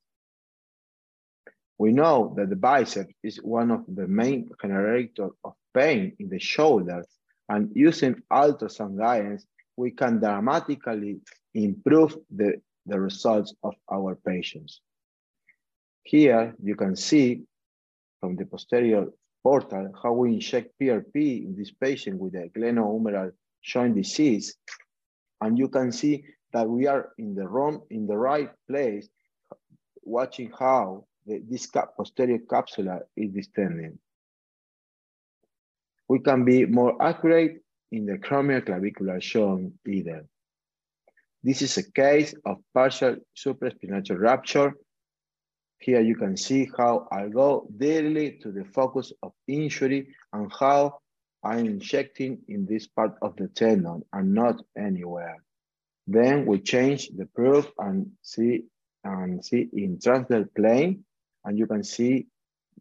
We 1.79 1.93
know 1.93 2.35
that 2.37 2.51
the 2.51 2.57
bicep 2.57 3.11
is 3.23 3.37
one 3.37 3.71
of 3.71 3.85
the 3.89 4.07
main 4.07 4.51
generators 4.61 5.31
of 5.45 5.55
pain 5.73 6.13
in 6.19 6.29
the 6.29 6.41
shoulders 6.41 7.07
and 7.49 7.71
using 7.75 8.23
ultrasound 8.31 8.99
guidance, 8.99 9.47
we 9.77 9.93
can 9.93 10.19
dramatically 10.19 11.21
improve 11.55 12.17
the 12.31 12.61
the 12.89 13.01
results 13.01 13.55
of 13.63 13.75
our 13.91 14.15
patients. 14.15 14.81
Here 16.03 16.55
you 16.63 16.75
can 16.75 16.97
see 16.97 17.43
from 18.21 18.37
the 18.37 18.47
posterior 18.47 19.07
portal 19.43 19.93
how 20.03 20.13
we 20.13 20.35
inject 20.35 20.73
PRP 20.81 21.45
in 21.45 21.55
this 21.57 21.71
patient 21.71 22.19
with 22.19 22.35
a 22.35 22.51
glenohumeral 22.57 23.33
joint 23.63 23.95
disease. 23.95 24.57
And 25.41 25.59
you 25.59 25.69
can 25.69 25.93
see 25.93 26.25
that 26.53 26.69
we 26.69 26.87
are 26.87 27.11
in 27.19 27.35
the 27.35 27.47
wrong, 27.47 27.83
in 27.91 28.07
the 28.07 28.17
right 28.17 28.51
place, 28.69 29.09
watching 30.03 30.51
how 30.59 31.05
the, 31.27 31.43
this 31.49 31.67
cap, 31.67 31.91
posterior 31.97 32.39
capsula 32.39 33.01
is 33.17 33.31
distending. 33.31 33.99
We 36.09 36.21
can 36.21 36.45
be 36.45 36.65
more 36.65 37.01
accurate 37.03 37.63
in 37.93 38.07
the 38.07 38.15
acromioclavicular 38.15 39.21
joint 39.21 39.75
either. 39.87 40.25
This 41.43 41.63
is 41.63 41.77
a 41.79 41.91
case 41.93 42.35
of 42.45 42.59
partial 42.75 43.17
supraspinatus 43.37 44.19
rupture. 44.19 44.75
Here 45.79 46.01
you 46.01 46.17
can 46.17 46.37
see 46.37 46.69
how 46.77 47.07
I 47.13 47.29
go 47.29 47.69
daily 47.77 48.39
to 48.43 48.51
the 48.51 48.65
focus 48.65 49.13
of 49.23 49.33
injury 49.47 50.15
and 50.33 50.51
how 50.59 50.99
I'm 51.45 51.67
injecting 51.67 52.39
in 52.49 52.67
this 52.67 52.89
part 52.89 53.15
of 53.23 53.37
the 53.37 53.47
tendon 53.49 54.03
and 54.13 54.35
not 54.35 54.61
anywhere. 54.77 55.37
Then 56.09 56.47
we 56.47 56.61
change 56.61 57.11
the 57.11 57.27
probe 57.27 57.69
and 57.79 58.11
see 58.23 58.65
and 59.05 59.45
see 59.45 59.69
in 59.73 60.01
transverse 60.01 60.49
plane, 60.57 61.05
and 61.45 61.57
you 61.57 61.67
can 61.67 61.85
see 61.85 62.27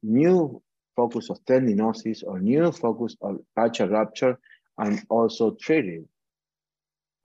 new 0.01 0.61
focus 0.95 1.29
of 1.29 1.37
tendinosis 1.45 2.23
or 2.25 2.39
new 2.39 2.71
focus 2.71 3.15
of 3.21 3.37
partial 3.55 3.89
rupture 3.89 4.39
and 4.79 5.03
also 5.09 5.51
treated. 5.61 6.05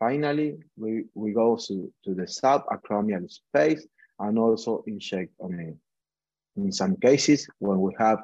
Finally, 0.03 0.59
we, 0.77 1.05
we 1.15 1.31
go 1.33 1.57
to, 1.57 1.93
to 2.05 2.13
the 2.13 2.25
subacromial 2.25 3.31
space 3.31 3.87
and 4.19 4.37
also 4.37 4.83
inject 4.89 5.31
on 5.39 5.55
it. 5.61 5.77
In 6.57 6.73
some 6.73 6.97
cases, 6.97 7.47
when 7.61 7.81
we 7.81 7.93
have 8.01 8.19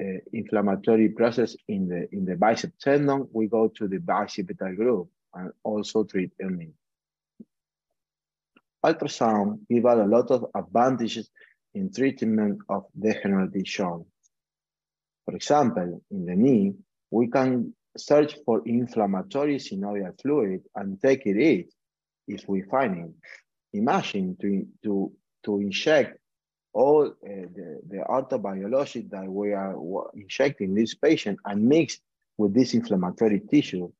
uh, 0.00 0.18
inflammatory 0.32 1.08
process 1.08 1.56
in 1.66 1.88
the 1.88 2.06
in 2.12 2.24
the 2.24 2.36
bicep 2.36 2.70
tendon, 2.80 3.26
we 3.32 3.48
go 3.48 3.66
to 3.66 3.88
the 3.88 3.98
bicipital 3.98 4.76
groove 4.76 5.08
and 5.34 5.50
also 5.64 6.04
treat 6.04 6.30
it. 6.38 6.68
Ultrasound 8.86 9.58
give 9.68 9.86
us 9.86 9.98
a 9.98 10.06
lot 10.06 10.30
of 10.30 10.46
advantages 10.54 11.30
in 11.74 11.92
treatment 11.92 12.60
of 12.68 12.84
degenerative 12.96 13.64
joint. 13.64 14.06
For 15.24 15.34
example, 15.34 16.00
in 16.12 16.26
the 16.26 16.36
knee, 16.36 16.74
we 17.10 17.26
can 17.26 17.74
search 17.96 18.36
for 18.44 18.62
inflammatory 18.66 19.56
synovial 19.56 20.18
fluid 20.20 20.62
and 20.76 21.00
take 21.00 21.26
it 21.26 21.36
in 21.36 21.64
if 22.28 22.48
we 22.48 22.62
find 22.62 23.04
it. 23.04 23.10
Imagine 23.78 24.36
to, 24.40 24.66
to, 24.82 25.12
to 25.44 25.60
inject 25.60 26.18
all 26.72 27.06
uh, 27.06 27.10
the, 27.22 27.80
the 27.88 27.96
orthobiologic 28.08 29.10
that 29.10 29.26
we 29.28 29.52
are 29.52 29.76
injecting 30.14 30.74
this 30.74 30.94
patient 30.94 31.38
and 31.44 31.62
mix 31.64 31.98
with 32.38 32.54
this 32.54 32.74
inflammatory 32.74 33.40
tissue, 33.40 33.90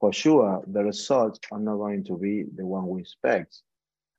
for 0.00 0.12
sure, 0.12 0.62
the 0.66 0.84
results 0.84 1.40
are 1.50 1.58
not 1.58 1.76
going 1.76 2.04
to 2.04 2.18
be 2.18 2.44
the 2.56 2.66
one 2.66 2.86
we 2.88 3.00
expect. 3.00 3.62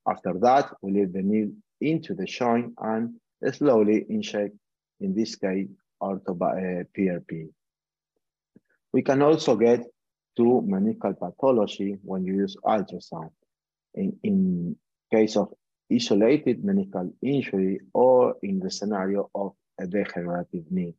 After 0.08 0.34
that, 0.40 0.72
we 0.82 0.94
leave 0.94 1.14
the 1.14 1.22
needle 1.22 1.54
into 1.82 2.16
the 2.16 2.26
joint 2.26 2.74
and 2.80 3.16
slowly 3.52 4.06
inject, 4.10 4.56
in 5.00 5.14
this 5.14 5.36
case, 5.36 5.68
ortho 6.02 6.32
uh, 6.32 6.84
PRP. 6.98 7.50
We 8.96 9.02
can 9.02 9.22
also 9.22 9.58
get 9.58 9.82
to 10.38 10.64
meniscal 10.66 11.20
pathology 11.20 11.98
when 12.02 12.24
you 12.24 12.36
use 12.36 12.56
ultrasound. 12.64 13.32
In, 13.94 14.18
in 14.24 14.78
case 15.12 15.36
of 15.36 15.54
isolated 15.92 16.64
meniscal 16.64 17.12
injury 17.22 17.82
or 17.94 18.38
in 18.42 18.60
the 18.60 18.72
scenario 18.72 19.30
of 19.36 19.52
a 19.82 19.86
degenerative 19.86 20.72
knee. 20.72 20.96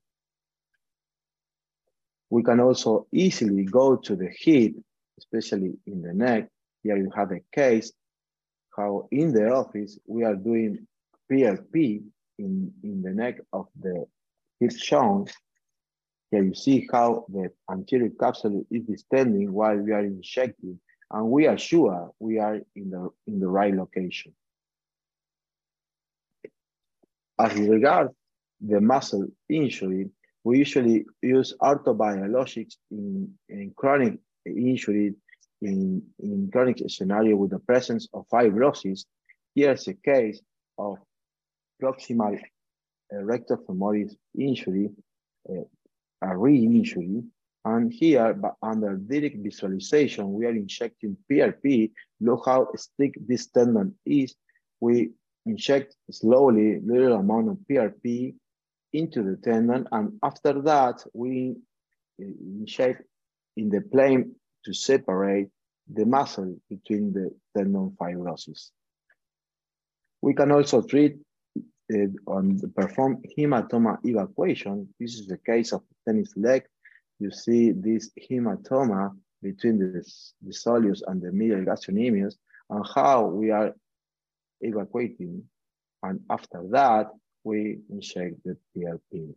We 2.28 2.42
can 2.42 2.60
also 2.60 3.06
easily 3.12 3.64
go 3.64 3.96
to 3.96 4.14
the 4.14 4.28
hip, 4.28 4.74
especially 5.18 5.78
in 5.86 6.02
the 6.02 6.12
neck. 6.12 6.50
Here 6.82 6.98
you 6.98 7.10
have 7.16 7.30
a 7.32 7.40
case 7.50 7.92
how 8.76 9.08
in 9.10 9.32
the 9.32 9.48
office 9.48 9.98
we 10.06 10.22
are 10.22 10.36
doing 10.36 10.86
PRP 11.32 12.02
in, 12.38 12.72
in 12.82 13.00
the 13.00 13.14
neck 13.14 13.38
of 13.54 13.68
the 13.80 14.04
hip 14.60 14.72
joint 14.76 15.32
here 16.30 16.42
you 16.42 16.54
see 16.54 16.88
how 16.92 17.24
the 17.28 17.50
anterior 17.70 18.10
capsule 18.18 18.64
is 18.70 18.82
distending 18.82 19.52
while 19.52 19.76
we 19.76 19.92
are 19.92 20.04
injecting, 20.04 20.80
and 21.10 21.30
we 21.30 21.46
are 21.46 21.58
sure 21.58 22.10
we 22.18 22.38
are 22.38 22.56
in 22.74 22.90
the, 22.90 23.08
in 23.26 23.38
the 23.38 23.46
right 23.46 23.74
location. 23.74 24.32
As 27.38 27.54
regards 27.54 28.12
the 28.60 28.80
muscle 28.80 29.26
injury, 29.48 30.10
we 30.42 30.58
usually 30.58 31.04
use 31.22 31.54
orthobiologics 31.60 32.76
in, 32.90 33.32
in 33.48 33.72
chronic 33.76 34.18
injury 34.46 35.14
in, 35.62 36.02
in 36.18 36.48
chronic 36.52 36.82
scenario 36.88 37.36
with 37.36 37.50
the 37.50 37.58
presence 37.58 38.08
of 38.12 38.26
fibrosis. 38.28 39.04
Here's 39.54 39.88
a 39.88 39.94
case 39.94 40.40
of 40.78 40.98
proximal 41.82 42.38
rectus 43.12 43.58
femoris 43.68 44.12
injury 44.38 44.90
uh, 45.48 45.62
re-injury. 46.22 47.22
And 47.64 47.92
here, 47.92 48.32
but 48.32 48.54
under 48.62 48.96
direct 48.96 49.38
visualization, 49.38 50.32
we 50.32 50.46
are 50.46 50.50
injecting 50.50 51.16
PRP. 51.28 51.90
Look 52.20 52.44
how 52.46 52.68
thick 52.96 53.14
this 53.26 53.46
tendon 53.48 53.96
is. 54.06 54.36
We 54.80 55.10
inject 55.46 55.96
slowly 56.10 56.80
little 56.80 57.14
amount 57.14 57.48
of 57.48 57.58
PRP 57.68 58.34
into 58.92 59.22
the 59.22 59.36
tendon. 59.36 59.88
And 59.90 60.18
after 60.22 60.60
that, 60.62 61.04
we 61.12 61.56
inject 62.18 63.02
in 63.56 63.68
the 63.68 63.80
plane 63.80 64.36
to 64.64 64.72
separate 64.72 65.48
the 65.92 66.04
muscle 66.04 66.56
between 66.68 67.12
the 67.12 67.30
tendon 67.56 67.96
fibrosis. 68.00 68.70
We 70.22 70.34
can 70.34 70.50
also 70.50 70.82
treat 70.82 71.16
uh, 71.92 71.96
on 72.26 72.60
perform 72.74 73.22
hematoma 73.38 73.98
evacuation. 74.04 74.88
This 74.98 75.14
is 75.14 75.26
the 75.26 75.38
case 75.38 75.72
of 75.72 75.82
tennis 76.06 76.32
leg. 76.36 76.64
You 77.18 77.30
see 77.30 77.72
this 77.72 78.10
hematoma 78.20 79.16
between 79.42 79.78
the, 79.78 80.04
the 80.42 80.52
soleus 80.52 81.02
and 81.06 81.20
the 81.20 81.32
medial 81.32 81.60
gastrocnemius 81.64 82.34
and 82.70 82.84
how 82.94 83.24
we 83.24 83.50
are 83.50 83.74
evacuating. 84.60 85.42
And 86.02 86.20
after 86.30 86.62
that, 86.70 87.08
we 87.44 87.78
inject 87.90 88.36
the 88.44 88.56
PRP. 88.76 89.34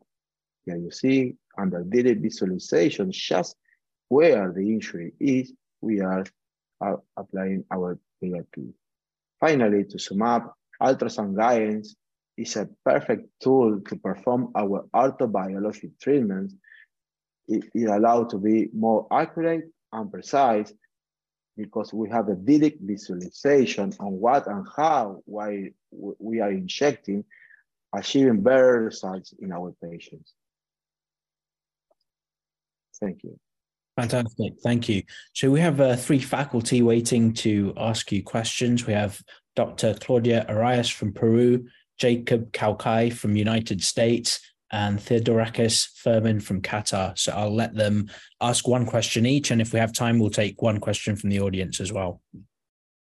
Here 0.66 0.78
you 0.78 0.92
see 0.92 1.36
under 1.58 1.84
direct 1.84 2.22
visualization, 2.22 3.12
just 3.12 3.56
where 4.08 4.52
the 4.52 4.62
injury 4.62 5.14
is, 5.20 5.54
we 5.82 6.02
are, 6.02 6.26
are 6.82 7.02
applying 7.16 7.64
our 7.72 7.98
PRP. 8.22 8.74
Finally, 9.40 9.86
to 9.86 10.00
sum 10.00 10.22
up, 10.22 10.54
ultrasound 10.82 11.36
guidance 11.38 11.96
is 12.40 12.56
a 12.56 12.70
perfect 12.86 13.28
tool 13.42 13.82
to 13.82 13.96
perform 13.98 14.52
our 14.56 14.86
orthobiologic 14.96 15.92
treatments. 16.02 16.56
It, 17.48 17.66
it 17.74 17.90
allows 17.90 18.32
to 18.32 18.38
be 18.38 18.70
more 18.74 19.08
accurate 19.12 19.66
and 19.92 20.12
precise 20.12 20.72
because 21.58 21.94
we 21.94 22.10
have 22.10 22.30
a 22.30 22.36
direct 22.36 22.78
visualization 22.82 23.94
on 24.00 24.12
what 24.14 24.48
and 24.48 24.66
how 24.78 25.22
why 25.26 25.72
we 25.92 26.40
are 26.40 26.52
injecting, 26.52 27.26
achieving 27.94 28.42
better 28.42 28.84
results 28.84 29.34
in 29.40 29.52
our 29.52 29.76
patients. 29.84 30.34
Thank 33.02 33.24
you. 33.24 33.38
Fantastic. 33.98 34.54
Thank 34.64 34.88
you. 34.88 35.04
So 35.34 35.52
we 35.52 35.60
have 35.60 35.82
uh, 35.82 35.98
three 35.98 36.20
faculty 36.20 36.82
waiting 36.82 37.34
to 37.34 37.74
ask 37.76 38.12
you 38.14 38.24
questions. 38.24 38.88
We 38.88 38.94
have 38.94 39.22
Dr. 39.58 39.94
Claudia 39.96 40.46
Arias 40.48 40.88
from 40.88 41.12
Peru, 41.12 41.68
Jacob 42.00 42.52
Calcei 42.52 43.14
from 43.14 43.36
United 43.36 43.84
States, 43.84 44.40
and 44.72 45.00
Theodorakys 45.00 45.88
Fermín 46.04 46.42
from 46.42 46.62
Qatar. 46.62 47.18
So 47.18 47.32
I'll 47.32 47.54
let 47.54 47.74
them 47.76 48.10
ask 48.40 48.68
one 48.68 48.86
question 48.86 49.26
each, 49.26 49.52
and 49.52 49.62
if 49.62 49.74
we 49.74 49.80
have 49.80 49.94
time, 49.94 50.20
we'll 50.20 50.30
take 50.30 50.62
one 50.62 50.80
question 50.80 51.16
from 51.16 51.30
the 51.30 51.40
audience 51.40 51.80
as 51.80 51.92
well. 51.92 52.22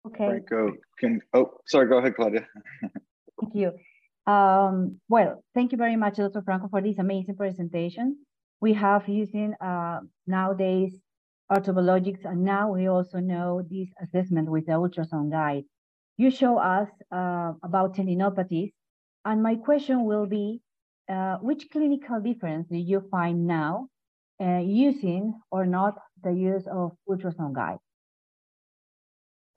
Okay. 0.08 0.26
Franco, 0.26 0.74
can 1.00 1.22
oh 1.34 1.52
sorry, 1.68 1.88
go 1.88 1.97
ahead, 1.97 2.16
Claudia. 2.16 2.47
thank 3.39 3.56
you. 3.56 3.72
Um, 4.32 5.00
well, 5.08 5.43
thank 5.54 5.72
you 5.72 5.78
very 5.78 5.95
much, 5.95 6.18
Dr. 6.18 6.41
Franco, 6.41 6.68
for 6.70 6.82
this 6.82 6.97
amazing 6.97 7.36
presentation. 7.36 8.18
We 8.62 8.74
have 8.74 9.08
using 9.08 9.54
uh, 9.62 10.02
nowadays 10.28 10.93
orthobiologics, 11.52 12.26
and 12.26 12.43
now 12.43 12.72
we 12.72 12.88
also 12.88 13.20
know 13.20 13.64
this 13.70 13.89
assessment 14.02 14.50
with 14.50 14.66
the 14.66 14.74
ultrasound 14.74 15.32
guide. 15.32 15.64
You 16.18 16.32
show 16.32 16.58
us 16.58 16.89
uh, 17.12 17.54
about 17.64 17.95
tendinopathies, 17.95 18.72
and 19.26 19.43
my 19.43 19.55
question 19.55 20.05
will 20.05 20.26
be, 20.26 20.61
uh, 21.09 21.38
which 21.38 21.70
clinical 21.72 22.20
difference 22.20 22.67
do 22.70 22.78
you 22.78 23.03
find 23.11 23.47
now 23.47 23.88
uh, 24.41 24.59
using 24.59 25.39
or 25.51 25.65
not 25.65 25.97
the 26.24 26.32
use 26.32 26.65
of 26.67 26.91
ultrasound 27.09 27.53
guide? 27.53 27.80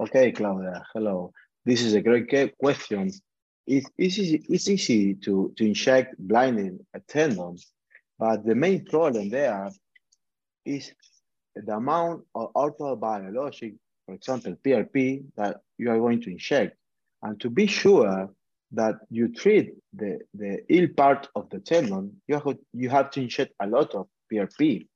Okay, 0.01 0.33
Claudia, 0.33 0.85
hello. 0.93 1.33
This 1.65 1.83
is 1.83 1.95
a 1.95 2.01
great 2.01 2.57
question. 2.59 3.11
It's 3.67 3.89
easy, 3.97 4.45
it's 4.49 4.69
easy 4.69 5.15
to, 5.15 5.53
to 5.57 5.65
inject 5.65 6.17
blinding 6.19 6.81
tendons, 7.07 7.71
but 8.19 8.45
the 8.45 8.57
main 8.57 8.85
problem 8.85 9.29
there 9.29 9.71
is 10.65 10.93
the 11.55 11.77
amount 11.77 12.25
of 12.35 12.53
orthobiologic, 12.55 13.77
for 14.07 14.15
example, 14.15 14.57
PRP, 14.65 15.25
that 15.37 15.59
you 15.79 15.91
are 15.91 15.99
going 15.99 16.21
to 16.23 16.31
inject. 16.31 16.77
And 17.23 17.39
to 17.41 17.51
be 17.51 17.67
sure 17.67 18.31
that 18.73 18.97
you 19.11 19.29
treat 19.29 19.75
the, 19.93 20.19
the 20.35 20.61
ill 20.69 20.89
part 20.97 21.29
of 21.37 21.49
the 21.51 21.61
tendon, 21.61 22.21
you 22.27 22.35
have, 22.35 22.57
you 22.73 22.89
have 22.89 23.11
to 23.11 23.21
inject 23.21 23.53
a 23.61 23.67
lot 23.67 23.95
of 23.95 24.07
PRP. 24.33 24.87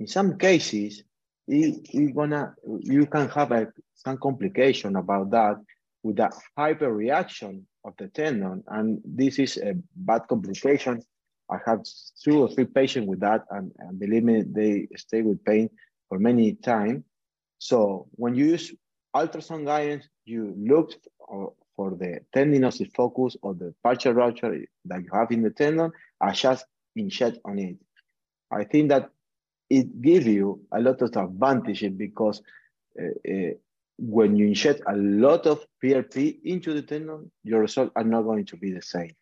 In 0.00 0.06
some 0.06 0.38
cases, 0.38 1.02
you, 1.46 2.12
gonna, 2.14 2.54
you 2.80 3.06
can 3.06 3.28
have 3.30 3.52
a, 3.52 3.68
some 3.94 4.18
complication 4.18 4.96
about 4.96 5.30
that 5.30 5.56
with 6.02 6.16
the 6.16 6.30
hyperreaction 6.58 7.62
of 7.84 7.94
the 7.98 8.08
tendon. 8.08 8.62
And 8.68 9.00
this 9.04 9.38
is 9.38 9.56
a 9.56 9.74
bad 9.96 10.22
complication. 10.28 11.02
I 11.50 11.58
have 11.66 11.80
two 12.22 12.42
or 12.42 12.48
three 12.50 12.66
patients 12.66 13.08
with 13.08 13.20
that, 13.20 13.44
and, 13.50 13.72
and 13.78 13.98
believe 13.98 14.24
me, 14.24 14.42
they 14.46 14.88
stay 14.96 15.22
with 15.22 15.42
pain 15.44 15.70
for 16.08 16.18
many 16.18 16.54
time. 16.54 17.04
So 17.58 18.08
when 18.12 18.34
you 18.34 18.46
use 18.46 18.74
ultrasound 19.16 19.64
guidance, 19.64 20.06
you 20.26 20.54
look 20.56 20.92
for 21.78 21.92
the 21.92 22.18
tendinosis 22.34 22.92
focus 22.92 23.36
or 23.40 23.54
the 23.54 23.72
partial 23.84 24.12
rupture 24.12 24.64
that 24.84 25.00
you 25.00 25.08
have 25.12 25.30
in 25.30 25.42
the 25.42 25.50
tendon 25.50 25.92
and 26.20 26.34
just 26.34 26.66
inject 26.96 27.38
on 27.44 27.56
it. 27.60 27.76
I 28.50 28.64
think 28.64 28.88
that 28.88 29.10
it 29.70 30.02
gives 30.02 30.26
you 30.26 30.60
a 30.72 30.80
lot 30.80 31.00
of 31.02 31.14
advantages 31.14 31.92
because 31.92 32.42
uh, 33.00 33.04
uh, 33.32 33.50
when 33.96 34.34
you 34.34 34.48
inject 34.48 34.82
a 34.88 34.96
lot 34.96 35.46
of 35.46 35.64
PRP 35.82 36.40
into 36.42 36.74
the 36.74 36.82
tendon, 36.82 37.30
your 37.44 37.60
results 37.60 37.92
are 37.94 38.02
not 38.02 38.22
going 38.22 38.46
to 38.46 38.56
be 38.56 38.72
the 38.72 38.82
same. 38.82 39.14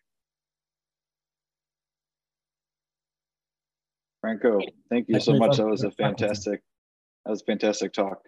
Franco, 4.19 4.61
thank 4.89 5.07
you 5.09 5.19
so 5.19 5.35
much. 5.35 5.57
That 5.57 5.67
was 5.67 5.83
a 5.83 5.91
fantastic, 5.91 6.63
that 7.23 7.29
was 7.29 7.41
a 7.41 7.45
fantastic 7.45 7.93
talk. 7.93 8.19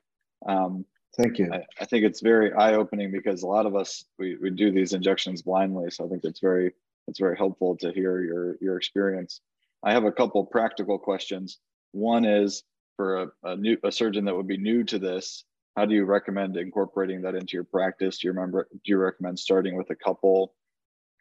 Um, 0.47 0.86
Thank 1.18 1.39
you. 1.39 1.49
I, 1.51 1.66
I 1.82 1.86
think 1.86 2.05
it's 2.05 2.22
very 2.22 2.53
eye-opening 2.53 3.12
because 3.12 3.43
a 3.43 3.47
lot 3.47 3.66
of 3.66 3.76
us 3.76 4.05
we, 4.18 4.38
we 4.38 4.49
do 4.51 4.72
these 4.72 4.93
injections 4.93 5.41
blindly. 5.41 5.89
So 5.91 6.05
I 6.05 6.10
think 6.10 6.24
it's 6.24 6.39
very 6.39 6.72
it's 7.07 7.20
very 7.20 7.38
helpful 7.38 7.76
to 7.78 7.91
hear 7.91 8.22
your 8.22 8.57
your 8.62 8.78
experience. 8.78 9.41
I 9.84 9.93
have 9.93 10.05
a 10.05 10.12
couple 10.12 10.45
practical 10.45 10.99
questions. 10.99 11.57
One 11.91 12.26
is 12.26 12.64
for 12.95 13.24
a, 13.24 13.28
a 13.43 13.55
new 13.55 13.78
a 13.84 13.91
surgeon 13.91 14.26
that 14.26 14.36
would 14.36 14.47
be 14.47 14.57
new 14.57 14.84
to 14.86 14.99
this, 14.99 15.45
how 15.76 15.86
do 15.86 15.95
you 15.95 16.03
recommend 16.05 16.57
incorporating 16.57 17.22
that 17.22 17.36
into 17.36 17.53
your 17.53 17.64
practice? 17.64 18.20
Do 18.20 18.28
you 18.28 18.34
remember 18.34 18.68
do 18.72 18.80
you 18.86 18.97
recommend 18.97 19.39
starting 19.39 19.78
with 19.78 19.89
a 19.89 19.95
couple 19.95 20.53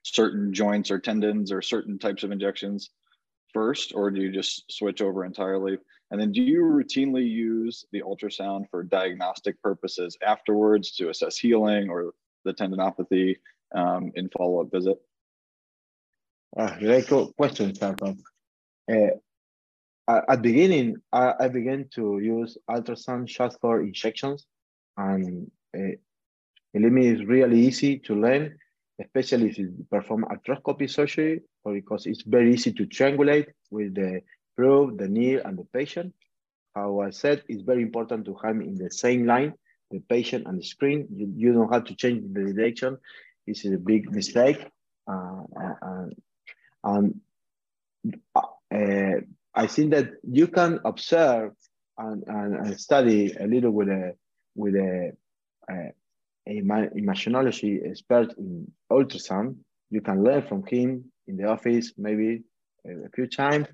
certain 0.02 0.52
joints 0.52 0.90
or 0.90 0.98
tendons 0.98 1.52
or 1.52 1.62
certain 1.62 1.98
types 1.98 2.24
of 2.24 2.32
injections 2.32 2.90
first, 3.52 3.92
or 3.94 4.10
do 4.10 4.20
you 4.20 4.32
just 4.32 4.70
switch 4.70 5.00
over 5.00 5.24
entirely? 5.24 5.78
And 6.10 6.20
then 6.20 6.32
do 6.32 6.42
you 6.42 6.62
routinely 6.62 7.28
use 7.28 7.84
the 7.92 8.02
ultrasound 8.02 8.70
for 8.70 8.82
diagnostic 8.82 9.60
purposes 9.62 10.16
afterwards 10.26 10.92
to 10.96 11.10
assess 11.10 11.36
healing 11.36 11.90
or 11.90 12.12
the 12.44 12.54
tendinopathy 12.54 13.36
um, 13.74 14.12
in 14.14 14.30
follow-up 14.30 14.70
visit? 14.72 14.98
Uh, 16.56 16.78
great 16.78 17.06
question, 17.36 17.74
Falcon. 17.74 18.18
Uh, 18.90 19.08
at 20.08 20.42
the 20.42 20.50
beginning, 20.50 20.96
I, 21.12 21.34
I, 21.38 21.48
began 21.48 21.86
to 21.94 22.18
use 22.20 22.56
ultrasound 22.70 23.26
just 23.26 23.60
for 23.60 23.82
injections, 23.82 24.46
and 24.96 25.50
uh, 25.76 25.92
believe 26.72 27.20
it's 27.20 27.28
really 27.28 27.60
easy 27.60 27.98
to 27.98 28.14
learn, 28.14 28.56
especially 29.00 29.48
if 29.50 29.58
you 29.58 29.72
perform 29.90 30.24
arthroscopy 30.24 30.90
surgery, 30.90 31.42
because 31.64 32.06
it's 32.06 32.22
very 32.22 32.52
easy 32.52 32.72
to 32.72 32.86
triangulate 32.86 33.48
with 33.70 33.94
the 33.94 34.20
probe, 34.56 34.98
the 34.98 35.08
knee, 35.08 35.36
and 35.36 35.58
the 35.58 35.64
patient. 35.72 36.12
How 36.74 37.00
I 37.00 37.10
said, 37.10 37.42
it's 37.48 37.62
very 37.62 37.82
important 37.82 38.24
to 38.26 38.34
have 38.42 38.56
in 38.56 38.76
the 38.76 38.90
same 38.90 39.26
line, 39.26 39.54
the 39.90 40.00
patient 40.00 40.46
and 40.46 40.58
the 40.58 40.64
screen. 40.64 41.06
You, 41.14 41.32
you 41.36 41.52
don't 41.52 41.72
have 41.72 41.84
to 41.84 41.94
change 41.94 42.22
the 42.32 42.52
direction. 42.52 42.98
This 43.46 43.64
is 43.64 43.72
a 43.72 43.78
big 43.78 44.10
mistake. 44.12 44.66
Uh, 45.10 45.42
uh, 45.60 46.06
and 46.84 47.20
uh, 48.34 49.20
I 49.54 49.66
think 49.66 49.90
that 49.92 50.10
you 50.22 50.46
can 50.48 50.80
observe 50.84 51.52
and, 51.96 52.22
and, 52.26 52.54
and, 52.54 52.80
study 52.80 53.34
a 53.40 53.46
little 53.46 53.72
with 53.72 53.88
a 53.88 54.14
with 54.54 54.76
a, 54.76 55.12
a, 55.68 55.92
a 56.48 56.62
imaginology 56.96 57.88
expert 57.88 58.36
in 58.38 58.70
ultrasound. 58.90 59.56
You 59.90 60.00
can 60.00 60.24
learn 60.24 60.42
from 60.42 60.64
him 60.66 61.04
in 61.26 61.36
the 61.36 61.44
office 61.44 61.92
maybe 61.96 62.42
a 62.84 63.10
few 63.14 63.26
times 63.26 63.68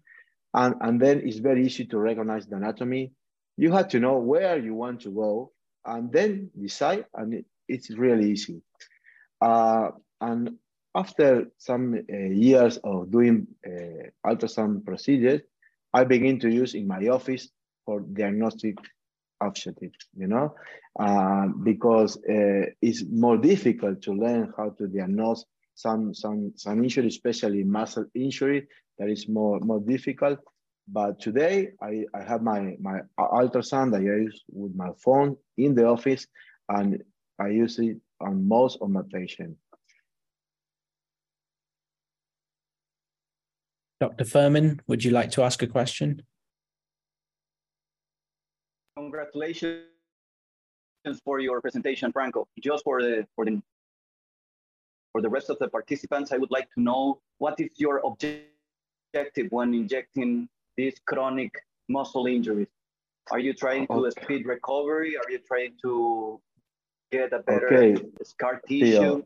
and, 0.55 0.77
and 0.81 1.01
then 1.01 1.23
it's 1.25 1.39
very 1.39 1.67
easy 1.67 1.85
to 1.87 1.99
recognize 1.99 2.47
the 2.47 2.57
anatomy. 2.57 3.13
You 3.57 3.73
have 3.73 3.89
to 3.89 4.01
know 4.01 4.19
where 4.19 4.59
you 4.59 4.75
want 4.75 5.01
to 5.03 5.11
go 5.11 5.53
and 5.85 6.11
then 6.13 6.51
decide, 6.59 7.05
and 7.15 7.35
it, 7.35 7.45
it's 7.69 7.91
really 7.91 8.31
easy. 8.31 8.63
Uh, 9.41 9.91
and 10.21 10.51
after 10.95 11.47
some 11.59 11.95
uh, 11.95 12.17
years 12.17 12.79
of 12.85 13.11
doing 13.11 13.49
uh, 13.67 14.31
ultrasound 14.31 14.85
procedures, 14.85 15.41
I 15.93 16.05
begin 16.05 16.39
to 16.41 16.49
use 16.49 16.75
in 16.75 16.87
my 16.87 17.07
office 17.09 17.49
for 17.85 18.01
diagnostic 18.01 18.77
you 20.17 20.27
know, 20.27 20.55
uh, 20.99 21.47
because 21.63 22.17
uh, 22.17 22.67
it's 22.81 23.05
more 23.11 23.37
difficult 23.37 24.03
to 24.03 24.13
learn 24.13 24.53
how 24.57 24.71
to 24.71 24.87
diagnose 24.87 25.45
some 25.75 26.15
some 26.15 26.53
some 26.57 26.83
injury, 26.83 27.09
especially 27.09 27.65
muscle 27.65 28.07
injury, 28.15 28.67
that 28.99 29.09
is 29.09 29.29
more 29.29 29.61
more 29.61 29.81
difficult. 29.81 30.39
But 30.87 31.21
today 31.21 31.71
I, 31.83 32.05
I 32.15 32.23
have 32.23 32.43
my, 32.43 32.77
my 32.81 33.01
ultrasound 33.19 33.93
that 33.93 34.01
I 34.01 34.05
use 34.05 34.45
with 34.53 34.75
my 34.75 34.91
phone 35.03 35.37
in 35.57 35.75
the 35.75 35.87
office 35.87 36.27
and 36.69 37.03
I 37.39 37.49
use 37.49 37.79
it 37.79 37.97
on 38.21 38.47
most 38.47 38.79
of 38.81 38.91
my 38.91 39.01
patients. 39.11 39.59
Dr. 44.01 44.25
Fermín, 44.25 44.81
would 44.87 45.05
you 45.05 45.11
like 45.11 45.31
to 45.33 45.43
ask 45.43 45.63
a 45.63 45.67
question? 45.67 46.23
Congratulations 48.97 49.83
for 51.25 51.41
your 51.41 51.61
presentation, 51.61 52.13
Franco. 52.13 52.47
Just 52.61 52.85
for 52.85 53.03
the 53.03 53.27
for 53.35 53.45
the 53.45 53.61
for 55.13 55.21
the 55.21 55.29
rest 55.29 55.51
of 55.51 55.59
the 55.59 55.69
participants, 55.69 56.33
I 56.33 56.39
would 56.39 56.51
like 56.51 56.69
to 56.75 56.81
know 56.81 57.21
what 57.39 57.59
is 57.59 57.71
your 57.77 58.01
objective 58.05 59.51
when 59.51 59.75
injecting 59.75 60.49
these 60.77 60.95
chronic 61.07 61.53
muscle 61.89 62.27
injuries? 62.27 62.69
Are 63.31 63.39
you 63.39 63.53
trying 63.55 63.87
to 63.89 64.07
okay. 64.07 64.23
speed 64.23 64.47
recovery? 64.47 65.17
Are 65.17 65.31
you 65.31 65.39
trying 65.39 65.75
to 65.83 66.41
get 67.11 67.33
a 67.33 67.39
better 67.41 67.73
okay. 67.73 68.03
scar 68.23 68.61
tissue? 68.69 68.93
Theo, 68.93 69.23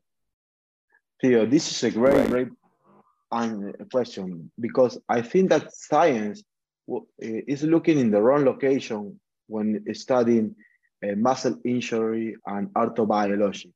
Theo 1.20 1.46
this 1.46 1.70
is 1.70 1.82
a 1.84 1.90
great, 1.90 2.28
great 2.28 2.48
um, 3.32 3.72
question 3.90 4.50
because 4.60 4.98
I 5.08 5.20
think 5.22 5.50
that 5.50 5.74
science 5.74 6.42
is 7.18 7.62
looking 7.62 7.98
in 7.98 8.10
the 8.10 8.20
wrong 8.22 8.44
location 8.44 9.20
when 9.48 9.82
studying 9.94 10.54
muscle 11.16 11.56
injury 11.64 12.36
and 12.46 12.68
orthobiologic 12.74 13.72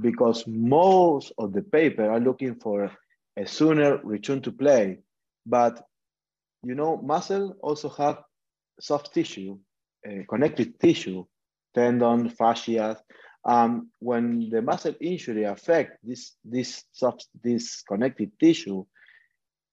because 0.00 0.44
most 0.46 1.32
of 1.38 1.52
the 1.52 1.62
paper 1.62 2.08
are 2.10 2.20
looking 2.20 2.54
for 2.54 2.90
a 3.36 3.46
sooner 3.46 3.98
return 4.04 4.40
to 4.42 4.52
play. 4.52 4.98
But 5.46 5.82
you 6.62 6.74
know 6.74 6.96
muscle 6.98 7.56
also 7.62 7.88
have 7.90 8.22
soft 8.80 9.14
tissue 9.14 9.58
uh, 10.06 10.22
connective 10.28 10.78
tissue 10.78 11.24
tendon 11.74 12.30
fascia. 12.30 12.96
Um, 13.42 13.90
when 14.00 14.50
the 14.50 14.60
muscle 14.60 14.94
injury 15.00 15.44
affect 15.44 15.98
this 16.02 16.36
this 16.44 16.84
soft 16.92 17.26
this 17.42 17.82
connective 17.82 18.30
tissue 18.38 18.84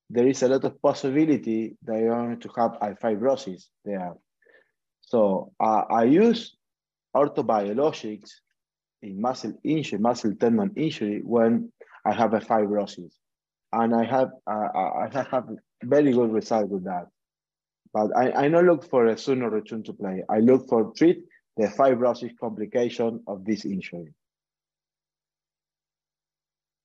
there 0.09 0.25
is 0.25 0.41
a 0.41 0.47
lot 0.47 0.63
of 0.63 0.81
possibility 0.81 1.75
that 1.83 1.99
you're 1.99 2.15
going 2.15 2.39
to 2.39 2.49
have 2.55 2.79
fibrosis 3.01 3.65
there 3.83 4.13
so 5.11 5.51
uh, 5.59 5.83
i 5.89 6.03
use 6.03 6.57
orthobiologics 7.15 8.29
in 9.01 9.21
muscle 9.21 9.53
injury, 9.63 9.99
muscle 9.99 10.33
tendon 10.35 10.71
injury 10.75 11.21
when 11.23 11.71
I 12.05 12.13
have 12.13 12.33
a 12.33 12.39
fibrosis. 12.39 13.13
And 13.73 13.93
I 13.93 14.05
have, 14.05 14.29
uh, 14.49 14.69
I 14.75 15.09
have 15.31 15.45
very 15.83 16.11
good 16.11 16.31
result 16.31 16.69
with 16.69 16.85
that. 16.85 17.07
But 17.93 18.15
I, 18.15 18.45
I 18.45 18.49
don't 18.49 18.65
look 18.65 18.89
for 18.89 19.07
a 19.07 19.17
sooner 19.17 19.49
return 19.49 19.83
to 19.83 19.93
play. 19.93 20.23
I 20.29 20.39
look 20.39 20.67
for 20.69 20.93
treat 20.95 21.19
the 21.57 21.67
fibrosis 21.67 22.31
complication 22.39 23.23
of 23.27 23.45
this 23.45 23.65
injury. 23.65 24.13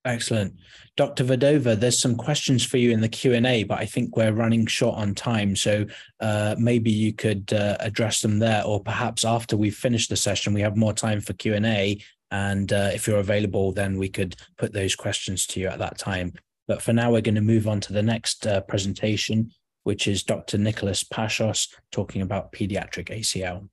Excellent. 0.05 0.55
Dr. 0.97 1.23
Vedova, 1.23 1.79
there's 1.79 2.01
some 2.01 2.17
questions 2.17 2.65
for 2.65 2.77
you 2.77 2.91
in 2.91 3.01
the 3.01 3.09
Q&A, 3.09 3.63
but 3.63 3.79
I 3.79 3.87
think 3.87 4.17
we're 4.17 4.33
running 4.33 4.67
short 4.67 4.99
on 4.99 5.15
time. 5.15 5.55
So 5.55 5.87
uh, 6.21 6.57
maybe 6.59 6.91
you 6.91 7.13
could 7.13 7.53
uh, 7.53 7.77
address 7.79 8.21
them 8.21 8.41
there, 8.41 8.65
or 8.65 8.83
perhaps 8.83 9.25
after 9.25 9.57
we've 9.57 9.75
finished 9.75 10.11
the 10.11 10.17
session, 10.17 10.55
we 10.55 10.61
have 10.61 10.77
more 10.77 10.93
time 10.93 11.21
for 11.21 11.35
Q&A. 11.35 12.03
And 12.33 12.73
uh, 12.73 12.91
if 12.93 13.07
you're 13.07 13.21
available, 13.21 13.73
then 13.73 13.97
we 13.97 14.09
could 14.09 14.35
put 14.59 14.73
those 14.73 14.97
questions 14.97 15.47
to 15.49 15.61
you 15.61 15.69
at 15.69 15.79
that 15.79 15.99
time. 15.99 16.33
But 16.67 16.83
for 16.83 16.93
now, 16.93 17.13
we're 17.13 17.21
going 17.21 17.35
to 17.37 17.41
move 17.41 17.69
on 17.69 17.81
to 17.83 17.93
the 17.93 18.03
next 18.03 18.47
uh, 18.47 18.63
presentation, 18.63 19.53
which 19.85 20.09
is 20.09 20.25
Dr. 20.25 20.59
Nicholas 20.59 21.05
Pashos 21.05 21.69
talking 21.93 22.23
about 22.23 22.53
pediatric 22.53 23.09
ACL. 23.09 23.69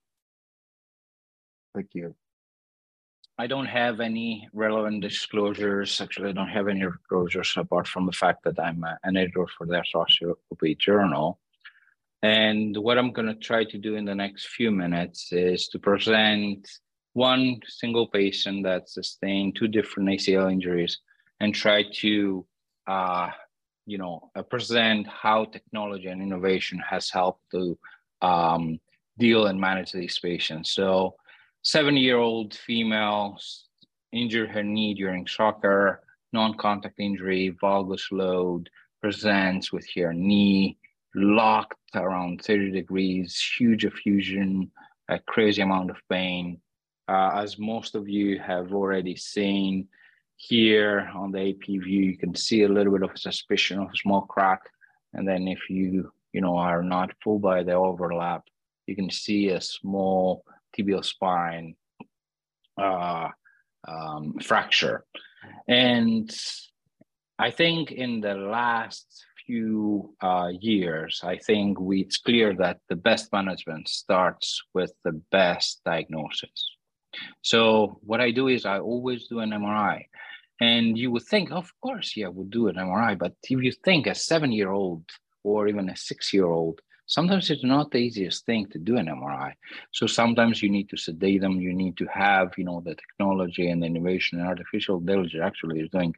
Thank 1.73 1.89
you. 1.93 2.15
I 3.39 3.47
don't 3.47 3.67
have 3.67 4.01
any 4.01 4.49
relevant 4.51 5.01
disclosures. 5.01 6.01
Actually, 6.01 6.31
I 6.31 6.33
don't 6.33 6.49
have 6.49 6.67
any 6.67 6.81
disclosures 6.81 7.53
apart 7.55 7.87
from 7.87 8.05
the 8.05 8.11
fact 8.11 8.43
that 8.43 8.59
I'm 8.59 8.83
an 9.03 9.15
editor 9.15 9.47
for 9.57 9.65
the 9.65 9.81
Arthroscopy 9.81 10.77
Journal. 10.77 11.39
And 12.21 12.75
what 12.75 12.97
I'm 12.97 13.13
going 13.13 13.29
to 13.29 13.35
try 13.35 13.63
to 13.63 13.77
do 13.77 13.95
in 13.95 14.03
the 14.03 14.13
next 14.13 14.47
few 14.47 14.71
minutes 14.71 15.31
is 15.31 15.69
to 15.69 15.79
present 15.79 16.67
one 17.13 17.61
single 17.65 18.07
patient 18.07 18.65
that 18.65 18.89
sustained 18.89 19.55
two 19.55 19.69
different 19.69 20.09
ACL 20.09 20.51
injuries 20.51 20.99
and 21.39 21.55
try 21.55 21.85
to, 22.01 22.45
uh, 22.87 23.29
you 23.85 23.97
know, 23.97 24.31
uh, 24.35 24.41
present 24.41 25.07
how 25.07 25.45
technology 25.45 26.07
and 26.07 26.21
innovation 26.21 26.77
has 26.79 27.09
helped 27.09 27.49
to 27.51 27.77
um, 28.21 28.81
deal 29.17 29.45
and 29.45 29.61
manage 29.61 29.93
these 29.93 30.19
patients. 30.19 30.71
So 30.71 31.15
seven-year-old 31.61 32.53
female 32.53 33.37
injured 34.11 34.49
her 34.49 34.63
knee 34.63 34.93
during 34.93 35.27
soccer, 35.27 36.01
non-contact 36.33 36.99
injury, 36.99 37.55
valgus 37.61 38.11
load, 38.11 38.69
presents 39.01 39.71
with 39.71 39.85
her 39.95 40.13
knee 40.13 40.77
locked 41.15 41.75
around 41.95 42.41
30 42.43 42.71
degrees, 42.71 43.41
huge 43.57 43.85
effusion, 43.85 44.71
a 45.09 45.19
crazy 45.19 45.61
amount 45.61 45.89
of 45.89 45.97
pain. 46.09 46.59
Uh, 47.07 47.31
as 47.35 47.57
most 47.57 47.95
of 47.95 48.07
you 48.07 48.39
have 48.39 48.71
already 48.73 49.15
seen 49.15 49.87
here 50.35 51.09
on 51.15 51.31
the 51.31 51.49
AP 51.49 51.65
view, 51.65 51.81
you 51.81 52.17
can 52.17 52.35
see 52.35 52.63
a 52.63 52.69
little 52.69 52.93
bit 52.93 53.03
of 53.03 53.11
a 53.11 53.17
suspicion 53.17 53.79
of 53.79 53.87
a 53.87 53.97
small 53.97 54.21
crack. 54.21 54.61
And 55.13 55.27
then 55.27 55.47
if 55.47 55.69
you, 55.69 56.11
you 56.33 56.41
know, 56.41 56.55
are 56.55 56.83
not 56.83 57.11
full 57.23 57.39
by 57.39 57.63
the 57.63 57.73
overlap, 57.73 58.43
you 58.85 58.95
can 58.95 59.09
see 59.09 59.49
a 59.49 59.59
small 59.59 60.43
tibial 60.79 61.03
spine 61.03 61.75
uh, 62.81 63.29
um, 63.87 64.35
fracture. 64.41 65.05
And 65.67 66.29
I 67.37 67.51
think 67.51 67.91
in 67.91 68.21
the 68.21 68.35
last 68.35 69.05
few 69.45 70.13
uh, 70.21 70.49
years, 70.59 71.21
I 71.23 71.37
think 71.37 71.79
we, 71.79 72.01
it's 72.01 72.17
clear 72.17 72.55
that 72.57 72.79
the 72.89 72.95
best 72.95 73.31
management 73.33 73.87
starts 73.87 74.61
with 74.73 74.91
the 75.03 75.21
best 75.31 75.81
diagnosis. 75.85 76.75
So 77.41 77.99
what 78.03 78.21
I 78.21 78.31
do 78.31 78.47
is 78.47 78.65
I 78.65 78.79
always 78.79 79.27
do 79.27 79.39
an 79.39 79.51
MRI. 79.51 80.05
And 80.61 80.97
you 80.97 81.09
would 81.11 81.23
think, 81.23 81.51
of 81.51 81.71
course, 81.81 82.17
yeah, 82.17 82.27
we'll 82.27 82.45
do 82.45 82.67
an 82.67 82.75
MRI. 82.75 83.17
But 83.17 83.33
if 83.43 83.63
you 83.63 83.71
think 83.71 84.07
a 84.07 84.13
seven-year-old 84.13 85.03
or 85.43 85.67
even 85.67 85.89
a 85.89 85.95
six-year-old 85.95 86.81
sometimes 87.09 87.49
it's 87.49 87.63
not 87.63 87.91
the 87.91 87.97
easiest 87.97 88.45
thing 88.45 88.67
to 88.67 88.77
do 88.77 88.95
an 88.97 89.07
MRI. 89.07 89.53
So 89.91 90.07
sometimes 90.07 90.61
you 90.63 90.69
need 90.69 90.89
to 90.89 90.97
sedate 90.97 91.41
them. 91.41 91.59
You 91.59 91.73
need 91.73 91.97
to 91.97 92.05
have, 92.05 92.53
you 92.57 92.63
know, 92.63 92.81
the 92.85 92.95
technology 92.95 93.69
and 93.69 93.81
the 93.81 93.87
innovation 93.87 94.39
and 94.39 94.47
artificial 94.47 94.97
intelligence 94.97 95.43
actually 95.43 95.79
is 95.81 95.89
doing 95.89 96.15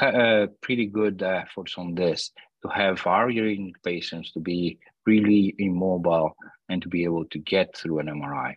uh, 0.00 0.46
pretty 0.62 0.86
good 0.86 1.22
efforts 1.22 1.74
on 1.76 1.94
this 1.94 2.30
to 2.62 2.68
have 2.68 3.04
our 3.06 3.28
urine 3.28 3.72
patients 3.84 4.30
to 4.32 4.40
be 4.40 4.78
really 5.06 5.54
immobile 5.58 6.36
and 6.68 6.80
to 6.82 6.88
be 6.88 7.02
able 7.04 7.24
to 7.26 7.38
get 7.40 7.76
through 7.76 7.98
an 7.98 8.06
MRI. 8.06 8.54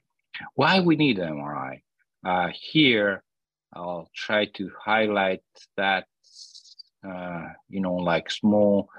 Why 0.53 0.80
we 0.80 0.95
need 0.95 1.18
an 1.18 1.34
MRI? 1.34 1.82
Uh, 2.24 2.49
here, 2.53 3.24
I'll 3.74 4.09
try 4.16 4.45
to 4.57 4.72
highlight 4.80 5.41
that, 5.78 6.05
uh, 7.07 7.47
you 7.70 7.82
know, 7.82 7.95
like 7.95 8.30
small 8.30 8.89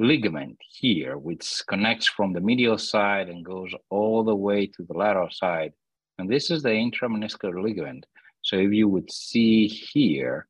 ligament 0.00 0.58
here, 0.60 1.18
which 1.18 1.62
connects 1.68 2.06
from 2.06 2.32
the 2.32 2.40
medial 2.40 2.78
side 2.78 3.28
and 3.28 3.44
goes 3.44 3.72
all 3.90 4.24
the 4.24 4.34
way 4.34 4.66
to 4.66 4.82
the 4.84 4.94
lateral 4.94 5.30
side. 5.30 5.72
And 6.18 6.28
this 6.28 6.50
is 6.50 6.62
the 6.62 6.70
intrameniscal 6.70 7.62
ligament. 7.62 8.06
So 8.42 8.56
if 8.56 8.72
you 8.72 8.88
would 8.88 9.10
see 9.12 9.66
here, 9.66 10.48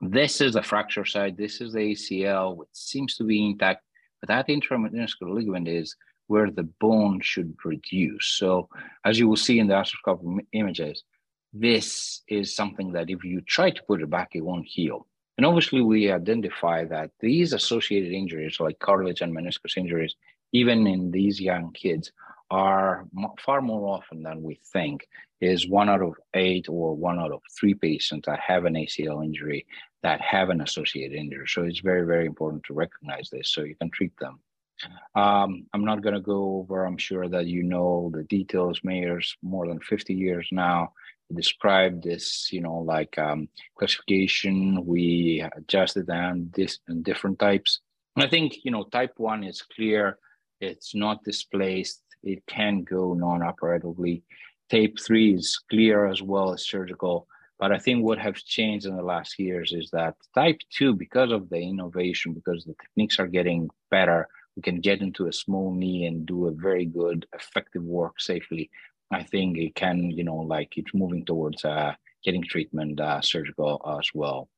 this 0.00 0.40
is 0.40 0.54
the 0.54 0.62
fracture 0.62 1.04
side, 1.04 1.36
this 1.36 1.60
is 1.60 1.72
the 1.72 1.92
ACL, 1.92 2.56
which 2.56 2.68
seems 2.72 3.16
to 3.16 3.24
be 3.24 3.44
intact, 3.44 3.82
but 4.20 4.28
that 4.28 4.48
intrameniscal 4.48 5.32
ligament 5.32 5.68
is 5.68 5.94
where 6.26 6.50
the 6.50 6.68
bone 6.80 7.20
should 7.22 7.54
reduce. 7.64 8.26
So 8.26 8.68
as 9.04 9.18
you 9.18 9.28
will 9.28 9.36
see 9.36 9.58
in 9.58 9.66
the 9.68 9.74
arthroscopic 9.74 10.46
images, 10.52 11.04
this 11.52 12.22
is 12.28 12.56
something 12.56 12.92
that 12.92 13.10
if 13.10 13.22
you 13.24 13.42
try 13.42 13.70
to 13.70 13.82
put 13.86 14.00
it 14.00 14.08
back, 14.08 14.30
it 14.34 14.40
won't 14.40 14.66
heal. 14.66 15.06
And 15.42 15.48
obviously, 15.48 15.80
we 15.80 16.08
identify 16.08 16.84
that 16.84 17.10
these 17.18 17.52
associated 17.52 18.12
injuries, 18.12 18.60
like 18.60 18.78
cartilage 18.78 19.22
and 19.22 19.36
meniscus 19.36 19.76
injuries, 19.76 20.14
even 20.52 20.86
in 20.86 21.10
these 21.10 21.40
young 21.40 21.72
kids, 21.72 22.12
are 22.48 23.08
far 23.44 23.60
more 23.60 23.92
often 23.92 24.22
than 24.22 24.44
we 24.44 24.60
think. 24.72 25.08
Is 25.40 25.68
one 25.68 25.88
out 25.88 26.00
of 26.00 26.14
eight 26.34 26.68
or 26.68 26.94
one 26.94 27.18
out 27.18 27.32
of 27.32 27.40
three 27.58 27.74
patients 27.74 28.26
that 28.26 28.38
have 28.38 28.66
an 28.66 28.74
ACL 28.74 29.24
injury 29.24 29.66
that 30.04 30.20
have 30.20 30.50
an 30.50 30.60
associated 30.60 31.18
injury. 31.18 31.48
So 31.48 31.64
it's 31.64 31.80
very, 31.80 32.06
very 32.06 32.26
important 32.26 32.62
to 32.68 32.74
recognize 32.74 33.28
this 33.28 33.50
so 33.50 33.64
you 33.64 33.74
can 33.74 33.90
treat 33.90 34.16
them. 34.20 34.38
Um, 35.16 35.66
I'm 35.74 35.84
not 35.84 36.02
going 36.02 36.14
to 36.14 36.20
go 36.20 36.58
over, 36.58 36.84
I'm 36.84 36.98
sure 36.98 37.28
that 37.28 37.46
you 37.46 37.64
know 37.64 38.12
the 38.14 38.22
details. 38.22 38.78
Meyers 38.84 39.36
more 39.42 39.66
than 39.66 39.80
50 39.80 40.14
years 40.14 40.46
now 40.52 40.92
described 41.34 42.04
this, 42.04 42.48
you 42.52 42.60
know, 42.60 42.78
like 42.78 43.18
um, 43.18 43.48
classification. 43.78 44.84
We 44.84 45.44
adjusted 45.56 46.06
down 46.06 46.50
this 46.54 46.78
and 46.88 47.04
different 47.04 47.38
types. 47.38 47.80
And 48.16 48.24
I 48.24 48.28
think, 48.28 48.64
you 48.64 48.70
know, 48.70 48.84
type 48.84 49.14
one 49.16 49.44
is 49.44 49.62
clear. 49.62 50.18
It's 50.60 50.94
not 50.94 51.24
displaced. 51.24 52.02
It 52.22 52.44
can 52.46 52.82
go 52.82 53.14
non-operatively. 53.14 54.22
Type 54.70 54.96
three 55.04 55.34
is 55.34 55.58
clear 55.70 56.06
as 56.06 56.22
well 56.22 56.52
as 56.52 56.66
surgical. 56.66 57.26
But 57.58 57.72
I 57.72 57.78
think 57.78 58.02
what 58.02 58.18
has 58.18 58.42
changed 58.42 58.86
in 58.86 58.96
the 58.96 59.02
last 59.02 59.38
years 59.38 59.72
is 59.72 59.90
that 59.92 60.16
type 60.34 60.58
two, 60.76 60.94
because 60.94 61.30
of 61.30 61.48
the 61.48 61.58
innovation, 61.58 62.32
because 62.32 62.64
the 62.64 62.74
techniques 62.80 63.18
are 63.18 63.28
getting 63.28 63.70
better, 63.90 64.28
we 64.56 64.62
can 64.62 64.80
get 64.80 65.00
into 65.00 65.28
a 65.28 65.32
small 65.32 65.72
knee 65.72 66.04
and 66.06 66.26
do 66.26 66.46
a 66.46 66.52
very 66.52 66.84
good, 66.84 67.26
effective 67.32 67.82
work 67.82 68.20
safely. 68.20 68.68
I 69.14 69.22
think 69.22 69.58
it 69.58 69.74
can, 69.74 70.10
you 70.10 70.24
know, 70.24 70.36
like 70.36 70.76
it's 70.76 70.94
moving 70.94 71.24
towards 71.24 71.64
uh, 71.64 71.94
getting 72.24 72.42
treatment 72.42 73.00
uh, 73.00 73.20
surgical 73.20 73.80
as 73.98 74.08
well. 74.14 74.48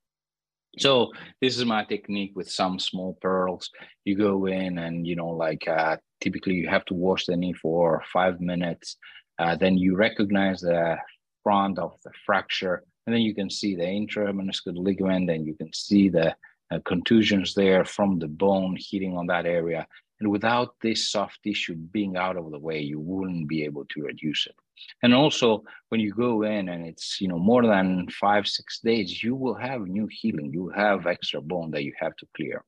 So 0.79 1.13
this 1.41 1.57
is 1.57 1.65
my 1.65 1.85
technique 1.85 2.33
with 2.35 2.51
some 2.51 2.79
small 2.79 3.17
pearls. 3.21 3.71
You 4.05 4.17
go 4.17 4.47
in 4.47 4.79
and, 4.79 5.07
you 5.07 5.17
know, 5.17 5.29
like 5.29 5.69
uh, 5.69 5.97
typically 6.21 6.55
you 6.55 6.69
have 6.69 6.85
to 6.87 6.95
wash 6.95 7.27
the 7.27 7.37
knee 7.37 7.53
for 7.53 8.03
five 8.13 8.41
minutes. 8.41 8.97
Uh, 9.39 9.57
then 9.57 9.77
you 9.79 9.97
recognize 9.97 10.61
the 10.61 10.97
front 11.43 11.79
of 11.79 11.93
the 12.05 12.11
fracture. 12.27 12.83
And 13.07 13.15
then 13.15 13.23
you 13.23 13.35
can 13.35 13.51
see 13.51 13.77
the 13.77 13.85
intrameniscal 13.85 14.77
ligament 14.77 15.31
and 15.31 15.47
you 15.47 15.55
can 15.55 15.73
see 15.73 16.09
the 16.09 16.35
uh, 16.71 16.79
contusions 16.85 17.55
there 17.55 17.85
from 17.85 18.19
the 18.19 18.29
bone 18.29 18.77
hitting 18.79 19.17
on 19.17 19.27
that 19.27 19.47
area. 19.47 19.87
And 20.25 20.33
without 20.33 20.77
this 20.81 21.11
soft 21.11 21.43
tissue 21.43 21.75
being 21.75 22.17
out 22.17 22.39
of 22.39 22.51
the 22.51 22.59
way, 22.59 22.81
you 22.81 22.99
wouldn't 22.99 23.47
be 23.47 23.63
able 23.63 23.85
to 23.91 24.05
reduce 24.05 24.47
it. 24.47 24.55
And 25.03 25.13
also, 25.13 25.65
when 25.91 26.01
you 26.01 26.15
go 26.15 26.45
in 26.45 26.71
and 26.71 26.87
it's 26.87 27.21
you 27.21 27.29
know 27.29 27.39
more 27.39 27.67
than 27.67 28.09
five 28.09 28.47
six 28.47 28.81
days, 28.81 29.23
you 29.23 29.35
will 29.37 29.55
have 29.55 29.83
new 29.83 30.09
healing. 30.11 30.51
You 30.51 30.71
have 30.71 31.07
extra 31.07 31.43
bone 31.43 31.71
that 31.73 31.85
you 31.85 31.93
have 31.99 32.17
to 32.17 32.27
clear. 32.35 32.65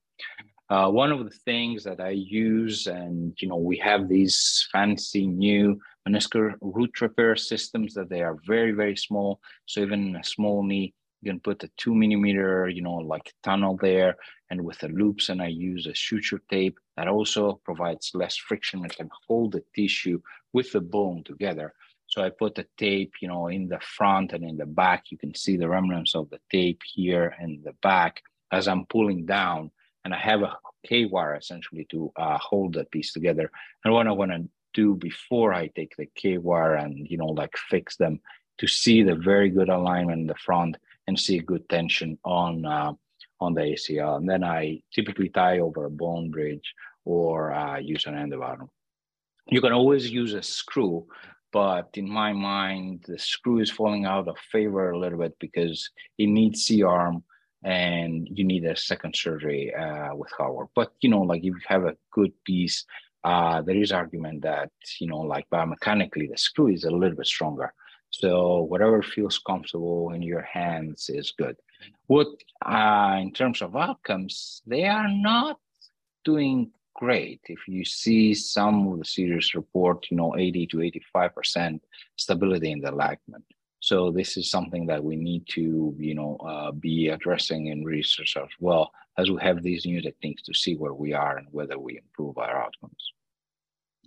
Uh, 0.69 0.91
one 0.91 1.11
of 1.13 1.25
the 1.25 1.39
things 1.47 1.83
that 1.85 1.99
I 1.99 2.11
use, 2.11 2.89
and 2.89 3.35
you 3.41 3.49
know, 3.49 3.57
we 3.57 3.79
have 3.79 4.07
these 4.07 4.69
fancy 4.71 5.27
new 5.27 5.81
meniscal 6.07 6.53
root 6.61 7.01
repair 7.01 7.37
systems 7.37 7.95
that 7.95 8.11
they 8.11 8.21
are 8.21 8.37
very 8.47 8.73
very 8.73 8.97
small. 8.97 9.41
So 9.65 9.81
even 9.81 10.15
a 10.17 10.25
small 10.25 10.63
knee, 10.63 10.93
you 11.27 11.33
can 11.33 11.41
put 11.41 11.65
a 11.65 11.71
two 11.77 11.95
millimeter, 11.95 12.69
you 12.69 12.83
know, 12.83 12.95
like 12.95 13.35
tunnel 13.43 13.77
there, 13.83 14.17
and 14.49 14.65
with 14.65 14.79
the 14.79 14.89
loops, 14.89 15.29
and 15.29 15.43
I 15.43 15.49
use 15.49 15.87
a 15.87 15.95
suture 15.95 16.41
tape 16.49 16.79
that 16.97 17.09
also 17.09 17.61
provides 17.65 18.13
less 18.15 18.37
friction 18.37 18.81
and 18.83 18.97
can 18.97 19.11
hold 19.27 19.53
the 19.53 19.65
tissue 19.75 20.21
with 20.53 20.71
the 20.71 20.81
bone 20.81 21.25
together. 21.25 21.75
So 22.07 22.23
I 22.23 22.31
put 22.31 22.55
the 22.55 22.67
tape, 22.79 23.15
you 23.21 23.27
know, 23.27 23.49
in 23.49 23.67
the 23.67 23.81
front 23.81 24.33
and 24.33 24.45
in 24.45 24.57
the 24.57 24.67
back. 24.67 25.11
You 25.11 25.19
can 25.19 25.35
see 25.35 25.57
the 25.57 25.69
remnants 25.69 26.15
of 26.15 26.31
the 26.31 26.39
tape 26.53 26.83
here 26.95 27.35
and 27.41 27.65
the 27.65 27.75
back 27.83 28.23
as 28.53 28.69
I'm 28.69 28.87
pulling 28.87 29.27
down. 29.27 29.73
And 30.05 30.15
I 30.15 30.19
have 30.19 30.43
a 30.43 30.57
K-wire 30.87 31.35
essentially 31.35 31.85
to 31.91 32.13
uh, 32.15 32.39
hold 32.39 32.75
the 32.75 32.85
piece 32.85 33.13
together. 33.13 33.51
And 33.85 33.93
what 33.93 34.07
I 34.07 34.13
want 34.13 34.31
to 34.31 34.49
do 34.73 34.95
before 34.95 35.53
I 35.53 35.67
take 35.67 35.97
the 35.97 36.07
K-wire 36.15 36.77
and, 36.77 37.09
you 37.11 37.19
know, 37.19 37.27
like 37.27 37.57
fix 37.69 37.97
them 37.97 38.21
to 38.59 38.69
see 38.69 39.03
the 39.03 39.17
very 39.17 39.51
good 39.51 39.69
alignment 39.69 40.21
in 40.21 40.27
the 40.29 40.37
front 40.37 40.77
and 41.07 41.19
see 41.19 41.39
good 41.39 41.69
tension 41.69 42.19
on 42.25 42.65
uh, 42.65 42.93
on 43.41 43.55
the 43.55 43.61
ACL. 43.61 44.17
And 44.17 44.29
then 44.29 44.43
I 44.43 44.81
typically 44.93 45.29
tie 45.29 45.59
over 45.59 45.85
a 45.85 45.91
bone 45.91 46.31
bridge 46.31 46.73
or 47.05 47.53
uh, 47.53 47.79
use 47.79 48.07
an 48.07 48.15
EndoButton. 48.15 48.69
You 49.49 49.61
can 49.61 49.73
always 49.73 50.11
use 50.11 50.35
a 50.35 50.43
screw, 50.43 51.07
but 51.53 51.91
in 51.95 52.09
my 52.09 52.33
mind, 52.33 53.05
the 53.07 53.19
screw 53.19 53.61
is 53.61 53.71
falling 53.71 54.05
out 54.05 54.27
of 54.27 54.37
favor 54.51 54.91
a 54.91 54.99
little 54.99 55.19
bit 55.19 55.37
because 55.39 55.89
it 56.19 56.27
needs 56.27 56.65
C-arm 56.65 57.23
and 57.63 58.29
you 58.31 58.45
need 58.45 58.65
a 58.65 58.77
second 58.77 59.15
surgery 59.15 59.73
uh, 59.75 60.15
with 60.15 60.31
hardware. 60.37 60.67
But, 60.75 60.93
you 61.01 61.11
know, 61.11 61.23
like 61.23 61.41
if 61.41 61.45
you 61.45 61.61
have 61.67 61.85
a 61.85 61.97
good 62.13 62.33
piece, 62.45 62.85
uh, 63.23 63.63
there 63.63 63.77
is 63.77 63.93
argument 63.93 64.43
that, 64.43 64.71
you 65.01 65.07
know, 65.07 65.19
like 65.21 65.47
biomechanically, 65.51 66.29
the 66.31 66.37
screw 66.37 66.69
is 66.69 66.85
a 66.85 66.91
little 66.91 67.17
bit 67.17 67.27
stronger. 67.27 67.73
So 68.21 68.63
whatever 68.63 69.03
feels 69.03 69.39
comfortable 69.39 70.13
in 70.13 70.23
your 70.23 70.43
hands 70.43 71.11
is 71.13 71.33
good. 71.37 71.57
What, 72.07 72.29
uh, 72.65 73.19
in 73.21 73.33
terms 73.33 73.61
of 73.61 73.77
outcomes, 73.77 74.63
they 74.67 74.85
are 74.87 75.09
not 75.09 75.59
doing 76.25 76.71
great. 76.95 77.41
If 77.45 77.69
you 77.69 77.85
see 77.85 78.33
some 78.33 78.89
of 78.89 78.99
the 78.99 79.05
series 79.05 79.55
report, 79.55 80.07
you 80.11 80.17
know, 80.17 80.35
80 80.37 80.67
to 80.69 80.77
85% 81.15 81.81
stability 82.17 82.71
in 82.71 82.81
the 82.81 82.91
ligament. 82.91 83.45
So 83.81 84.11
this 84.11 84.39
is 84.39 84.51
something 84.51 84.87
that 84.87 85.05
we 85.05 85.17
need 85.17 85.47
to, 85.51 85.95
you 85.99 86.15
know, 86.15 86.37
uh, 86.37 86.73
be 86.73 87.09
addressing 87.09 87.67
in 87.67 87.85
research 87.85 88.37
as 88.37 88.49
well 88.59 88.91
as 89.19 89.31
we 89.31 89.37
have 89.43 89.63
these 89.63 89.85
new 89.85 90.01
techniques 90.01 90.43
to 90.45 90.55
see 90.55 90.75
where 90.75 90.95
we 90.95 91.13
are 91.13 91.37
and 91.37 91.49
whether 91.51 91.79
we 91.79 91.99
improve 91.99 92.39
our 92.39 92.57
outcomes. 92.57 93.13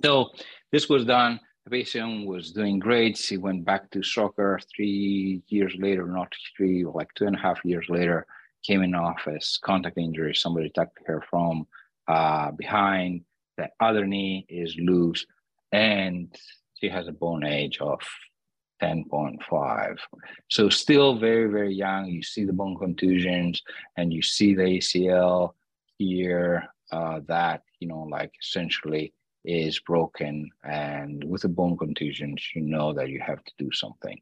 So 0.04 0.32
this 0.72 0.90
was 0.90 1.06
done. 1.06 1.40
Patient 1.70 2.26
was 2.26 2.52
doing 2.52 2.80
great. 2.80 3.18
She 3.18 3.38
went 3.38 3.64
back 3.64 3.92
to 3.92 4.02
soccer 4.02 4.60
three 4.76 5.42
years 5.48 5.76
later, 5.78 6.08
not 6.08 6.34
three, 6.56 6.84
like 6.86 7.14
two 7.16 7.28
and 7.28 7.36
a 7.36 7.40
half 7.40 7.60
years 7.64 7.86
later, 7.90 8.26
came 8.64 8.82
in 8.82 8.96
office, 8.96 9.60
contact 9.64 9.98
injury, 9.98 10.34
somebody 10.34 10.68
attacked 10.68 10.98
her 11.06 11.24
from 11.30 11.68
uh, 12.08 12.52
behind. 12.52 13.22
The 13.58 13.70
other 13.80 14.08
knee 14.08 14.46
is 14.50 14.76
loose, 14.80 15.26
and 15.72 16.36
she 16.80 16.90
has 16.90 17.08
a 17.08 17.12
bone 17.12 17.46
age 17.46 17.80
of 17.80 18.00
10.5. 18.82 19.98
So 20.50 20.70
still 20.70 21.20
very, 21.20 21.50
very 21.50 21.74
young. 21.74 22.08
You 22.08 22.24
see 22.24 22.46
the 22.46 22.54
bone 22.54 22.78
contusions 22.78 23.62
and 23.98 24.14
you 24.14 24.22
see 24.22 24.56
the 24.56 24.64
ACL 24.64 25.54
here 25.98 26.68
uh, 26.92 27.20
that, 27.28 27.64
you 27.80 27.88
know, 27.88 28.08
like 28.10 28.32
essentially 28.42 29.14
is 29.50 29.80
broken. 29.80 30.50
And 30.64 31.24
with 31.24 31.42
the 31.44 31.50
bone 31.50 31.78
contusions, 31.78 32.42
you 32.54 32.62
know 32.62 32.94
that 32.94 33.10
you 33.10 33.20
have 33.26 33.44
to 33.44 33.52
do 33.58 33.72
something. 33.72 34.20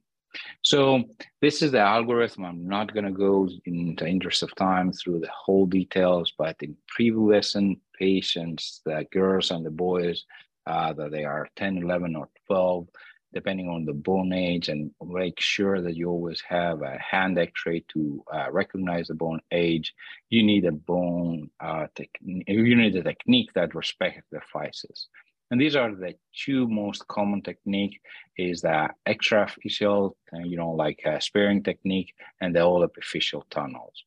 So 0.61 1.03
this 1.41 1.61
is 1.61 1.71
the 1.71 1.79
algorithm. 1.79 2.45
I'm 2.45 2.67
not 2.67 2.93
going 2.93 3.05
to 3.05 3.11
go 3.11 3.49
in 3.65 3.95
the 3.95 4.07
interest 4.07 4.43
of 4.43 4.53
time 4.55 4.91
through 4.91 5.19
the 5.19 5.29
whole 5.29 5.65
details, 5.65 6.33
but 6.37 6.55
in 6.61 6.75
prepubescent 6.97 7.79
patients, 7.97 8.81
the 8.85 9.05
girls 9.11 9.51
and 9.51 9.65
the 9.65 9.71
boys, 9.71 10.25
uh, 10.67 10.93
that 10.93 11.11
they 11.11 11.23
are 11.23 11.47
10, 11.55 11.77
11, 11.77 12.15
or 12.15 12.29
12, 12.47 12.87
depending 13.33 13.69
on 13.69 13.85
the 13.85 13.93
bone 13.93 14.33
age, 14.33 14.69
and 14.69 14.91
make 15.03 15.39
sure 15.39 15.81
that 15.81 15.95
you 15.95 16.09
always 16.09 16.41
have 16.47 16.81
a 16.81 16.97
hand 16.97 17.37
X-ray 17.37 17.83
to 17.93 18.23
uh, 18.33 18.51
recognize 18.51 19.07
the 19.07 19.15
bone 19.15 19.41
age. 19.51 19.93
You 20.29 20.43
need 20.43 20.65
a 20.65 20.71
bone 20.71 21.49
uh, 21.59 21.87
you 22.21 22.75
need 22.75 22.95
a 22.95 23.03
technique 23.03 23.51
that 23.55 23.75
respects 23.75 24.27
the 24.31 24.41
physis. 24.53 25.07
And 25.49 25.61
these 25.61 25.75
are 25.75 25.95
the 25.95 26.13
two 26.33 26.67
most 26.67 27.07
common 27.07 27.41
technique 27.41 28.01
is 28.37 28.61
the 28.61 28.89
extraphyseal, 29.07 30.11
uh, 30.33 30.39
you 30.39 30.57
know, 30.57 30.71
like 30.71 30.99
a 31.05 31.21
sparing 31.21 31.63
technique 31.63 32.13
and 32.41 32.53
the 32.53 32.61
all 32.61 32.85
epiphyseal 32.85 33.43
tunnels. 33.49 34.03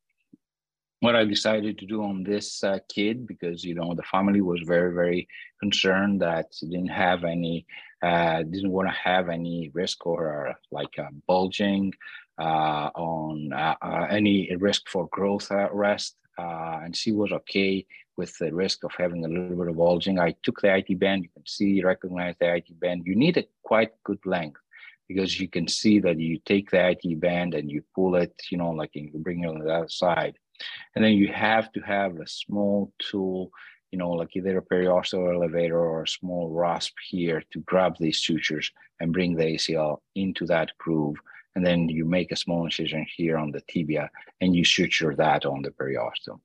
What 1.00 1.16
I 1.16 1.24
decided 1.24 1.78
to 1.78 1.86
do 1.86 2.02
on 2.02 2.22
this 2.22 2.62
uh, 2.62 2.78
kid, 2.90 3.26
because, 3.26 3.64
you 3.64 3.74
know, 3.74 3.94
the 3.94 4.02
family 4.02 4.42
was 4.42 4.60
very, 4.66 4.94
very 4.94 5.28
concerned 5.58 6.20
that 6.20 6.52
didn't 6.60 6.88
have 6.88 7.24
any, 7.24 7.64
uh, 8.02 8.42
didn't 8.42 8.70
want 8.70 8.88
to 8.88 8.94
have 8.94 9.30
any 9.30 9.70
risk 9.72 10.06
or 10.06 10.48
uh, 10.48 10.54
like 10.70 10.94
bulging 11.26 11.94
uh, 12.38 12.90
on 12.94 13.50
uh, 13.54 14.06
any 14.10 14.54
risk 14.56 14.90
for 14.90 15.08
growth 15.08 15.50
arrest. 15.50 16.16
and 16.38 16.94
she 16.94 17.12
was 17.12 17.32
okay 17.32 17.86
with 18.18 18.36
the 18.36 18.52
risk 18.52 18.84
of 18.84 18.92
having 18.98 19.24
a 19.24 19.28
little 19.28 19.56
bit 19.56 19.68
of 19.68 19.76
bulging. 19.76 20.18
I 20.18 20.34
took 20.42 20.60
the 20.60 20.76
IT 20.76 20.98
band. 20.98 21.22
You 21.22 21.30
can 21.30 21.46
see, 21.46 21.82
recognize 21.82 22.34
the 22.38 22.56
IT 22.56 22.78
band. 22.78 23.06
You 23.06 23.16
need 23.16 23.38
a 23.38 23.44
quite 23.62 23.92
good 24.04 24.20
length 24.26 24.60
because 25.08 25.40
you 25.40 25.48
can 25.48 25.66
see 25.66 25.98
that 26.00 26.18
you 26.18 26.38
take 26.44 26.70
the 26.70 26.90
IT 26.90 27.18
band 27.20 27.54
and 27.54 27.70
you 27.70 27.82
pull 27.94 28.16
it, 28.16 28.34
you 28.50 28.58
know, 28.58 28.70
like 28.70 28.90
you 28.94 29.10
bring 29.14 29.44
it 29.44 29.48
on 29.48 29.60
the 29.60 29.72
other 29.72 29.88
side. 29.88 30.36
And 30.94 31.04
then 31.04 31.12
you 31.12 31.28
have 31.28 31.72
to 31.72 31.80
have 31.80 32.16
a 32.16 32.26
small 32.26 32.92
tool, 32.98 33.50
you 33.90 33.98
know, 33.98 34.10
like 34.10 34.36
either 34.36 34.58
a 34.58 34.62
periosteal 34.62 35.34
elevator 35.34 35.78
or 35.78 36.02
a 36.02 36.08
small 36.08 36.50
rasp 36.50 36.94
here 37.08 37.42
to 37.52 37.60
grab 37.60 37.96
these 37.98 38.18
sutures 38.18 38.70
and 39.00 39.12
bring 39.12 39.36
the 39.36 39.44
ACL 39.44 39.98
into 40.14 40.46
that 40.46 40.70
groove. 40.78 41.16
And 41.54 41.66
then 41.66 41.88
you 41.88 42.04
make 42.04 42.30
a 42.30 42.36
small 42.36 42.64
incision 42.64 43.06
here 43.16 43.36
on 43.36 43.50
the 43.50 43.60
tibia 43.68 44.10
and 44.40 44.54
you 44.54 44.64
suture 44.64 45.14
that 45.16 45.44
on 45.44 45.62
the 45.62 45.70
periosteum 45.70 46.40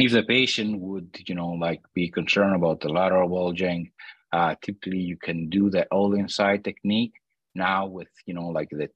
if 0.00 0.12
the 0.12 0.22
patient 0.22 0.80
would, 0.80 1.16
you 1.26 1.34
know, 1.34 1.50
like 1.50 1.82
be 1.94 2.08
concerned 2.08 2.56
about 2.56 2.80
the 2.80 2.88
lateral 2.88 3.28
bulging, 3.28 3.90
uh, 4.32 4.54
typically 4.62 4.98
you 4.98 5.16
can 5.16 5.48
do 5.48 5.70
the 5.70 5.84
all 5.86 6.14
inside 6.14 6.64
technique 6.64 7.12
now 7.54 7.86
with, 7.86 8.08
you 8.26 8.34
know, 8.34 8.48
like 8.48 8.70
the 8.70 8.88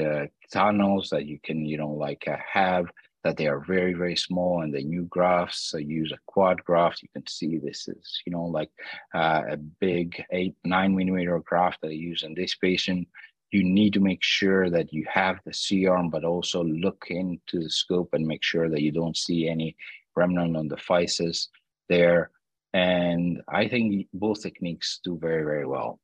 uh, 0.00 0.26
tunnels 0.52 1.10
that 1.10 1.26
you 1.26 1.38
can, 1.42 1.66
you 1.66 1.76
know, 1.76 1.90
like 1.90 2.24
uh, 2.28 2.36
have 2.52 2.86
that 3.24 3.36
they 3.36 3.46
are 3.46 3.60
very, 3.60 3.94
very 3.94 4.16
small 4.16 4.62
and 4.62 4.72
the 4.72 4.82
new 4.82 5.04
grafts 5.04 5.72
uh, 5.74 5.78
use 5.78 6.12
a 6.12 6.18
quad 6.26 6.62
graft. 6.62 7.02
You 7.02 7.08
can 7.14 7.26
see 7.26 7.58
this 7.58 7.88
is, 7.88 8.22
you 8.24 8.32
know, 8.32 8.44
like 8.44 8.70
uh, 9.14 9.42
a 9.50 9.56
big 9.56 10.22
eight, 10.30 10.54
nine 10.64 10.94
millimeter 10.94 11.40
graft 11.40 11.80
that 11.80 11.88
I 11.88 11.92
use 11.92 12.22
in 12.22 12.34
this 12.34 12.54
patient 12.54 13.08
you 13.54 13.62
need 13.62 13.92
to 13.92 14.00
make 14.00 14.20
sure 14.20 14.68
that 14.68 14.92
you 14.92 15.04
have 15.08 15.38
the 15.46 15.54
C-arm, 15.54 16.10
but 16.10 16.24
also 16.24 16.64
look 16.64 17.06
into 17.08 17.60
the 17.60 17.70
scope 17.70 18.10
and 18.12 18.26
make 18.26 18.42
sure 18.42 18.68
that 18.68 18.82
you 18.82 18.90
don't 18.90 19.16
see 19.16 19.48
any 19.48 19.76
remnant 20.16 20.56
on 20.56 20.66
the 20.66 20.76
physis 20.76 21.46
there. 21.88 22.30
And 22.72 23.42
I 23.46 23.68
think 23.68 24.08
both 24.12 24.42
techniques 24.42 24.98
do 25.04 25.16
very, 25.16 25.44
very 25.44 25.66
well. 25.66 26.00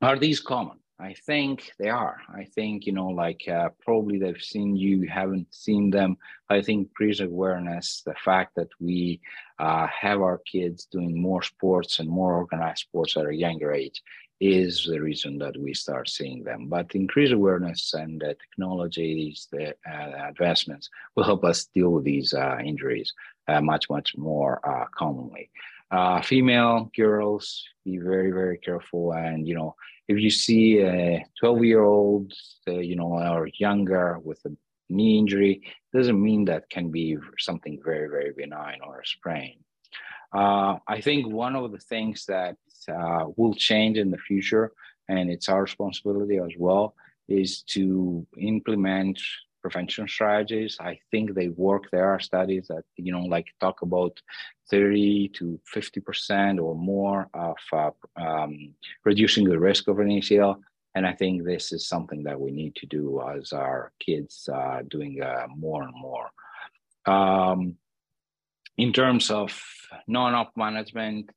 Are 0.00 0.16
these 0.16 0.38
common? 0.38 0.78
I 1.02 1.14
think 1.26 1.72
they 1.80 1.88
are. 1.88 2.20
I 2.32 2.44
think, 2.44 2.86
you 2.86 2.92
know, 2.92 3.08
like 3.08 3.48
uh, 3.48 3.70
probably 3.80 4.18
they've 4.18 4.40
seen 4.40 4.76
you, 4.76 5.08
haven't 5.08 5.52
seen 5.52 5.90
them. 5.90 6.16
I 6.48 6.62
think 6.62 6.88
increased 6.88 7.20
awareness, 7.20 8.02
the 8.06 8.14
fact 8.24 8.54
that 8.54 8.68
we 8.80 9.20
uh, 9.58 9.88
have 9.88 10.20
our 10.20 10.38
kids 10.38 10.84
doing 10.84 11.20
more 11.20 11.42
sports 11.42 11.98
and 11.98 12.08
more 12.08 12.34
organized 12.34 12.82
sports 12.82 13.16
at 13.16 13.26
a 13.26 13.34
younger 13.34 13.72
age 13.72 14.00
is 14.40 14.86
the 14.88 15.00
reason 15.00 15.38
that 15.38 15.56
we 15.56 15.74
start 15.74 16.08
seeing 16.08 16.44
them. 16.44 16.68
But 16.68 16.94
increased 16.94 17.32
awareness 17.32 17.94
and 17.94 18.20
the 18.20 18.36
technologies, 18.36 19.48
the 19.50 19.74
uh, 19.92 20.28
advancements 20.28 20.88
will 21.16 21.24
help 21.24 21.44
us 21.44 21.64
deal 21.64 21.90
with 21.90 22.04
these 22.04 22.32
uh, 22.32 22.58
injuries 22.64 23.12
uh, 23.48 23.60
much, 23.60 23.90
much 23.90 24.16
more 24.16 24.60
uh, 24.68 24.86
commonly. 24.96 25.50
Uh, 25.90 26.22
female 26.22 26.90
girls, 26.96 27.64
be 27.84 27.98
very, 27.98 28.30
very 28.30 28.56
careful. 28.56 29.12
And, 29.12 29.46
you 29.46 29.54
know, 29.54 29.74
if 30.12 30.20
you 30.20 30.30
see 30.30 30.80
a 30.80 31.24
12 31.40 31.64
year 31.64 31.82
old, 31.82 32.32
uh, 32.68 32.72
you 32.72 32.96
know, 32.96 33.12
or 33.14 33.48
younger 33.58 34.18
with 34.18 34.40
a 34.44 34.50
knee 34.88 35.18
injury, 35.18 35.62
doesn't 35.92 36.22
mean 36.22 36.44
that 36.46 36.68
can 36.70 36.90
be 36.90 37.16
something 37.38 37.80
very, 37.84 38.08
very 38.08 38.32
benign 38.32 38.80
or 38.86 39.00
a 39.00 39.06
sprain. 39.06 39.56
Uh, 40.34 40.76
I 40.88 41.00
think 41.00 41.26
one 41.26 41.56
of 41.56 41.72
the 41.72 41.78
things 41.78 42.24
that 42.26 42.56
uh, 42.88 43.24
will 43.36 43.54
change 43.54 43.98
in 43.98 44.10
the 44.10 44.18
future, 44.18 44.72
and 45.08 45.30
it's 45.30 45.48
our 45.48 45.62
responsibility 45.62 46.38
as 46.38 46.52
well, 46.58 46.94
is 47.28 47.62
to 47.62 48.26
implement 48.38 49.20
prevention 49.62 50.08
strategies. 50.08 50.76
I 50.80 50.98
think 51.10 51.34
they 51.34 51.48
work. 51.48 51.84
There 51.90 52.10
are 52.10 52.20
studies 52.20 52.66
that 52.68 52.84
you 52.96 53.12
know, 53.12 53.22
like 53.22 53.46
talk 53.60 53.82
about 53.82 54.20
30 54.70 55.30
to 55.36 55.60
50 55.66 56.00
percent 56.00 56.58
or 56.58 56.74
more 56.74 57.28
of 57.32 57.56
uh, 57.72 57.90
um, 58.16 58.74
reducing 59.04 59.48
the 59.48 59.58
risk 59.58 59.88
of 59.88 59.98
an 59.98 60.08
ACL. 60.08 60.56
And 60.94 61.06
I 61.06 61.14
think 61.14 61.44
this 61.44 61.72
is 61.72 61.88
something 61.88 62.24
that 62.24 62.38
we 62.38 62.50
need 62.50 62.74
to 62.76 62.86
do 62.86 63.22
as 63.34 63.52
our 63.52 63.92
kids 63.98 64.48
uh, 64.52 64.82
doing 64.88 65.22
uh, 65.22 65.46
more 65.56 65.84
and 65.84 65.94
more. 65.94 66.30
Um, 67.06 67.76
in 68.76 68.92
terms 68.92 69.30
of 69.30 69.58
non-op 70.06 70.52
management, 70.56 71.30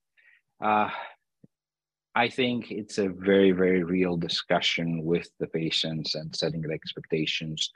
uh, 0.61 0.89
I 2.17 2.29
think 2.29 2.71
it's 2.71 2.97
a 2.97 3.09
very, 3.09 3.51
very 3.51 3.83
real 3.83 4.15
discussion 4.15 5.03
with 5.03 5.29
the 5.37 5.47
patients 5.47 6.15
and 6.15 6.33
setting 6.33 6.61
the 6.61 6.71
expectations. 6.71 7.71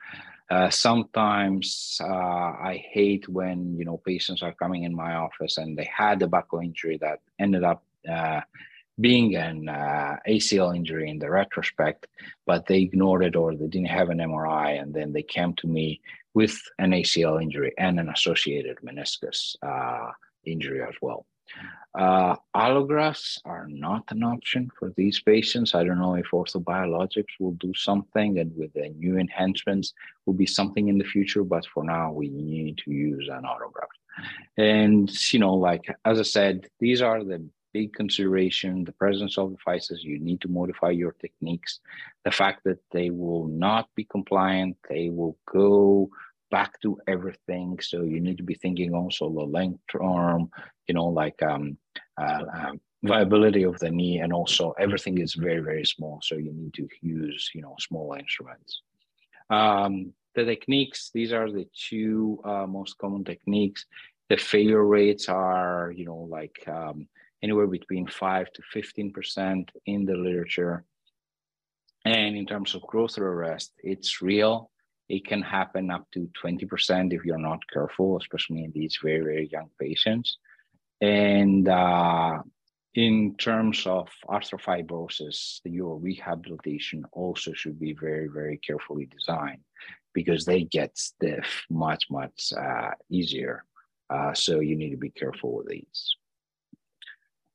Uh, 0.49 0.69
sometimes 0.69 1.99
uh, 2.01 2.07
I 2.07 2.81
hate 2.89 3.27
when 3.27 3.75
you 3.77 3.83
know 3.83 3.97
patients 3.97 4.41
are 4.41 4.53
coming 4.53 4.83
in 4.83 4.95
my 4.95 5.15
office 5.15 5.57
and 5.57 5.77
they 5.77 5.89
had 5.93 6.21
a 6.21 6.27
buckle 6.27 6.59
injury 6.59 6.97
that 7.01 7.19
ended 7.37 7.65
up 7.65 7.83
uh, 8.09 8.39
being 9.01 9.35
an 9.35 9.67
uh, 9.67 10.15
ACL 10.27 10.73
injury 10.73 11.09
in 11.09 11.19
the 11.19 11.29
retrospect, 11.29 12.07
but 12.45 12.65
they 12.65 12.79
ignored 12.79 13.25
it 13.25 13.35
or 13.35 13.55
they 13.55 13.67
didn't 13.67 13.87
have 13.87 14.09
an 14.09 14.19
MRI, 14.19 14.81
and 14.81 14.93
then 14.93 15.11
they 15.11 15.23
came 15.23 15.53
to 15.55 15.67
me 15.67 15.99
with 16.33 16.57
an 16.79 16.91
ACL 16.91 17.41
injury 17.41 17.73
and 17.77 17.99
an 17.99 18.09
associated 18.09 18.77
meniscus 18.77 19.55
uh, 19.63 20.11
injury 20.45 20.81
as 20.81 20.95
well. 21.01 21.25
Uh, 21.97 22.35
allografts 22.55 23.39
are 23.45 23.67
not 23.67 24.03
an 24.09 24.23
option 24.23 24.69
for 24.77 24.93
these 24.95 25.19
patients. 25.19 25.73
I 25.73 25.83
don't 25.83 25.99
know 25.99 26.15
if 26.15 26.27
orthobiologics 26.31 27.39
will 27.39 27.53
do 27.53 27.73
something 27.73 28.37
and 28.37 28.55
with 28.55 28.73
the 28.73 28.89
new 28.89 29.17
enhancements 29.17 29.93
will 30.25 30.35
be 30.35 30.45
something 30.45 30.87
in 30.87 30.99
the 30.99 31.03
future, 31.03 31.43
but 31.43 31.65
for 31.73 31.83
now 31.83 32.11
we 32.11 32.29
need 32.29 32.77
to 32.85 32.91
use 32.91 33.27
an 33.31 33.43
autograft. 33.43 33.97
And, 34.57 35.09
you 35.33 35.39
know, 35.39 35.55
like, 35.55 35.85
as 36.05 36.19
I 36.19 36.23
said, 36.23 36.67
these 36.79 37.01
are 37.01 37.23
the 37.23 37.43
big 37.73 37.93
consideration, 37.93 38.83
the 38.83 38.91
presence 38.91 39.37
of 39.37 39.51
the 39.51 39.57
physis, 39.57 40.03
you 40.03 40.19
need 40.19 40.41
to 40.41 40.47
modify 40.47 40.89
your 40.89 41.13
techniques. 41.13 41.79
The 42.25 42.31
fact 42.31 42.63
that 42.65 42.79
they 42.91 43.09
will 43.09 43.47
not 43.47 43.89
be 43.95 44.05
compliant, 44.05 44.77
they 44.89 45.09
will 45.09 45.37
go 45.51 46.09
back 46.51 46.79
to 46.81 46.97
everything. 47.07 47.79
So 47.81 48.01
you 48.01 48.19
need 48.19 48.37
to 48.37 48.43
be 48.43 48.55
thinking 48.55 48.93
also 48.93 49.29
the 49.29 49.45
length 49.45 49.81
term, 49.91 50.49
you 50.87 50.93
know, 50.93 51.05
like 51.05 51.41
um, 51.43 51.77
uh, 52.19 52.43
um, 52.53 52.81
viability 53.03 53.63
of 53.63 53.79
the 53.79 53.89
knee, 53.89 54.19
and 54.19 54.33
also 54.33 54.73
everything 54.79 55.19
is 55.19 55.33
very 55.35 55.59
very 55.59 55.85
small. 55.85 56.19
So 56.21 56.35
you 56.35 56.51
need 56.53 56.73
to 56.75 56.87
use 57.01 57.49
you 57.53 57.61
know 57.61 57.75
small 57.79 58.13
instruments. 58.13 58.81
Um, 59.49 60.13
the 60.35 60.45
techniques; 60.45 61.11
these 61.13 61.33
are 61.33 61.51
the 61.51 61.67
two 61.73 62.41
uh, 62.45 62.67
most 62.67 62.97
common 62.97 63.23
techniques. 63.23 63.85
The 64.29 64.37
failure 64.37 64.85
rates 64.85 65.29
are 65.29 65.93
you 65.95 66.05
know 66.05 66.27
like 66.29 66.57
um, 66.67 67.07
anywhere 67.41 67.67
between 67.67 68.07
five 68.07 68.51
to 68.53 68.61
fifteen 68.73 69.11
percent 69.11 69.71
in 69.85 70.05
the 70.05 70.15
literature. 70.15 70.83
And 72.05 72.37
in 72.37 72.45
terms 72.45 72.75
of 72.75 72.81
growth 72.83 73.17
arrest, 73.17 73.73
it's 73.83 74.21
real 74.21 74.71
it 75.09 75.25
can 75.25 75.41
happen 75.41 75.89
up 75.89 76.07
to 76.11 76.29
20% 76.41 77.13
if 77.13 77.25
you're 77.25 77.37
not 77.37 77.59
careful, 77.73 78.17
especially 78.17 78.63
in 78.63 78.71
these 78.71 78.97
very, 79.03 79.19
very 79.19 79.49
young 79.51 79.69
patients. 79.79 80.37
And 81.01 81.67
uh, 81.67 82.43
in 82.93 83.35
terms 83.37 83.87
of 83.87 84.07
arthrofibrosis, 84.27 85.61
your 85.65 85.97
rehabilitation 85.97 87.05
also 87.11 87.53
should 87.53 87.79
be 87.79 87.93
very, 87.93 88.27
very 88.27 88.57
carefully 88.57 89.07
designed 89.07 89.63
because 90.13 90.45
they 90.45 90.63
get 90.63 90.97
stiff 90.97 91.65
much, 91.71 92.05
much 92.11 92.53
uh, 92.55 92.91
easier. 93.09 93.63
Uh, 94.11 94.33
so 94.33 94.59
you 94.59 94.75
need 94.75 94.91
to 94.91 94.97
be 94.97 95.11
careful 95.11 95.57
with 95.57 95.67
these. 95.67 96.15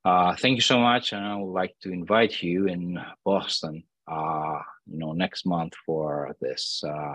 Uh, 0.05 0.35
thank 0.37 0.57
you 0.57 0.61
so 0.61 0.79
much, 0.79 1.13
and 1.13 1.25
I 1.25 1.37
would 1.37 1.53
like 1.53 1.75
to 1.83 1.93
invite 1.93 2.43
you 2.43 2.67
in 2.67 3.01
Boston, 3.25 3.85
uh, 4.07 4.59
you 4.87 4.99
know, 4.99 5.13
next 5.13 5.47
month 5.47 5.73
for 5.87 6.37
this 6.41 6.85
uh, 6.87 7.15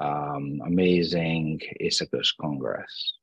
um, 0.00 0.60
amazing 0.66 1.60
ISAKOS 1.80 2.32
Congress. 2.40 3.14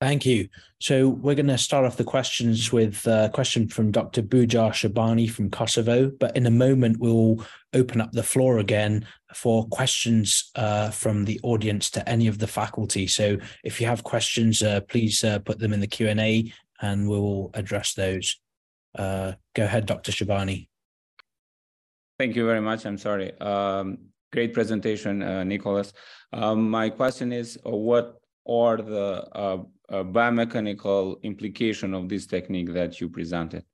Thank 0.00 0.24
you. 0.24 0.48
So 0.78 1.10
we're 1.10 1.34
going 1.34 1.48
to 1.48 1.58
start 1.58 1.84
off 1.84 1.98
the 1.98 2.04
questions 2.04 2.72
with 2.72 3.06
a 3.06 3.30
question 3.34 3.68
from 3.68 3.90
Dr. 3.90 4.22
Bujar 4.22 4.70
Shabani 4.72 5.28
from 5.28 5.50
Kosovo, 5.50 6.10
but 6.18 6.34
in 6.34 6.46
a 6.46 6.50
moment 6.50 6.98
we'll 6.98 7.44
open 7.74 8.00
up 8.00 8.10
the 8.12 8.22
floor 8.22 8.60
again 8.60 9.06
for 9.34 9.68
questions 9.68 10.50
uh, 10.54 10.88
from 10.88 11.26
the 11.26 11.38
audience 11.42 11.90
to 11.90 12.08
any 12.08 12.28
of 12.28 12.38
the 12.38 12.46
faculty. 12.46 13.06
So 13.06 13.36
if 13.62 13.78
you 13.78 13.86
have 13.88 14.02
questions, 14.02 14.62
uh, 14.62 14.80
please 14.88 15.22
uh, 15.22 15.40
put 15.40 15.58
them 15.58 15.74
in 15.74 15.80
the 15.80 15.86
Q&A 15.86 16.50
and 16.80 17.06
we'll 17.06 17.50
address 17.52 17.92
those. 17.92 18.40
Uh, 18.98 19.32
go 19.54 19.64
ahead, 19.64 19.84
Dr. 19.84 20.12
Shabani. 20.12 20.68
Thank 22.18 22.36
you 22.36 22.46
very 22.46 22.62
much. 22.62 22.86
I'm 22.86 22.98
sorry. 22.98 23.38
Um, 23.38 23.98
great 24.32 24.54
presentation, 24.54 25.22
uh, 25.22 25.44
Nicholas. 25.44 25.92
Um, 26.32 26.70
my 26.70 26.90
question 26.90 27.32
is, 27.32 27.58
uh, 27.66 27.70
what 27.70 28.20
are 28.48 28.76
the 28.76 29.26
uh, 29.34 29.62
uh, 29.88 30.04
biomechanical 30.04 31.22
implication 31.22 31.94
of 31.94 32.08
this 32.08 32.26
technique 32.26 32.72
that 32.72 33.00
you 33.00 33.08
presented? 33.08 33.64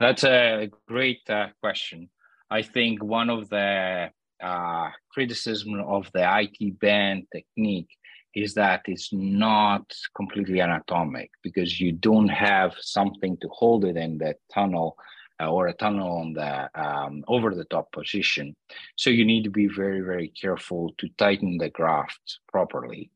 That's 0.00 0.24
a 0.24 0.70
great 0.88 1.20
uh, 1.28 1.48
question. 1.62 2.10
I 2.50 2.62
think 2.62 3.02
one 3.02 3.30
of 3.30 3.48
the 3.48 4.10
uh, 4.42 4.90
criticism 5.10 5.80
of 5.80 6.10
the 6.12 6.24
IT 6.42 6.78
band 6.80 7.26
technique 7.32 7.88
is 8.34 8.54
that 8.54 8.82
it's 8.86 9.10
not 9.12 9.84
completely 10.16 10.60
anatomic 10.60 11.30
because 11.42 11.80
you 11.80 11.92
don't 11.92 12.28
have 12.28 12.74
something 12.80 13.36
to 13.40 13.48
hold 13.48 13.84
it 13.84 13.96
in 13.96 14.18
the 14.18 14.34
tunnel 14.52 14.96
or 15.40 15.66
a 15.66 15.74
tunnel 15.74 16.18
on 16.18 16.32
the 16.32 16.70
um, 16.80 17.24
over 17.28 17.54
the 17.54 17.64
top 17.64 17.92
position. 17.92 18.54
So 18.96 19.10
you 19.10 19.24
need 19.24 19.44
to 19.44 19.50
be 19.50 19.66
very, 19.66 20.00
very 20.00 20.28
careful 20.28 20.94
to 20.98 21.08
tighten 21.18 21.58
the 21.58 21.70
graft 21.70 22.38
properly. 22.48 23.10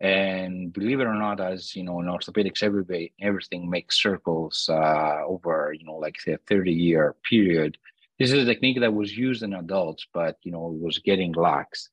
And 0.00 0.72
believe 0.72 1.00
it 1.00 1.06
or 1.06 1.14
not, 1.14 1.40
as 1.40 1.74
you 1.74 1.82
know, 1.82 2.00
in 2.00 2.06
orthopedics, 2.06 2.62
everybody, 2.62 3.12
everything 3.20 3.70
makes 3.70 4.00
circles 4.00 4.68
uh, 4.70 5.22
over, 5.26 5.74
you 5.78 5.86
know, 5.86 5.94
like 5.94 6.20
say 6.20 6.32
a 6.32 6.38
30 6.48 6.72
year 6.72 7.14
period. 7.28 7.78
This 8.18 8.32
is 8.32 8.42
a 8.42 8.44
technique 8.44 8.80
that 8.80 8.94
was 8.94 9.16
used 9.16 9.42
in 9.42 9.54
adults, 9.54 10.06
but, 10.12 10.38
you 10.42 10.52
know, 10.52 10.74
it 10.74 10.82
was 10.82 10.98
getting 10.98 11.32
lax. 11.32 11.88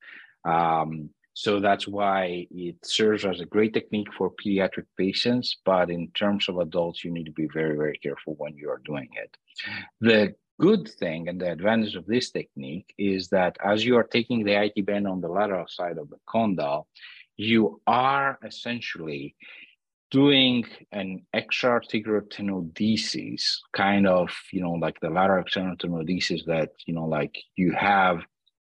Um, 0.45 1.09
so 1.33 1.59
that's 1.59 1.87
why 1.87 2.47
it 2.51 2.75
serves 2.83 3.25
as 3.25 3.39
a 3.39 3.45
great 3.45 3.73
technique 3.73 4.13
for 4.13 4.31
pediatric 4.31 4.85
patients. 4.97 5.57
But 5.65 5.89
in 5.89 6.09
terms 6.11 6.47
of 6.47 6.59
adults, 6.59 7.03
you 7.03 7.11
need 7.11 7.25
to 7.25 7.31
be 7.31 7.47
very, 7.53 7.75
very 7.75 7.97
careful 7.97 8.35
when 8.37 8.55
you 8.55 8.69
are 8.69 8.81
doing 8.85 9.09
it. 9.15 9.35
The 9.99 10.35
good 10.59 10.87
thing 10.87 11.27
and 11.27 11.41
the 11.41 11.51
advantage 11.51 11.95
of 11.95 12.05
this 12.05 12.29
technique 12.29 12.93
is 12.97 13.29
that 13.29 13.57
as 13.63 13.83
you 13.83 13.97
are 13.97 14.03
taking 14.03 14.43
the 14.43 14.61
IT 14.63 14.85
band 14.85 15.07
on 15.07 15.21
the 15.21 15.27
lateral 15.27 15.67
side 15.67 15.97
of 15.97 16.09
the 16.09 16.19
condyle, 16.29 16.87
you 17.35 17.81
are 17.87 18.37
essentially 18.43 19.35
doing 20.11 20.63
an 20.91 21.25
extra-articular 21.33 22.21
tenodesis, 22.21 23.57
kind 23.73 24.05
of, 24.05 24.29
you 24.51 24.61
know, 24.61 24.73
like 24.73 24.99
the 24.99 25.09
lateral 25.09 25.41
external 25.41 25.75
tenodesis 25.75 26.45
that, 26.45 26.69
you 26.85 26.93
know, 26.93 27.05
like 27.05 27.35
you 27.55 27.71
have 27.71 28.19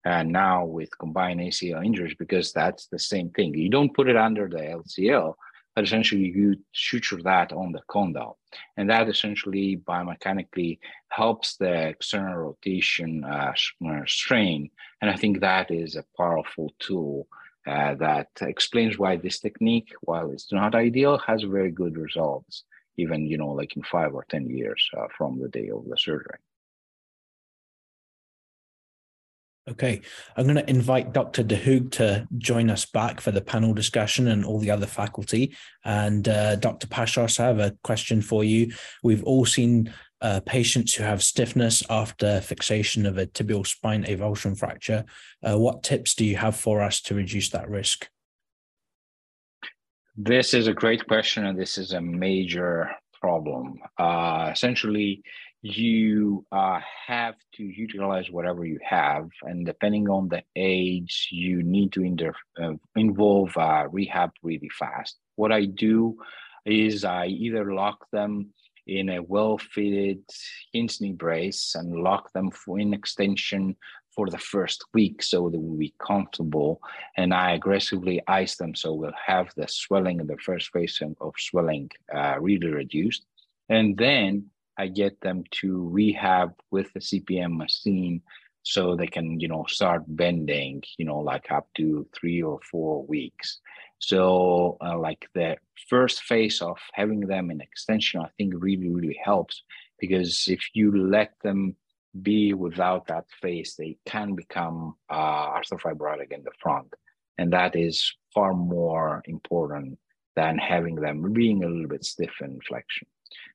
And 0.05 0.31
now 0.33 0.65
with 0.65 0.97
combined 0.99 1.41
ACL 1.41 1.85
injuries, 1.85 2.15
because 2.19 2.53
that's 2.53 2.87
the 2.87 2.99
same 2.99 3.31
thing. 3.31 3.55
You 3.55 3.69
don't 3.69 3.95
put 3.95 4.09
it 4.09 4.17
under 4.17 4.49
the 4.49 4.59
LCL, 4.59 5.35
but 5.75 5.85
essentially 5.85 6.33
you 6.35 6.57
suture 6.73 7.23
that 7.23 7.53
on 7.53 7.73
the 7.73 7.83
condyle. 7.89 8.39
And 8.77 8.89
that 8.91 9.09
essentially 9.09 9.77
biomechanically 9.77 10.79
helps 11.11 11.57
the 11.57 11.89
external 11.89 12.37
rotation 12.37 13.25
uh, 13.25 13.53
uh, 13.87 14.01
strain. 14.07 14.71
And 15.01 15.11
I 15.11 15.17
think 15.17 15.41
that 15.41 15.71
is 15.71 15.97
a 15.97 16.05
powerful 16.17 16.73
tool 16.79 17.29
uh, 17.67 17.95
that 17.97 18.29
explains 18.41 18.99
why 18.99 19.17
this 19.17 19.41
technique, 19.41 19.93
while 20.01 20.31
it's 20.31 20.53
not 20.53 20.75
ideal, 20.75 21.19
has 21.19 21.43
very 21.43 21.71
good 21.71 21.97
results, 21.97 22.65
even, 22.97 23.27
you 23.27 23.37
know, 23.37 23.51
like 23.51 23.77
in 23.77 23.83
five 23.83 24.15
or 24.15 24.25
10 24.31 24.49
years 24.49 24.89
uh, 24.97 25.07
from 25.17 25.39
the 25.39 25.49
day 25.49 25.69
of 25.69 25.85
the 25.89 25.97
surgery. 25.97 26.39
Okay, 29.69 30.01
I'm 30.37 30.45
going 30.45 30.57
to 30.57 30.71
invite 30.71 31.13
Dr. 31.13 31.43
D'Hooghe 31.43 31.91
to 31.93 32.27
join 32.39 32.71
us 32.71 32.87
back 32.87 33.21
for 33.21 33.31
the 33.31 33.43
panel 33.43 33.75
discussion 33.75 34.29
and 34.29 34.45
all 34.45 34.59
the 34.59 34.71
other 34.71 34.87
faculty. 34.87 35.55
And 35.85 36.27
uh, 36.27 36.57
Dr. 36.57 36.87
Pashos, 36.87 37.39
I 37.39 37.49
have 37.49 37.59
a 37.59 37.77
question 37.85 38.23
for 38.23 38.45
you. 38.45 38.73
We've 39.03 39.23
all 39.25 39.45
seen 39.45 39.93
uh, 40.23 40.41
patients 40.47 40.95
who 40.95 41.05
have 41.05 41.23
stiffness 41.23 41.83
after 41.91 42.41
fixation 42.41 43.05
of 43.05 43.19
a 43.19 43.27
tibial 43.27 43.67
spine 43.67 44.05
avulsion 44.05 44.59
fracture. 44.59 45.05
Uh, 45.47 45.59
what 45.59 45.83
tips 45.83 46.15
do 46.15 46.25
you 46.25 46.37
have 46.37 46.57
for 46.57 46.81
us 46.81 47.03
to 47.03 47.15
reduce 47.15 47.51
that 47.51 47.69
risk? 47.69 48.09
This 50.17 50.55
is 50.55 50.67
a 50.67 50.73
great 50.73 51.07
question, 51.07 51.45
and 51.47 51.59
this 51.59 51.79
is 51.79 51.93
a 51.93 52.01
major 52.01 52.91
problem. 53.21 53.81
Uh, 53.99 54.51
essentially, 54.53 55.23
you 55.63 56.47
uh, 56.53 56.81
have 57.07 57.35
to 57.55 57.65
utilize 57.65 58.31
whatever 58.31 58.65
you 58.65 58.79
have, 58.83 59.29
and 59.43 59.67
depending 59.67 60.09
on 60.09 60.29
the 60.29 60.43
age, 60.55 61.29
you 61.33 61.63
need 61.63 61.93
to 61.93 62.05
inter- 62.05 62.33
uh, 62.61 62.75
involve 62.97 63.57
uh, 63.57 63.87
rehab 63.91 64.31
really 64.43 64.71
fast. 64.79 65.17
What 65.37 65.53
I 65.53 65.65
do 65.65 66.19
is 66.65 67.05
I 67.05 67.27
either 67.27 67.75
lock 67.75 68.07
them 68.13 68.53
in 68.87 69.11
a 69.11 69.23
well-fitted 69.23 70.23
knee 70.75 71.13
brace 71.13 71.75
and 71.75 72.03
lock 72.03 72.33
them 72.33 72.51
for 72.51 72.79
in 72.79 72.95
extension 72.95 73.77
for 74.15 74.31
the 74.31 74.39
first 74.39 74.85
week 74.95 75.23
so 75.23 75.49
they 75.49 75.59
will 75.59 75.77
be 75.77 75.95
comfortable 76.05 76.81
and 77.17 77.35
i 77.35 77.53
aggressively 77.53 78.21
ice 78.27 78.57
them 78.57 78.75
so 78.75 78.95
we'll 78.95 79.13
have 79.25 79.53
the 79.57 79.69
swelling 79.69 80.21
in 80.21 80.27
the 80.27 80.39
first 80.39 80.71
phase 80.73 81.01
of 81.21 81.35
swelling 81.39 81.89
uh, 82.17 82.35
really 82.41 82.69
reduced 82.69 83.27
and 83.69 83.97
then 83.99 84.47
I 84.79 84.87
get 84.87 85.21
them 85.21 85.45
to 85.61 85.89
rehab 85.89 86.55
with 86.71 86.93
the 86.93 87.01
CPM 87.01 87.57
machine 87.57 88.23
so 88.63 88.95
they 88.95 89.07
can, 89.07 89.41
you 89.41 89.49
know, 89.49 89.65
start 89.69 90.05
bending, 90.07 90.83
you 90.99 91.05
know, 91.05 91.19
like 91.19 91.51
up 91.51 91.69
to 91.77 92.07
three 92.15 92.43
or 92.43 92.61
four 92.71 93.05
weeks. 93.07 93.61
So, 93.99 94.77
uh, 94.85 94.99
like 94.99 95.29
the 95.35 95.57
first 95.89 96.23
phase 96.23 96.63
of 96.63 96.79
having 96.93 97.21
them 97.21 97.51
in 97.51 97.61
extension, 97.61 98.21
I 98.21 98.29
think 98.37 98.55
really, 98.57 98.89
really 98.89 99.19
helps 99.23 99.63
because 99.99 100.47
if 100.49 100.61
you 100.75 100.97
let 100.97 101.33
them 101.43 101.75
be 102.23 102.55
without 102.55 103.07
that 103.09 103.27
phase, 103.41 103.75
they 103.77 103.97
can 104.07 104.35
become 104.35 104.95
uh, 105.11 105.49
arthrofibrotic 105.59 106.31
in 106.31 106.43
the 106.45 106.53
front. 106.63 106.95
And 107.39 107.53
that 107.53 107.77
is 107.77 108.15
far 108.35 108.55
more 108.55 109.23
important 109.27 109.99
than 110.37 110.59
having 110.59 110.97
them 110.97 111.33
being 111.33 111.65
a 111.65 111.69
little 111.69 111.89
bit 111.89 112.05
stiff 112.05 112.31
in 112.41 112.61
flexion. 112.67 113.09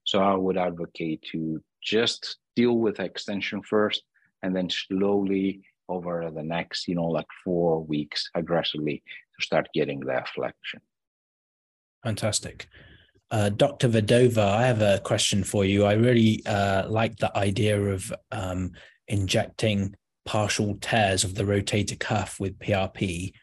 So 0.05 0.19
I 0.19 0.33
would 0.35 0.57
advocate 0.57 1.23
to 1.31 1.61
just 1.81 2.37
deal 2.55 2.77
with 2.77 2.99
extension 2.99 3.61
first 3.61 4.03
and 4.41 4.55
then 4.55 4.69
slowly 4.69 5.61
over 5.89 6.29
the 6.33 6.43
next, 6.43 6.87
you 6.87 6.95
know, 6.95 7.07
like 7.07 7.27
four 7.43 7.83
weeks 7.83 8.29
aggressively 8.35 9.03
to 9.37 9.45
start 9.45 9.67
getting 9.73 9.99
that 10.01 10.27
flexion. 10.29 10.81
Fantastic. 12.03 12.67
Uh, 13.31 13.49
Dr. 13.49 13.89
Vedova, 13.89 14.37
I 14.37 14.67
have 14.67 14.81
a 14.81 14.99
question 14.99 15.43
for 15.43 15.65
you. 15.65 15.85
I 15.85 15.93
really 15.93 16.43
uh, 16.45 16.87
like 16.89 17.17
the 17.17 17.35
idea 17.35 17.81
of 17.81 18.13
um, 18.31 18.71
injecting 19.07 19.95
partial 20.25 20.77
tears 20.79 21.23
of 21.23 21.35
the 21.35 21.43
rotator 21.43 21.99
cuff 21.99 22.39
with 22.39 22.59
PRP. 22.59 23.33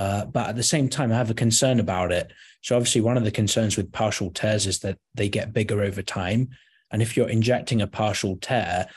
Uh, 0.00 0.24
but 0.24 0.48
at 0.48 0.56
the 0.56 0.62
same 0.62 0.88
time, 0.88 1.12
I 1.12 1.16
have 1.16 1.30
a 1.30 1.34
concern 1.34 1.78
about 1.78 2.10
it. 2.10 2.32
So 2.62 2.74
obviously, 2.74 3.02
one 3.02 3.18
of 3.18 3.24
the 3.24 3.30
concerns 3.30 3.76
with 3.76 3.92
partial 3.92 4.30
tears 4.30 4.66
is 4.66 4.78
that 4.78 4.96
they 5.14 5.28
get 5.28 5.52
bigger 5.52 5.82
over 5.82 6.00
time. 6.00 6.48
And 6.90 7.02
if 7.02 7.18
you're 7.18 7.28
injecting 7.28 7.82
a 7.82 7.86
partial 7.86 8.38
tear, 8.38 8.88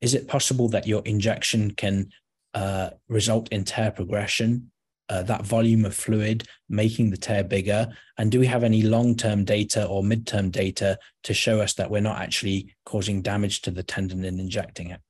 is 0.00 0.14
it 0.14 0.28
possible 0.28 0.70
that 0.70 0.86
your 0.86 1.02
injection 1.04 1.72
can 1.72 2.08
uh, 2.54 2.90
result 3.06 3.50
in 3.50 3.64
tear 3.64 3.90
progression, 3.90 4.70
uh, 5.10 5.22
that 5.24 5.44
volume 5.44 5.84
of 5.84 5.94
fluid 5.94 6.48
making 6.70 7.10
the 7.10 7.18
tear 7.18 7.44
bigger? 7.44 7.88
And 8.16 8.32
do 8.32 8.40
we 8.40 8.46
have 8.46 8.64
any 8.64 8.80
long-term 8.80 9.44
data 9.44 9.84
or 9.84 10.02
mid-term 10.02 10.48
data 10.48 10.98
to 11.24 11.34
show 11.34 11.60
us 11.60 11.74
that 11.74 11.90
we're 11.90 12.00
not 12.00 12.22
actually 12.22 12.74
causing 12.86 13.20
damage 13.20 13.60
to 13.62 13.70
the 13.70 13.82
tendon 13.82 14.24
in 14.24 14.40
injecting 14.40 14.88
it? 14.88 15.00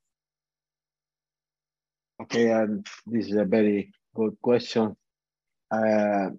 Okay, 2.20 2.50
and 2.50 2.84
this 3.06 3.28
is 3.28 3.36
a 3.36 3.44
very 3.44 3.92
good 4.16 4.36
question. 4.42 4.96
Uh, 5.70 6.30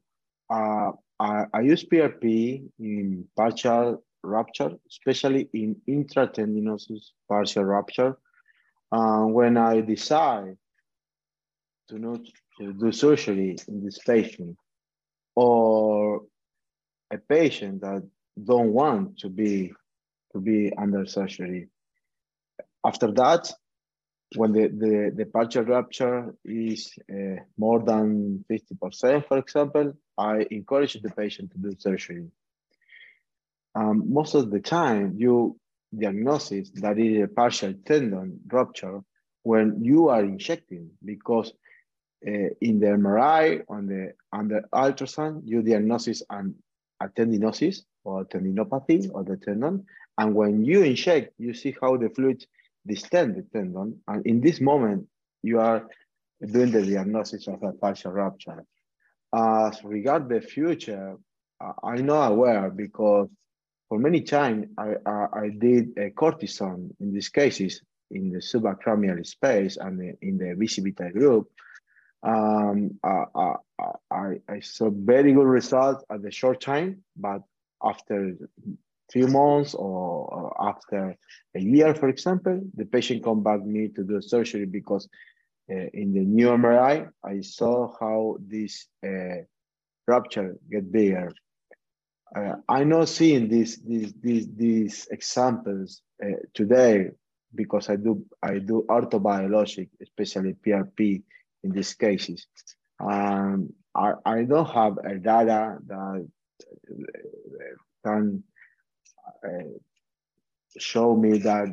I, 1.20 1.62
use 1.62 1.84
PRP 1.84 2.70
in 2.80 3.26
partial 3.36 4.04
rupture, 4.24 4.72
especially 4.90 5.50
in 5.54 5.76
intratendinous 5.88 6.88
partial 7.28 7.64
rupture. 7.64 8.18
Uh, 8.92 9.24
when 9.24 9.58
I 9.58 9.82
decide 9.82 10.58
to 11.90 12.00
not 12.00 12.22
to 12.60 12.74
do 12.74 12.92
surgery 12.92 13.58
in 13.68 13.84
this 13.84 13.98
patient, 14.00 14.58
or 15.36 16.22
a 17.12 17.18
patient 17.18 17.82
that 17.82 18.04
don't 18.44 18.74
want 18.74 19.20
to 19.20 19.30
be 19.30 19.74
to 20.34 20.40
be 20.40 20.74
under 20.78 21.06
surgery. 21.06 21.70
After 22.86 23.12
that, 23.12 23.52
when 24.36 24.52
the, 24.52 24.68
the, 24.68 25.14
the 25.16 25.26
partial 25.26 25.64
rupture 25.64 26.36
is 26.44 26.94
uh, 27.12 27.42
more 27.58 27.80
than 27.80 28.44
50%, 28.50 29.28
for 29.28 29.38
example, 29.38 29.94
I 30.18 30.46
encourage 30.52 31.02
the 31.02 31.10
patient 31.10 31.52
to 31.52 31.58
do 31.58 31.76
surgery. 31.78 32.28
Um, 33.76 34.12
most 34.12 34.34
of 34.36 34.52
the 34.52 34.60
time, 34.60 35.16
you 35.18 35.58
diagnosis 35.98 36.70
that 36.72 37.00
is 37.00 37.24
a 37.24 37.28
partial 37.28 37.74
tendon 37.86 38.40
rupture 38.52 39.02
when 39.44 39.82
you 39.82 40.10
are 40.10 40.24
injecting 40.24 40.90
because 41.06 41.54
uh, 42.28 42.50
in 42.60 42.80
the 42.80 42.88
MRI 42.88 43.64
on 43.70 43.88
the 43.88 44.14
under 44.34 44.64
ultrasound, 44.74 45.44
you 45.46 45.62
diagnose 45.62 46.22
an, 46.30 46.56
a 47.00 47.08
tendinosis 47.08 47.84
or 48.04 48.26
tendinopathy 48.26 49.10
of 49.14 49.26
the 49.28 49.38
tendon. 49.38 49.86
And 50.18 50.36
when 50.36 50.66
you 50.66 50.82
inject, 50.82 51.34
you 51.38 51.54
see 51.54 51.76
how 51.80 51.96
the 51.96 52.10
fluid 52.10 52.46
distend 52.88 53.36
the 53.36 53.44
tendon. 53.54 54.02
And 54.08 54.26
in 54.26 54.42
this 54.42 54.62
moment, 54.62 55.08
you 55.44 55.60
are 55.60 55.88
doing 56.46 56.72
the 56.72 56.86
diagnosis 56.86 57.48
of 57.48 57.62
a 57.64 57.74
partial 57.74 58.12
rupture. 58.12 58.64
As 59.34 59.84
regard 59.84 60.30
the 60.30 60.42
future, 60.42 61.18
I'm 61.84 62.06
not 62.06 62.32
aware 62.32 62.70
because 62.70 63.30
for 63.90 64.00
many 64.00 64.22
times 64.22 64.68
I, 64.78 64.96
I, 65.06 65.26
I, 65.34 65.50
did 65.50 65.98
a 65.98 66.12
cortisone 66.12 66.92
in 67.00 67.14
these 67.14 67.30
cases 67.30 67.82
in 68.12 68.30
the 68.30 68.40
subacromial 68.40 69.26
space 69.26 69.78
and 69.78 70.16
in 70.22 70.38
the 70.38 70.56
VCB 70.56 71.14
group. 71.14 71.50
Um, 72.24 73.00
I, 73.04 73.56
I, 74.12 74.40
I 74.50 74.60
saw 74.62 74.90
very 74.90 75.34
good 75.34 75.46
results 75.46 76.04
at 76.12 76.22
the 76.22 76.32
short 76.32 76.62
time, 76.62 77.04
but 77.16 77.42
after 77.84 78.36
few 79.12 79.28
months 79.28 79.74
or, 79.74 80.28
or, 80.34 80.68
after 80.70 81.16
a 81.56 81.60
year, 81.60 81.96
for 81.96 82.10
example, 82.10 82.62
the 82.76 82.86
patient 82.86 83.24
come 83.24 83.42
back 83.42 83.64
me 83.66 83.88
to 83.90 84.04
do 84.04 84.22
surgery 84.22 84.66
because 84.66 85.08
uh, 85.70 85.88
in 85.94 86.14
the 86.14 86.22
new 86.22 86.48
MRI, 86.48 87.10
I 87.24 87.42
saw 87.42 87.94
how 88.00 88.38
this 88.40 88.88
uh, 89.06 89.44
rupture 90.08 90.58
get 90.70 90.92
bigger. 90.92 91.32
Uh, 92.36 92.56
I'm 92.68 92.90
not 92.90 93.10
seeing 93.10 93.48
these 93.48 93.78
these 93.78 94.14
these, 94.22 94.48
these 94.56 95.08
examples 95.12 96.02
uh, 96.24 96.40
today 96.54 97.12
because 97.56 97.90
I 97.90 97.96
do 97.96 98.26
I 98.44 98.60
do 98.60 98.86
orthobiologic, 98.90 99.90
especially 100.02 100.54
PRP 100.54 101.24
in 101.64 101.72
these 101.72 101.94
cases. 101.94 102.48
Um, 103.00 103.74
I, 103.96 104.14
I 104.26 104.44
don't 104.44 104.70
have 104.70 104.98
a 104.98 105.16
data 105.16 105.78
that 105.88 105.96
uh, 105.96 106.20
can 108.06 108.44
show 110.78 111.16
me 111.16 111.40
that 111.40 111.70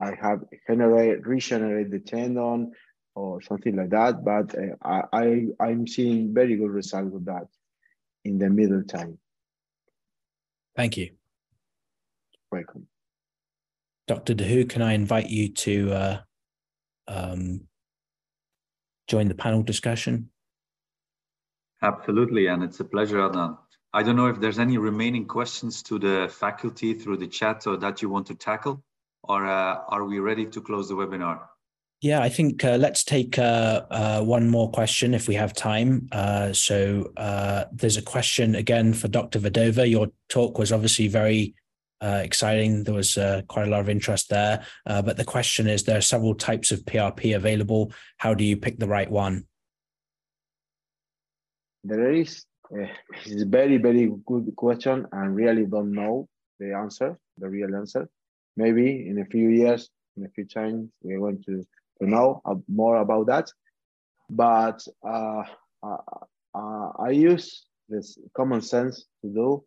I 0.00 0.14
have 0.20 0.44
generate 0.66 1.26
regenerate 1.26 1.90
the 1.90 1.98
tendon 2.00 2.72
or 3.14 3.42
something 3.42 3.76
like 3.76 3.90
that. 3.90 4.24
But 4.24 4.54
uh, 4.56 4.76
I, 4.82 5.02
I 5.12 5.46
I'm 5.60 5.86
seeing 5.86 6.32
very 6.32 6.56
good 6.56 6.70
results 6.70 7.12
with 7.12 7.26
that 7.26 7.48
in 8.24 8.38
the 8.38 8.48
middle 8.48 8.82
time. 8.84 9.18
Thank 10.76 10.96
you. 10.96 11.10
Welcome. 12.50 12.86
Dr. 14.06 14.34
D'Hooghe, 14.34 14.68
can 14.68 14.82
I 14.82 14.94
invite 14.94 15.28
you 15.28 15.52
to 15.52 15.92
uh, 15.92 16.20
um, 17.06 17.60
join 19.06 19.28
the 19.28 19.34
panel 19.34 19.62
discussion? 19.62 20.30
Absolutely, 21.82 22.46
and 22.46 22.62
it's 22.62 22.80
a 22.80 22.84
pleasure, 22.84 23.18
Adnan. 23.18 23.56
I 23.92 24.02
don't 24.04 24.16
know 24.16 24.28
if 24.28 24.38
there's 24.38 24.60
any 24.60 24.78
remaining 24.78 25.26
questions 25.26 25.82
to 25.84 25.98
the 25.98 26.32
faculty 26.32 26.94
through 26.94 27.16
the 27.16 27.26
chat 27.26 27.66
or 27.66 27.76
that 27.78 28.00
you 28.02 28.08
want 28.08 28.26
to 28.28 28.36
tackle, 28.36 28.84
or 29.24 29.46
uh, 29.46 29.80
are 29.88 30.04
we 30.04 30.20
ready 30.20 30.46
to 30.46 30.60
close 30.60 30.88
the 30.88 30.94
webinar? 30.94 31.40
Yeah, 32.00 32.22
I 32.22 32.30
think 32.30 32.64
uh, 32.64 32.76
let's 32.76 33.04
take 33.04 33.38
uh, 33.38 33.82
uh, 33.90 34.22
one 34.22 34.48
more 34.48 34.70
question 34.70 35.12
if 35.12 35.28
we 35.28 35.34
have 35.34 35.52
time. 35.52 36.08
Uh, 36.12 36.52
so 36.52 37.12
uh, 37.16 37.64
there's 37.72 37.98
a 37.98 38.02
question 38.02 38.54
again 38.54 38.94
for 38.94 39.08
Dr. 39.08 39.38
Vedova. 39.38 39.90
Your 39.90 40.06
talk 40.30 40.58
was 40.58 40.72
obviously 40.72 41.08
very 41.08 41.54
uh, 42.00 42.22
exciting. 42.24 42.84
There 42.84 42.94
was 42.94 43.18
quite 43.48 43.66
a 43.66 43.70
lot 43.70 43.80
of 43.80 43.90
interest 43.90 44.30
there. 44.30 44.64
but 44.86 45.18
the 45.18 45.24
question 45.24 45.66
is, 45.66 45.82
there 45.82 45.98
are 45.98 46.02
several 46.02 46.34
types 46.34 46.70
of 46.70 46.80
PRP 46.86 47.36
available. 47.36 47.92
How 48.16 48.32
do 48.32 48.44
you 48.44 48.56
pick 48.56 48.78
the 48.78 48.88
right 48.88 49.10
one? 49.10 49.46
There 51.84 52.12
is 52.12 52.46
it's 52.70 53.42
a 53.42 53.46
very, 53.46 53.78
very 53.78 54.12
good 54.26 54.54
question 54.56 55.06
and 55.12 55.34
really 55.34 55.66
don't 55.66 55.92
know 55.92 56.28
the 56.58 56.74
answer, 56.74 57.18
the 57.38 57.48
real 57.48 57.74
answer. 57.74 58.08
Maybe 58.56 59.08
in 59.08 59.20
a 59.20 59.24
few 59.24 59.48
years, 59.48 59.90
in 60.16 60.24
a 60.24 60.28
few 60.28 60.44
times, 60.44 60.90
we're 61.02 61.18
going 61.18 61.42
to 61.44 61.64
to 62.00 62.08
know 62.08 62.42
more 62.68 62.96
about 62.96 63.26
that. 63.26 63.52
But 64.28 64.84
uh, 65.06 65.42
uh, 65.82 65.96
uh, 66.54 66.90
I 66.98 67.10
use 67.10 67.66
this 67.88 68.18
common 68.34 68.62
sense 68.62 69.06
to 69.22 69.28
do. 69.30 69.64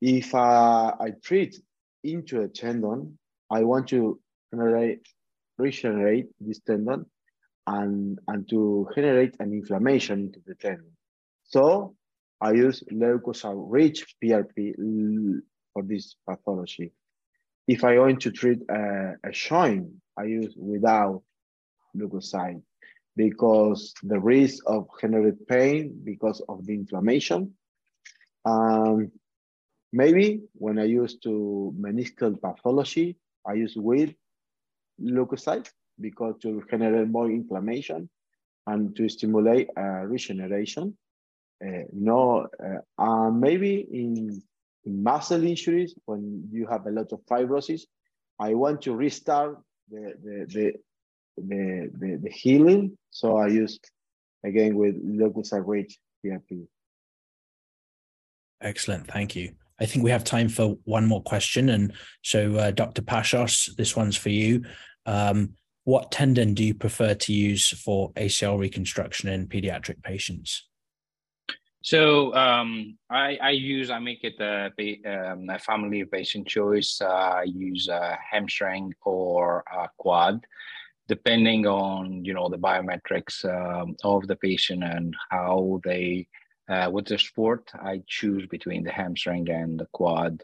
If 0.00 0.34
uh, 0.34 0.92
I 1.00 1.12
treat 1.22 1.60
into 2.02 2.42
a 2.42 2.48
tendon, 2.48 3.18
I 3.50 3.62
want 3.62 3.88
to 3.88 4.20
generate, 4.52 5.06
regenerate 5.58 6.26
this 6.40 6.60
tendon 6.60 7.06
and, 7.66 8.18
and 8.28 8.48
to 8.50 8.88
generate 8.94 9.36
an 9.40 9.52
inflammation 9.52 10.26
into 10.26 10.40
the 10.46 10.54
tendon. 10.56 10.90
So 11.44 11.94
I 12.40 12.52
use 12.52 12.82
leukocyte-rich 12.92 14.16
PRP 14.22 14.74
for 15.72 15.82
this 15.82 16.16
pathology. 16.28 16.92
If 17.66 17.84
I 17.84 17.98
want 17.98 18.20
to 18.22 18.30
treat 18.30 18.60
a, 18.68 19.14
a 19.24 19.30
joint, 19.32 19.88
I 20.18 20.24
use 20.24 20.54
without 20.56 21.22
leukocyte 21.96 22.62
because 23.16 23.94
the 24.02 24.18
risk 24.18 24.62
of 24.66 24.88
generate 25.00 25.46
pain 25.46 26.00
because 26.04 26.42
of 26.48 26.66
the 26.66 26.74
inflammation. 26.74 27.54
Um, 28.44 29.10
maybe 29.92 30.42
when 30.54 30.78
I 30.78 30.84
use 30.84 31.16
to 31.20 31.74
meniscal 31.78 32.40
pathology, 32.40 33.16
I 33.46 33.54
use 33.54 33.74
with 33.76 34.12
leukocyte 35.00 35.70
because 36.00 36.34
to 36.42 36.62
generate 36.70 37.08
more 37.08 37.30
inflammation 37.30 38.08
and 38.66 38.94
to 38.96 39.08
stimulate 39.08 39.68
uh, 39.76 40.04
regeneration. 40.06 40.96
Uh, 41.64 41.84
no, 41.92 42.46
uh, 42.62 43.02
uh, 43.02 43.30
maybe 43.30 43.86
in, 43.90 44.42
in 44.84 45.02
muscle 45.02 45.42
injuries, 45.44 45.94
when 46.04 46.46
you 46.52 46.66
have 46.66 46.86
a 46.86 46.90
lot 46.90 47.12
of 47.12 47.20
fibrosis, 47.30 47.82
I 48.38 48.54
want 48.54 48.82
to 48.82 48.94
restart 48.94 49.58
the, 49.90 50.14
the, 50.22 50.46
the 50.52 50.72
the, 51.36 51.90
the, 51.98 52.20
the 52.22 52.30
healing. 52.30 52.96
So 53.10 53.36
I 53.36 53.48
use 53.48 53.78
again 54.44 54.76
with 54.76 54.96
locus 55.02 55.50
leukocyte 55.52 55.92
PRP. 56.24 56.66
Excellent, 58.60 59.08
thank 59.08 59.36
you. 59.36 59.54
I 59.80 59.86
think 59.86 60.04
we 60.04 60.10
have 60.10 60.24
time 60.24 60.48
for 60.48 60.76
one 60.84 61.06
more 61.06 61.22
question. 61.22 61.70
And 61.70 61.92
so, 62.22 62.54
uh, 62.56 62.70
Dr. 62.70 63.02
Pashos, 63.02 63.74
this 63.76 63.96
one's 63.96 64.16
for 64.16 64.28
you. 64.28 64.64
Um, 65.04 65.54
what 65.82 66.12
tendon 66.12 66.54
do 66.54 66.64
you 66.64 66.74
prefer 66.74 67.14
to 67.14 67.32
use 67.32 67.68
for 67.68 68.12
ACL 68.12 68.58
reconstruction 68.58 69.28
in 69.28 69.48
pediatric 69.48 70.02
patients? 70.02 70.68
So 71.84 72.34
um, 72.34 72.96
I, 73.10 73.38
I, 73.42 73.50
use 73.50 73.90
I 73.90 73.98
make 73.98 74.24
it 74.24 74.40
a, 74.40 74.72
um, 75.06 75.50
a 75.50 75.58
family 75.58 76.02
patient 76.06 76.48
choice. 76.48 76.98
Uh, 76.98 77.08
I 77.08 77.42
use 77.42 77.88
a 77.88 78.18
hamstring 78.30 78.94
or 79.04 79.62
a 79.70 79.90
quad 79.98 80.46
depending 81.08 81.66
on 81.66 82.24
you 82.24 82.32
know 82.32 82.48
the 82.48 82.58
biometrics 82.58 83.44
um, 83.44 83.94
of 84.02 84.26
the 84.26 84.36
patient 84.36 84.82
and 84.82 85.14
how 85.30 85.80
they 85.84 86.26
uh, 86.68 86.88
with 86.90 87.06
the 87.06 87.18
sport 87.18 87.70
i 87.74 88.00
choose 88.06 88.46
between 88.46 88.82
the 88.82 88.90
hamstring 88.90 89.48
and 89.50 89.78
the 89.78 89.86
quad 89.92 90.42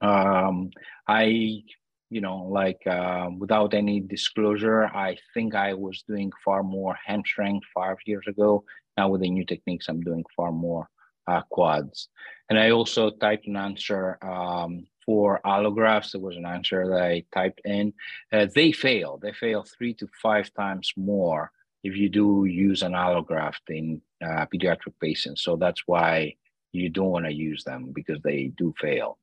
um, 0.00 0.70
i 1.06 1.62
you 2.10 2.20
know 2.20 2.48
like 2.50 2.84
uh, 2.86 3.28
without 3.38 3.74
any 3.74 4.00
disclosure 4.00 4.86
i 4.86 5.16
think 5.34 5.54
i 5.54 5.72
was 5.72 6.02
doing 6.08 6.32
far 6.44 6.62
more 6.62 6.96
hamstring 7.06 7.60
five 7.72 7.96
years 8.06 8.26
ago 8.26 8.64
now 8.96 9.08
with 9.08 9.20
the 9.20 9.30
new 9.30 9.44
techniques 9.44 9.88
i'm 9.88 10.00
doing 10.00 10.24
far 10.36 10.52
more 10.52 10.88
uh, 11.26 11.42
quads 11.50 12.08
and 12.48 12.58
i 12.58 12.70
also 12.70 13.10
typed 13.10 13.46
an 13.46 13.56
answer 13.56 14.18
um, 14.22 14.86
for 15.10 15.40
allografts. 15.44 16.12
there 16.12 16.20
was 16.20 16.36
an 16.36 16.46
answer 16.46 16.86
that 16.88 17.02
I 17.02 17.24
typed 17.32 17.62
in. 17.64 17.92
Uh, 18.32 18.46
they 18.54 18.70
fail. 18.70 19.18
They 19.20 19.32
fail 19.32 19.64
three 19.64 19.92
to 19.94 20.08
five 20.22 20.54
times 20.54 20.92
more 20.96 21.50
if 21.82 21.96
you 21.96 22.08
do 22.08 22.44
use 22.44 22.82
an 22.82 22.92
allograft 22.92 23.66
in 23.68 24.00
uh, 24.22 24.46
pediatric 24.46 24.94
patients. 25.00 25.42
So 25.42 25.56
that's 25.56 25.82
why 25.86 26.36
you 26.72 26.88
don't 26.90 27.10
want 27.10 27.26
to 27.26 27.32
use 27.32 27.64
them 27.64 27.92
because 27.92 28.20
they 28.22 28.52
do 28.56 28.72
fail. 28.80 29.18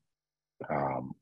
Um, 0.68 1.14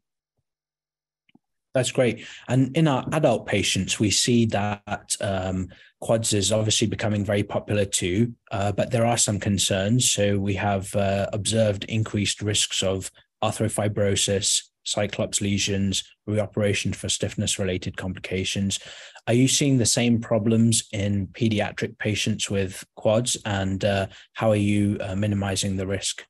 that's 1.77 1.93
great. 1.93 2.27
And 2.49 2.75
in 2.75 2.89
our 2.89 3.05
adult 3.13 3.47
patients, 3.47 4.01
we 4.01 4.11
see 4.11 4.47
that 4.47 5.15
um, 5.21 5.69
quads 6.01 6.33
is 6.33 6.51
obviously 6.51 6.87
becoming 6.87 7.23
very 7.23 7.43
popular 7.43 7.85
too, 7.85 8.33
uh, 8.51 8.73
but 8.73 8.91
there 8.91 9.05
are 9.05 9.19
some 9.19 9.39
concerns. 9.39 10.11
So 10.11 10.39
we 10.39 10.55
have 10.55 10.95
uh, 10.97 11.27
observed 11.35 11.85
increased 11.85 12.41
risks 12.41 12.83
of 12.83 13.11
arthrofibrosis, 13.45 14.63
cyclops 14.85 15.43
lesions, 15.43 16.03
reoperation 16.27 16.95
for 16.95 17.11
stiffness 17.11 17.59
related 17.59 17.99
complications. 17.99 18.79
Are 19.27 19.35
you 19.35 19.47
seeing 19.47 19.77
the 19.77 19.85
same 19.85 20.19
problems 20.19 20.89
in 20.95 21.27
pediatric 21.27 21.99
patients 21.99 22.49
with 22.49 22.85
quads 22.95 23.37
and 23.45 23.85
uh, 23.85 24.07
how 24.33 24.51
are 24.51 24.57
you 24.57 24.97
uh, 25.03 25.15
minimizing 25.15 25.77
the 25.77 25.87
risk? 25.87 26.25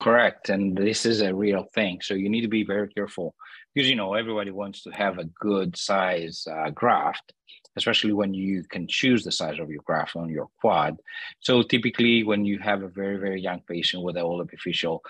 Correct. 0.00 0.50
And 0.50 0.76
this 0.76 1.06
is 1.06 1.20
a 1.22 1.34
real 1.34 1.64
thing. 1.74 2.00
So 2.02 2.14
you 2.14 2.28
need 2.28 2.42
to 2.42 2.48
be 2.48 2.64
very 2.64 2.88
careful 2.88 3.34
because, 3.74 3.88
you 3.88 3.96
know, 3.96 4.14
everybody 4.14 4.50
wants 4.50 4.82
to 4.82 4.90
have 4.90 5.18
a 5.18 5.24
good 5.24 5.76
size 5.76 6.46
uh, 6.50 6.70
graft 6.70 7.32
especially 7.76 8.12
when 8.12 8.34
you 8.34 8.64
can 8.64 8.88
choose 8.88 9.22
the 9.22 9.32
size 9.32 9.58
of 9.58 9.70
your 9.70 9.82
graft 9.84 10.16
on 10.16 10.28
your 10.28 10.48
quad. 10.60 10.96
So 11.40 11.62
typically 11.62 12.24
when 12.24 12.44
you 12.44 12.58
have 12.58 12.82
a 12.82 12.88
very, 12.88 13.16
very 13.18 13.40
young 13.40 13.60
patient 13.68 14.02
with 14.02 14.16
an 14.16 14.22
old 14.22 14.48
epiphyseal, 14.48 15.00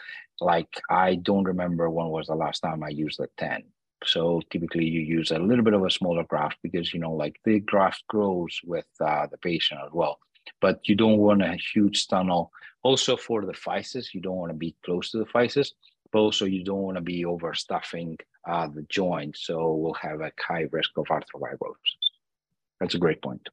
like 0.41 0.81
I 0.91 1.15
don't 1.15 1.45
remember 1.45 1.89
when 1.89 2.09
was 2.09 2.27
the 2.27 2.35
last 2.35 2.61
time 2.61 2.83
I 2.83 2.89
used 2.89 3.21
a 3.21 3.29
10. 3.39 3.63
So 4.05 4.43
typically 4.51 4.85
you 4.85 5.01
use 5.01 5.31
a 5.31 5.39
little 5.39 5.65
bit 5.65 5.75
of 5.75 5.85
a 5.85 5.91
smaller 5.91 6.25
graft 6.25 6.59
because, 6.63 6.93
you 6.93 7.01
know, 7.01 7.13
like 7.13 7.37
the 7.45 7.61
graft 7.61 8.03
grows 8.09 8.61
with 8.65 8.87
uh, 9.01 9.27
the 9.31 9.39
patient 9.39 9.81
as 9.85 9.91
well. 9.93 10.19
But 10.61 10.81
you 10.89 10.95
don't 10.95 11.19
want 11.19 11.43
a 11.43 11.57
huge 11.75 12.07
tunnel. 12.09 12.51
Also 12.87 13.17
for 13.17 13.45
the 13.45 13.53
physis, 13.53 14.15
you 14.15 14.21
don't 14.21 14.37
want 14.37 14.51
to 14.51 14.57
be 14.57 14.77
close 14.85 15.11
to 15.11 15.19
the 15.19 15.25
physis, 15.25 15.73
but 16.13 16.21
also 16.21 16.45
you 16.45 16.63
don't 16.63 16.83
want 16.83 16.97
to 16.97 17.01
be 17.01 17.25
overstuffing 17.25 18.17
uh, 18.49 18.69
the 18.69 18.87
joint. 18.89 19.37
So 19.37 19.75
we'll 19.75 19.95
have 19.95 20.21
a 20.21 20.31
high 20.41 20.67
risk 20.71 20.91
of 20.97 21.07
arthrofibrosis. 21.07 22.05
That's 22.79 22.95
a 22.95 22.99
great 22.99 23.21
point. 23.21 23.49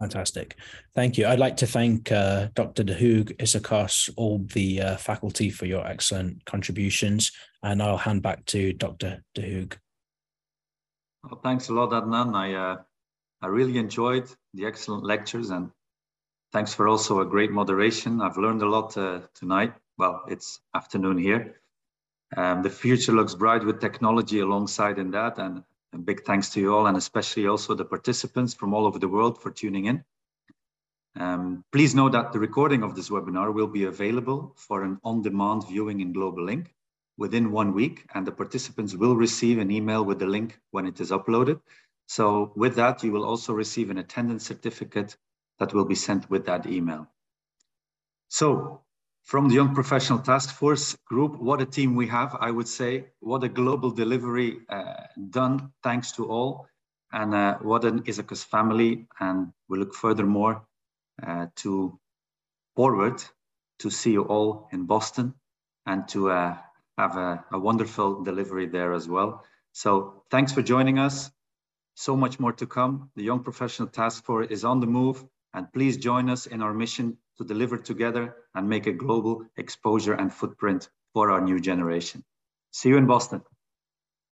Fantastic. 0.00 0.56
Thank 0.96 1.16
you. 1.16 1.28
I'd 1.28 1.38
like 1.38 1.56
to 1.58 1.68
thank 1.68 2.10
uh, 2.10 2.48
Dr. 2.56 2.82
D'Hooghe, 2.82 3.36
Isakos, 3.36 4.10
all 4.16 4.40
the 4.52 4.82
uh, 4.82 4.96
faculty 4.96 5.50
for 5.50 5.66
your 5.66 5.86
excellent 5.86 6.44
contributions. 6.44 7.30
And 7.62 7.80
I'll 7.80 7.96
hand 7.96 8.22
back 8.22 8.44
to 8.46 8.72
Dr. 8.72 9.22
D'Hooghe. 9.36 9.76
Well, 11.22 11.40
thanks 11.44 11.68
a 11.68 11.74
lot, 11.74 11.90
Adnan. 11.90 12.34
I, 12.34 12.54
uh, 12.54 12.76
I 13.40 13.46
really 13.46 13.78
enjoyed 13.78 14.28
the 14.52 14.66
excellent 14.66 15.04
lectures 15.04 15.50
and 15.50 15.70
thanks 16.52 16.74
for 16.74 16.88
also 16.88 17.20
a 17.20 17.26
great 17.26 17.50
moderation. 17.50 18.20
I've 18.20 18.36
learned 18.36 18.62
a 18.62 18.68
lot 18.68 18.96
uh, 18.96 19.20
tonight. 19.34 19.74
Well, 19.96 20.24
it's 20.28 20.60
afternoon 20.74 21.18
here. 21.18 21.60
Um, 22.36 22.62
the 22.62 22.70
future 22.70 23.12
looks 23.12 23.34
bright 23.34 23.64
with 23.64 23.80
technology 23.80 24.40
alongside 24.40 24.98
in 24.98 25.10
that. 25.12 25.38
And 25.38 25.62
a 25.94 25.98
big 25.98 26.24
thanks 26.24 26.50
to 26.50 26.60
you 26.60 26.74
all, 26.74 26.86
and 26.86 26.96
especially 26.96 27.46
also 27.46 27.74
the 27.74 27.84
participants 27.84 28.54
from 28.54 28.74
all 28.74 28.86
over 28.86 28.98
the 28.98 29.08
world 29.08 29.40
for 29.40 29.50
tuning 29.50 29.86
in. 29.86 30.04
Um, 31.16 31.64
please 31.72 31.94
know 31.94 32.08
that 32.10 32.32
the 32.32 32.38
recording 32.38 32.82
of 32.82 32.94
this 32.94 33.08
webinar 33.08 33.52
will 33.52 33.66
be 33.66 33.84
available 33.84 34.54
for 34.56 34.84
an 34.84 34.98
on-demand 35.02 35.66
viewing 35.66 36.00
in 36.00 36.12
Global 36.12 36.44
Link 36.44 36.74
within 37.16 37.50
one 37.50 37.72
week, 37.72 38.06
and 38.14 38.26
the 38.26 38.32
participants 38.32 38.94
will 38.94 39.16
receive 39.16 39.58
an 39.58 39.70
email 39.70 40.04
with 40.04 40.18
the 40.20 40.26
link 40.26 40.60
when 40.70 40.86
it 40.86 41.00
is 41.00 41.10
uploaded. 41.10 41.60
So 42.06 42.52
with 42.54 42.76
that, 42.76 43.02
you 43.02 43.10
will 43.10 43.24
also 43.24 43.52
receive 43.52 43.90
an 43.90 43.98
attendance 43.98 44.46
certificate 44.46 45.16
that 45.58 45.74
will 45.74 45.84
be 45.84 45.94
sent 45.94 46.30
with 46.30 46.46
that 46.46 46.66
email. 46.66 47.08
So 48.28 48.82
from 49.24 49.48
the 49.48 49.56
Young 49.56 49.74
Professional 49.74 50.20
Task 50.20 50.54
Force 50.54 50.96
group, 51.06 51.38
what 51.40 51.60
a 51.60 51.66
team 51.66 51.94
we 51.96 52.06
have, 52.08 52.36
I 52.40 52.50
would 52.50 52.68
say. 52.68 53.06
What 53.20 53.44
a 53.44 53.48
global 53.48 53.90
delivery 53.90 54.58
uh, 54.68 54.94
done, 55.30 55.72
thanks 55.82 56.12
to 56.12 56.26
all. 56.30 56.66
and 57.12 57.34
uh, 57.34 57.58
what 57.62 57.84
an 57.84 58.02
ISAKOS 58.02 58.44
family. 58.44 59.06
And 59.20 59.52
we 59.68 59.78
look 59.78 59.94
furthermore 59.94 60.62
uh, 61.26 61.46
to 61.56 61.98
forward 62.76 63.22
to 63.80 63.90
see 63.90 64.12
you 64.12 64.22
all 64.22 64.68
in 64.72 64.84
Boston 64.86 65.34
and 65.86 66.06
to 66.08 66.30
uh, 66.30 66.56
have 66.98 67.16
a, 67.16 67.44
a 67.52 67.58
wonderful 67.58 68.22
delivery 68.22 68.66
there 68.66 68.92
as 68.92 69.08
well. 69.08 69.44
So 69.72 70.24
thanks 70.30 70.52
for 70.52 70.62
joining 70.62 70.98
us. 70.98 71.30
So 71.94 72.16
much 72.16 72.38
more 72.38 72.52
to 72.52 72.66
come. 72.66 73.10
The 73.16 73.24
Young 73.24 73.42
Professional 73.42 73.88
Task 73.88 74.24
Force 74.24 74.48
is 74.50 74.64
on 74.64 74.80
the 74.80 74.86
move 74.86 75.24
and 75.54 75.72
please 75.72 75.96
join 75.96 76.28
us 76.30 76.46
in 76.46 76.62
our 76.62 76.74
mission 76.74 77.16
to 77.38 77.44
deliver 77.44 77.78
together 77.78 78.36
and 78.54 78.68
make 78.68 78.86
a 78.86 78.92
global 78.92 79.44
exposure 79.56 80.14
and 80.14 80.32
footprint 80.32 80.88
for 81.12 81.30
our 81.30 81.40
new 81.40 81.60
generation. 81.60 82.24
See 82.72 82.90
you 82.90 82.96
in 82.96 83.06
Boston. 83.06 83.42